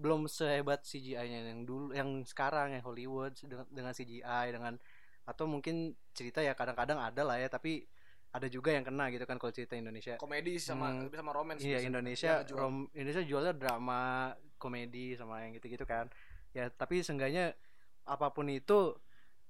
[0.00, 4.74] belum sehebat CGI-nya yang dulu yang sekarang yang Hollywood dengan, dengan CGI dengan
[5.24, 7.84] atau mungkin cerita ya kadang-kadang ada lah ya tapi
[8.34, 10.18] ada juga yang kena gitu kan kalau cerita Indonesia.
[10.18, 11.06] komedi sama Hmm.
[11.08, 11.86] sama romance Iya.
[11.86, 12.58] Indonesia Yang ngejual.
[12.58, 14.00] rom Indonesia jualnya drama
[14.56, 16.10] komedi sama yang gitu-gitu kan
[16.50, 17.54] ya tapi seenggaknya
[18.04, 18.94] apa pun itu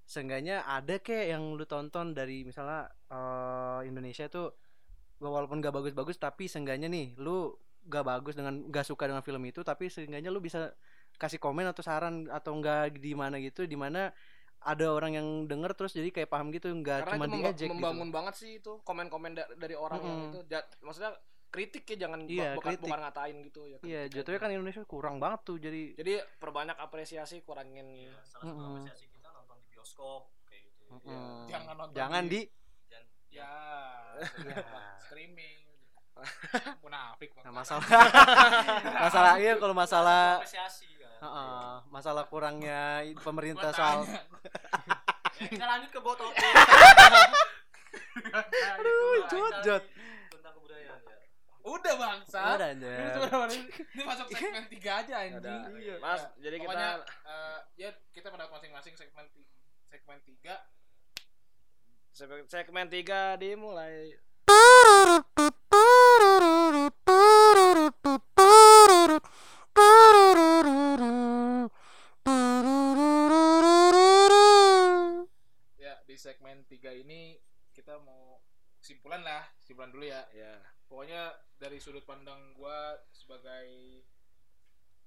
[0.04, 4.52] seenggaknya ada kek yang lu tonton dari misalnya eh, Indonesia tuh
[5.16, 9.60] walaupun gak bagus-bagus tapi seenggaknya nih lu gak bagus dengan gak suka dengan film itu
[9.60, 10.76] tapi seenggaknya lu bisa
[11.14, 14.10] kasih komen atau saran atau enggak di mana gitu di mana
[14.64, 17.66] ada orang yang denger terus jadi kayak paham gitu nggak karena cuma itu memba- diejek
[17.66, 17.74] gitu.
[17.74, 20.28] membangun banget sih itu komen-komen da- dari orang yang Mm-mm.
[20.30, 21.12] itu Ja- maksudnya
[21.46, 22.84] kritik ya jangan Iya, bukan, kritik.
[22.84, 27.40] bukan ngatain gitu ya Iya, jatuhnya kan Indonesia kurang banget tuh jadi jadi perbanyak apresiasi
[27.40, 28.72] kurangin Iya, salah satu Mm-mm.
[28.74, 31.04] apresiasi kita nonton di bioskop kayak gitu Mm-mm.
[31.06, 31.20] Iya.
[31.52, 32.40] jangan nonton jangan di
[32.86, 33.52] dan ya
[34.40, 34.56] Ya.
[35.04, 35.60] streaming
[36.80, 37.82] munafik Nah, masalah
[39.04, 40.86] masalah iya kalau masalah apresiasi
[41.24, 44.20] kan Heeh, masalah kurangnya pemerintah soal tanya.
[45.34, 46.28] Ya, kita lanjut ke botol.
[48.74, 49.24] Aduh,
[50.30, 51.16] tentang kebudayaan ya.
[51.64, 55.56] Udah bangsa Udah, ini, sebenarnya- ini masuk segmen tiga aja Ya udah.
[55.64, 55.96] anjing Iya.
[55.98, 59.24] mas jadi pokoknya kita eh, ya kita pendapat masing-masing segmen
[59.88, 60.54] segmen tiga.
[62.12, 64.14] Seg- segmen 3 dimulai
[75.74, 77.42] ya di segmen tiga ini
[77.74, 78.38] kita mau
[78.78, 80.22] kesimpulan lah kesimpulan dulu ya.
[80.30, 80.62] Ya.
[80.86, 83.66] Pokoknya dari sudut pandang gua sebagai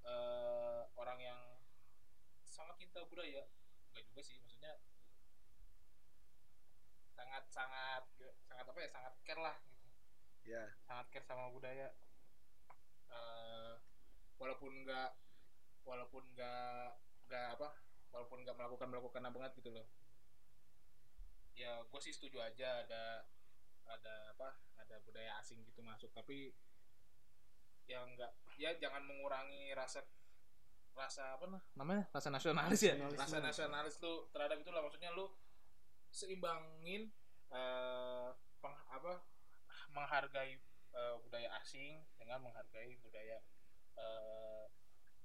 [0.04, 1.40] eh, orang yang
[2.44, 3.48] sangat cinta budaya
[3.96, 4.76] enggak juga sih maksudnya
[7.16, 8.04] sangat sangat
[8.52, 9.88] sangat apa ya sangat care lah gitu.
[10.52, 10.64] Ya.
[10.84, 11.96] Sangat care sama budaya.
[13.08, 13.74] Eh,
[14.38, 15.10] walaupun nggak
[15.84, 16.94] walaupun nggak
[17.28, 17.70] nggak apa
[18.14, 19.86] walaupun nggak melakukan melakukan banget gitu loh.
[21.58, 23.26] Ya gue sih setuju aja ada
[23.88, 26.14] ada apa ada budaya asing gitu masuk.
[26.14, 26.54] Tapi
[27.88, 30.04] yang nggak ya jangan mengurangi rasa
[30.98, 32.10] rasa apa nah namanya?
[32.10, 32.94] Rasa nasionalis ya?
[32.98, 33.22] Nasionalisme.
[33.22, 35.30] rasa nasionalis lu terhadap itu lah maksudnya lu
[36.10, 37.10] seimbangin
[37.54, 39.22] eh peng- apa
[39.94, 40.58] menghargai
[40.98, 43.38] eh, budaya asing dengan menghargai budaya
[43.98, 44.64] eh,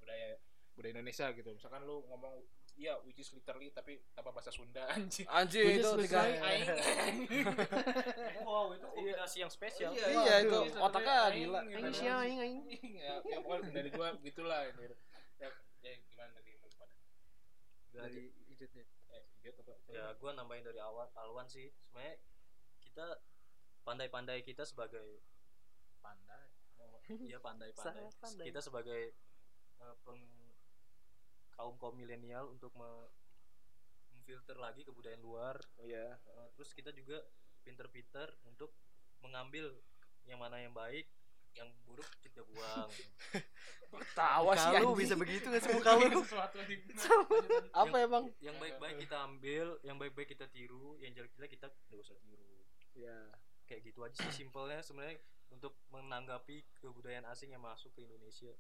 [0.00, 0.28] budaya
[0.74, 1.50] budaya Indonesia gitu.
[1.52, 2.40] Misalkan lu ngomong
[2.72, 5.28] iya which is literally tapi tanpa bahasa Sunda anjing.
[5.28, 6.66] Anjing itu tiga aing.
[8.48, 9.92] Wow itu kombinasi yang spesial.
[9.92, 11.60] Iya, itu otaknya Aing, gila.
[11.68, 11.76] gitu.
[11.78, 12.60] Aing sia, aing, aing.
[12.96, 14.88] ya, ya pokoknya dari gua gitulah ini
[15.38, 15.48] ya,
[15.84, 16.94] ya gimana dari lu pada?
[17.92, 18.84] Dari ijutnya.
[19.12, 19.72] eh apa?
[19.92, 21.68] Ya gue nambahin dari awal Alwan sih.
[21.84, 22.16] Sebenarnya
[22.80, 23.20] kita
[23.84, 25.20] pandai-pandai kita sebagai
[26.00, 26.48] pandai
[27.26, 27.74] ya pandai-pandai
[28.04, 28.44] Sangat pandai.
[28.46, 29.02] kita sebagai
[29.78, 30.30] eh, peng-
[31.52, 33.10] kaum kaum milenial untuk me-
[34.12, 36.16] memfilter lagi kebudayaan luar Iya.
[36.16, 37.18] Eh, terus kita juga
[37.60, 38.72] pinter-pinter untuk
[39.18, 39.70] mengambil
[40.22, 41.06] yang mana yang baik
[41.52, 42.88] yang buruk kita buang
[44.16, 46.22] Tawa sih Kalau bisa begitu nggak sih muka lu?
[46.24, 46.80] sesuatu yang
[47.70, 48.24] Apa emang?
[48.40, 53.28] yang baik-baik kita ambil yang baik-baik kita tiru yang jelek-jelek kita nggak usah tiru Iya.
[53.64, 55.20] kayak gitu aja sih simpelnya sebenarnya
[55.52, 58.50] untuk menanggapi kebudayaan asing yang masuk ke Indonesia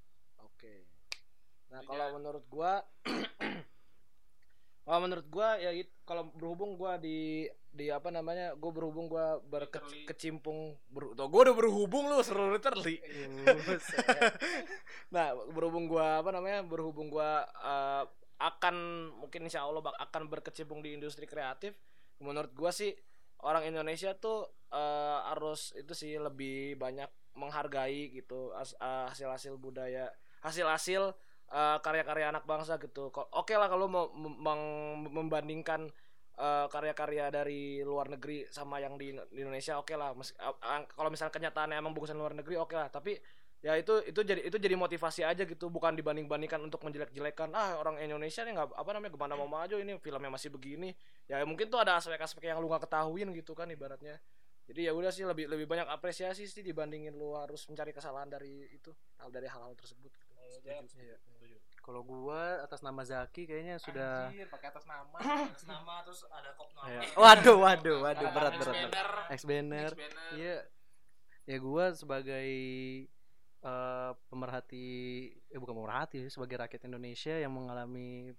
[0.42, 0.74] Oke.
[1.70, 2.72] Nah, Jadi kalau ya- menurut gua
[4.82, 5.70] kalau menurut gua ya
[6.02, 8.52] kalau berhubung gua di di apa namanya?
[8.58, 12.98] Gua berhubung gua berkecimpung ber, tuh, gua udah berhubung lu seru literally.
[15.14, 16.66] nah, berhubung gua apa namanya?
[16.66, 18.04] Berhubung gua eh,
[18.42, 18.74] akan
[19.22, 21.78] mungkin insya Allah bak- akan berkecimpung di industri kreatif.
[22.18, 22.92] Menurut gua sih
[23.40, 30.08] orang Indonesia tuh eh, harus itu sih lebih banyak menghargai gitu eh, hasil-hasil budaya,
[30.44, 31.02] hasil-hasil
[31.52, 33.12] eh, karya-karya anak bangsa gitu.
[33.12, 34.08] Oke lah kalau mau
[35.12, 35.88] membandingkan
[36.38, 40.16] eh, karya-karya dari luar negeri sama yang di, di Indonesia oke lah.
[40.16, 42.88] Mes- eh, eh, kalau misalnya kenyataannya emang bagusan luar negeri oke lah.
[42.88, 43.16] Tapi
[43.62, 47.78] ya itu itu jadi itu jadi motivasi aja gitu bukan dibanding bandingkan untuk menjelek-jelekan ah
[47.78, 50.90] orang Indonesia nih nggak apa namanya gimana mau maju ini filmnya masih begini
[51.30, 54.18] ya mungkin tuh ada aspek-aspek yang lu nggak ketahuin gitu kan ibaratnya
[54.70, 58.70] jadi ya udah sih lebih lebih banyak apresiasi sih dibandingin lu harus mencari kesalahan dari
[58.70, 60.32] itu hal dari hal-hal tersebut gitu.
[60.62, 61.18] Iya.
[61.82, 66.54] Kalau gua atas nama Zaki kayaknya sudah Anjir, pakai atas nama atas nama terus ada
[66.54, 67.00] kop nama Ya.
[67.22, 68.74] Waduh, waduh, waduh, berat berat.
[69.34, 69.90] Ex banner.
[69.90, 70.34] X banner.
[70.38, 70.56] Iya.
[71.42, 72.50] Ya gua sebagai
[73.66, 74.86] eh, pemerhati
[75.50, 78.30] eh bukan pemerhati sebagai rakyat Indonesia yang mengalami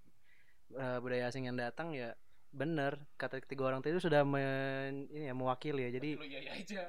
[0.72, 2.16] eh, budaya asing yang datang ya
[2.54, 6.52] bener kata ketiga orang tadi itu sudah men, ini ya mewakili ya jadi iya iya
[6.54, 6.82] aja.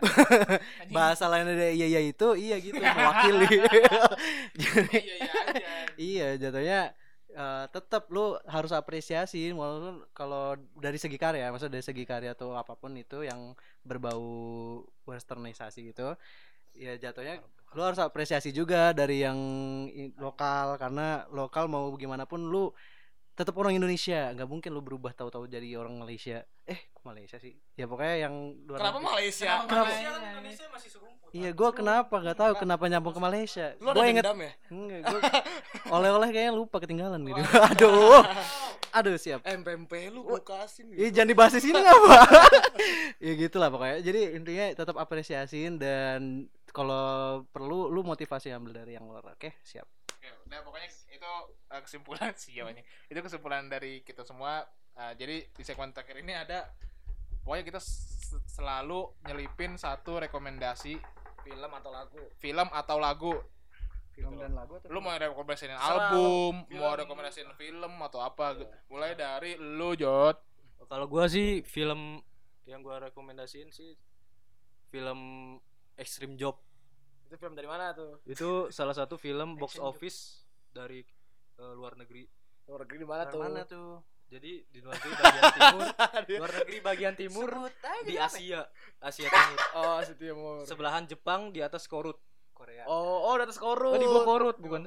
[0.95, 3.49] Bahasa lain dari iya iya itu iya gitu mewakili.
[4.61, 5.65] Jadi, iya iya aja.
[5.97, 6.81] Iya jatuhnya
[7.33, 12.53] eh, tetap lu harus apresiasi walaupun kalau dari segi karya maksudnya dari segi karya atau
[12.53, 13.57] apa pun itu yang
[13.89, 16.13] berbau westernisasi gitu
[16.77, 17.41] ya jatuhnya
[17.75, 19.39] lu harus apresiasi juga dari yang
[20.21, 22.71] lokal karena lokal mau gimana pun lu
[23.35, 27.51] tetap orang Indonesia nggak mungkin lu berubah tahu-tahu jadi orang Malaysia eh kok Malaysia sih
[27.75, 28.35] ya pokoknya yang
[28.65, 29.11] luar kenapa negeri.
[29.11, 29.75] Malaysia Kenapa?
[29.85, 33.91] Malaysia kan Indonesia masih serumput iya gua kenapa nggak tahu kenapa nyambung ke Malaysia lu
[33.91, 35.21] ada gua inget dendam ya Enggak, gua
[35.99, 37.43] oleh-oleh kayaknya lupa ketinggalan gitu.
[37.75, 38.23] Aduh.
[38.95, 39.43] Aduh, siap.
[39.43, 42.19] MPMP lu gua kasih Iya jangan dibahas di sini nggak apa?
[43.27, 43.99] ya gitulah pokoknya.
[44.01, 49.35] Jadi intinya tetap apresiasiin dan kalau perlu lu motivasi ambil dari yang luar.
[49.35, 49.85] Oke, siap.
[50.25, 51.33] Oke, udah pokoknya itu
[51.69, 52.81] uh, kesimpulan sih ya ini.
[53.13, 54.65] Itu kesimpulan dari kita semua.
[54.97, 56.73] Uh, jadi di segmen terakhir ini ada
[57.45, 57.81] pokoknya kita
[58.49, 60.97] selalu nyelipin satu rekomendasi
[61.45, 63.35] film atau lagu film atau lagu.
[64.17, 66.81] Film dan lagu atau Lu mau rekomendasiin album, Film.
[66.81, 68.57] mau rekomendasiin film atau apa?
[68.89, 70.41] Mulai dari lu Jot.
[70.89, 72.21] kalau gua sih film
[72.65, 73.97] yang gua rekomendasiin sih
[74.89, 75.21] film
[75.99, 76.61] Extreme Job
[77.25, 78.21] itu film dari mana tuh?
[78.29, 80.19] Itu salah satu film box Action office
[80.71, 81.01] dari
[81.59, 82.29] eh, luar negeri.
[82.69, 83.41] Luar negeri di mana tuh?
[83.41, 84.01] Mana tuh?
[84.35, 85.85] jadi di luar negeri bagian timur.
[86.41, 87.49] Luar negeri bagian timur
[88.03, 88.61] di Asia.
[88.99, 89.59] Asia Timur.
[89.79, 90.65] Oh si timur.
[90.67, 92.19] Sebelahan Jepang di atas Korut.
[92.55, 92.87] Korea.
[92.87, 93.95] oh oh di atas korut.
[93.95, 94.87] Oh di bawah Korut bukan?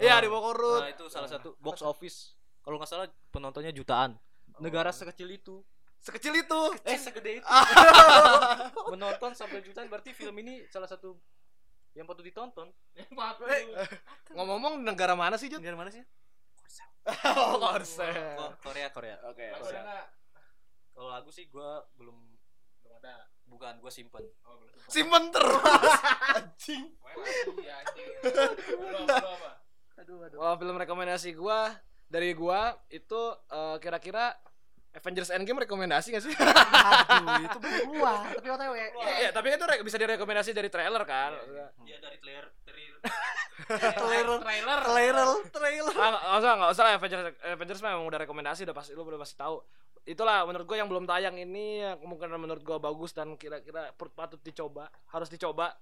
[0.00, 0.82] Iya di bawah korut.
[0.82, 2.36] Nah itu salah satu box office.
[2.64, 4.16] Kalau nggak salah penontonnya jutaan.
[4.58, 5.60] Negara sekecil itu.
[6.00, 6.60] Sekecil itu?
[6.84, 7.46] Eh segede itu.
[8.92, 11.16] Menonton sampai jutaan berarti film ini salah satu
[11.94, 12.68] yang patut ditonton
[14.34, 15.58] ngomong-ngomong negara mana sih Jut?
[15.58, 16.02] Negara mana sih?
[17.36, 20.06] oh Korsel Ko- Korea Korea oke nggak?
[20.90, 22.16] kalau lagu sih gua belum
[22.80, 23.28] Belum ada.
[23.44, 24.72] bukan gua simpen Oh, belum.
[24.86, 25.94] simpen terus
[26.32, 26.84] anjing?
[29.96, 30.38] Aduh, aduh.
[30.38, 31.72] kalau film rekomendasi gua
[32.06, 34.34] dari gua itu eh, kira-kira
[34.94, 36.34] Avengers Endgame rekomendasi gak sih?
[37.10, 38.74] Aduh, itu belum keluar, tapi OTW.
[38.96, 41.34] Iya, tapi itu re- bisa direkomendasi dari trailer kan.
[41.82, 43.00] Iya dari trailer trailer
[43.64, 44.78] Trailer, Trailer.
[44.82, 45.94] trailer, trailer.
[45.94, 49.34] Ah, usah, nggak usah lah Avengers Avengers memang udah rekomendasi udah pasti lu udah pasti
[49.34, 49.62] tahu.
[50.04, 54.38] Itulah menurut gua yang belum tayang ini yang kemungkinan menurut gua bagus dan kira-kira patut
[54.38, 55.74] dicoba, harus dicoba.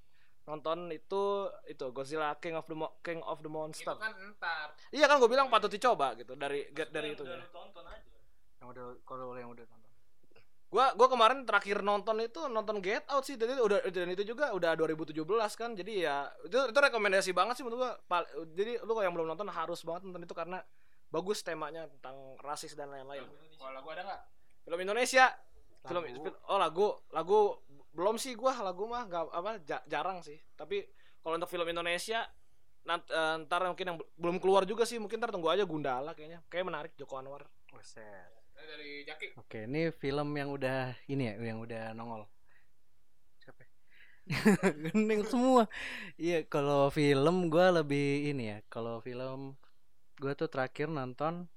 [0.43, 1.23] nonton itu
[1.65, 3.95] itu Godzilla King of the Mo- King of the itu Monster.
[3.95, 7.23] kan entar Iya kan gue bilang patut dicoba gitu dari get dari itu.
[7.23, 8.03] tonton aja
[8.63, 9.91] yang udah kalau yang udah nonton
[10.73, 13.37] Gua gua kemarin terakhir nonton itu nonton Get Out sih.
[13.37, 15.21] Jadi udah dan itu juga udah 2017
[15.53, 15.77] kan.
[15.77, 17.93] Jadi ya itu itu rekomendasi banget sih menurut gua.
[18.03, 18.25] Pal-
[18.57, 20.65] Jadi lu kalau yang belum nonton harus banget nonton itu karena
[21.13, 23.29] bagus temanya tentang rasis dan lain-lain.
[23.53, 24.21] kalau lagu ada nggak
[24.65, 25.25] Film Indonesia.
[25.85, 26.25] Film Lagu.
[26.25, 27.39] fil- oh lagu lagu
[27.93, 30.41] belum sih gua lagu mah nggak apa ja- jarang sih.
[30.57, 30.89] Tapi
[31.21, 32.25] kalau untuk film Indonesia
[32.83, 36.17] nant- eh, ntar mungkin yang bel- belum keluar juga sih mungkin ntar tunggu aja Gundala
[36.17, 38.41] kayaknya kayak menarik Joko Anwar Buset.
[38.63, 42.23] Dari Jaki Oke, ini film yang udah ini ya, yang udah nongol.
[43.43, 43.61] Siapa?
[43.63, 43.71] ya?
[44.87, 45.67] Gendeng semua.
[46.15, 48.59] Iya, kalau film gua lebih ini ya.
[48.71, 49.59] Kalau film
[50.23, 51.51] gua tuh terakhir nonton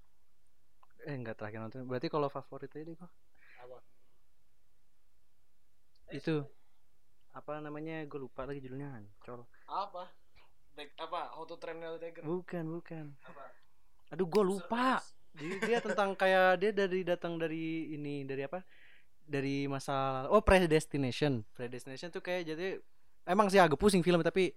[1.06, 1.86] eh enggak terakhir nonton.
[1.86, 2.98] Berarti kalau favorit aja deh.
[3.62, 3.78] Apa?
[6.10, 6.46] Itu
[7.36, 8.02] apa namanya?
[8.10, 8.98] Gue lupa lagi judulnya.
[8.98, 9.46] Ancol.
[9.66, 10.10] apa
[10.76, 13.06] Back, apa How to Train Your Bukan, bukan.
[14.12, 15.00] Aduh, gua lupa.
[15.36, 18.64] Jadi dia tentang kayak dia dari datang dari ini dari apa?
[19.26, 21.44] Dari masa oh Predestination.
[21.54, 22.80] Predestination tuh kayak jadi
[23.28, 24.54] emang sih agak pusing film tapi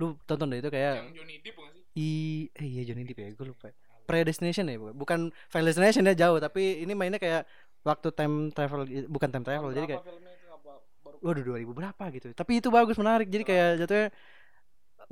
[0.00, 2.08] lu tonton deh itu kayak yang Johnny Depp bukan sih i
[2.56, 3.68] eh iya Johnny Depp ya gue lupa.
[4.02, 5.20] Predestination ya bukan bukan
[5.52, 7.46] Final Destination ya jauh tapi ini mainnya kayak
[7.86, 10.72] waktu time travel bukan time travel jadi kayak Berapa apa
[11.02, 14.08] baru waduh 2000 berapa gitu tapi itu bagus menarik jadi kayak jatuhnya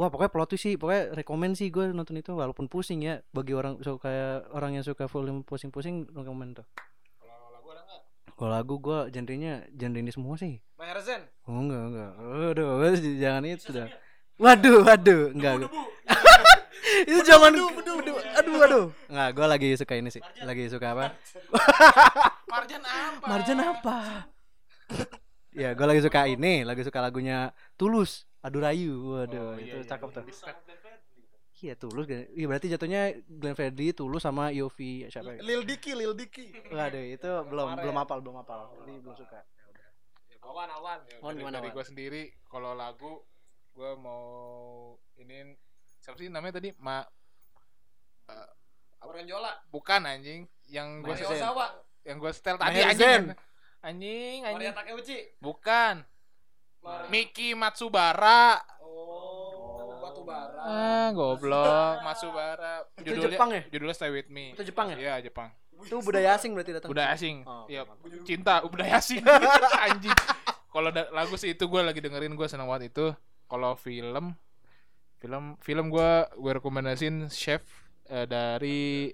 [0.00, 3.52] wah pokoknya plot twist sih pokoknya rekomend sih gue nonton itu walaupun pusing ya bagi
[3.52, 6.66] orang suka kayak orang yang suka film pusing-pusing rekomend tuh.
[7.20, 8.02] Kalau lagu ada nggak?
[8.32, 10.56] Kalau lagu gue genrenya genre ini semua sih.
[10.80, 12.10] Maher Zain oh enggak enggak.
[12.16, 13.88] Waduh jangan itu dah.
[14.40, 15.22] Waduh waduh.
[15.36, 15.72] Enggak gua-
[17.00, 17.52] itu jangan
[18.40, 20.24] aduh aduh enggak gue lagi suka ini sih.
[20.40, 21.06] Lagi suka apa?
[22.52, 23.26] Marjan apa?
[23.28, 23.96] Marjan apa?
[25.50, 29.76] Ya gue lagi suka ini lagi suka lagunya Tulus Adu Rayu waduh Oh, iya, itu
[29.80, 30.16] iya, cakep iya.
[30.16, 30.24] tuh.
[31.60, 35.36] Iya Tulus kan iya berarti jatuhnya Glenn Fredly Tulus sama Yofi siapa?
[35.44, 36.56] Lil Dicky Lil Dicky.
[36.72, 37.82] Waduh itu belum Kemarin.
[37.84, 39.40] belum hafal belum hafal jadi belum suka.
[40.40, 43.22] Awan awan Ya, Oh, dari, gimana, dari gue sendiri kalau lagu
[43.76, 44.24] gue mau
[45.14, 45.52] ini
[46.00, 46.72] siapa sih namanya tadi?
[46.80, 47.04] Ma
[49.00, 50.48] Orenjola bukan anjing.
[50.66, 51.14] Yang gue
[52.08, 53.36] yang gue setel tadi anjing.
[53.80, 56.04] Anjing Maria anjing Takeuchi bukan
[57.12, 58.56] Miki Matsubara.
[58.80, 62.84] Oh batu bara ah goblok Matsubara.
[62.98, 63.62] Itu Jepang ya?
[63.70, 64.56] judulnya Stay With Me.
[64.56, 64.96] Itu Jepang ya?
[64.98, 65.52] iya Jepang.
[65.80, 67.44] Itu budaya asing berarti datang budaya asing.
[67.44, 67.86] Oh, iya
[68.24, 69.22] cinta budaya asing.
[69.86, 70.16] Anjing.
[70.70, 73.06] Kalau lagu sih itu gue lagi dengerin gue seneng banget itu.
[73.48, 74.36] Kalau film
[75.20, 77.64] film film gue gue rekomendasiin chef
[78.08, 79.12] eh, dari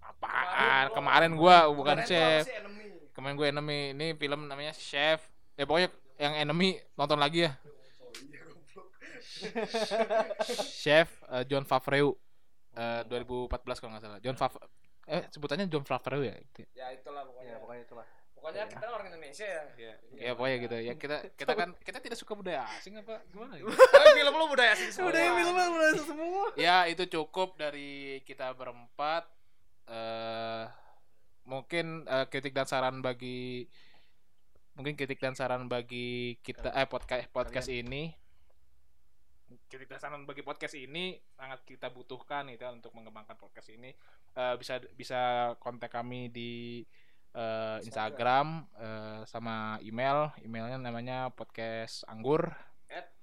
[0.00, 0.92] apaan?
[0.92, 2.48] kemarin gue bukan chef.
[3.14, 3.80] kemarin gue enemy.
[3.94, 5.22] Ini film namanya chef.
[5.54, 7.52] Ya pokoknya yang enemy nonton lagi ya.
[10.82, 12.16] Chef eh, John Favreau.
[12.74, 14.18] Eh, 2014 kalau nggak salah.
[14.22, 14.52] John Fav
[15.04, 16.34] eh sebutannya John Favreau ya?
[16.74, 17.50] Ya itulah pokoknya.
[17.50, 18.06] Ya pokoknya itulah.
[18.34, 19.62] Pokoknya kita orang Indonesia ya.
[19.78, 20.76] Ya, ya pokoknya gitu.
[20.80, 23.72] Ya kita kita kan kita tidak suka budaya asing apa gimana gitu?
[23.94, 25.08] tapi film lu budaya asing semua.
[25.12, 26.44] Budaya filmnya budaya semua.
[26.58, 29.24] Ya itu cukup dari kita berempat.
[29.88, 30.64] Eh
[31.44, 33.68] mungkin eh, kritik dan saran bagi
[34.74, 38.10] mungkin kritik dan saran bagi kita eh podcast podcast ini.
[39.70, 43.94] Kritik dan saran bagi podcast ini sangat kita butuhkan gitu ya, untuk mengembangkan podcast ini.
[44.34, 46.82] Eh, bisa bisa kontak kami di
[47.34, 48.66] eh, Instagram.
[48.74, 50.34] Eh, sama email.
[50.42, 52.50] Emailnya namanya podcast anggur
[52.90, 53.14] At?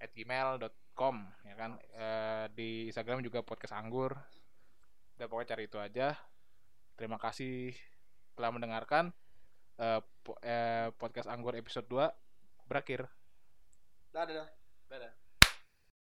[0.00, 1.76] at gmail.com ya kan?
[1.92, 4.16] Eh, di Instagram juga podcast anggur
[5.16, 6.16] udah pokoknya cari itu aja.
[6.96, 7.76] Terima kasih
[8.32, 9.12] telah mendengarkan
[9.76, 12.08] Eh, po- eh, podcast anggur episode 2
[12.66, 13.04] berakhir.
[14.12, 14.48] Dadah.
[14.88, 15.25] Dadah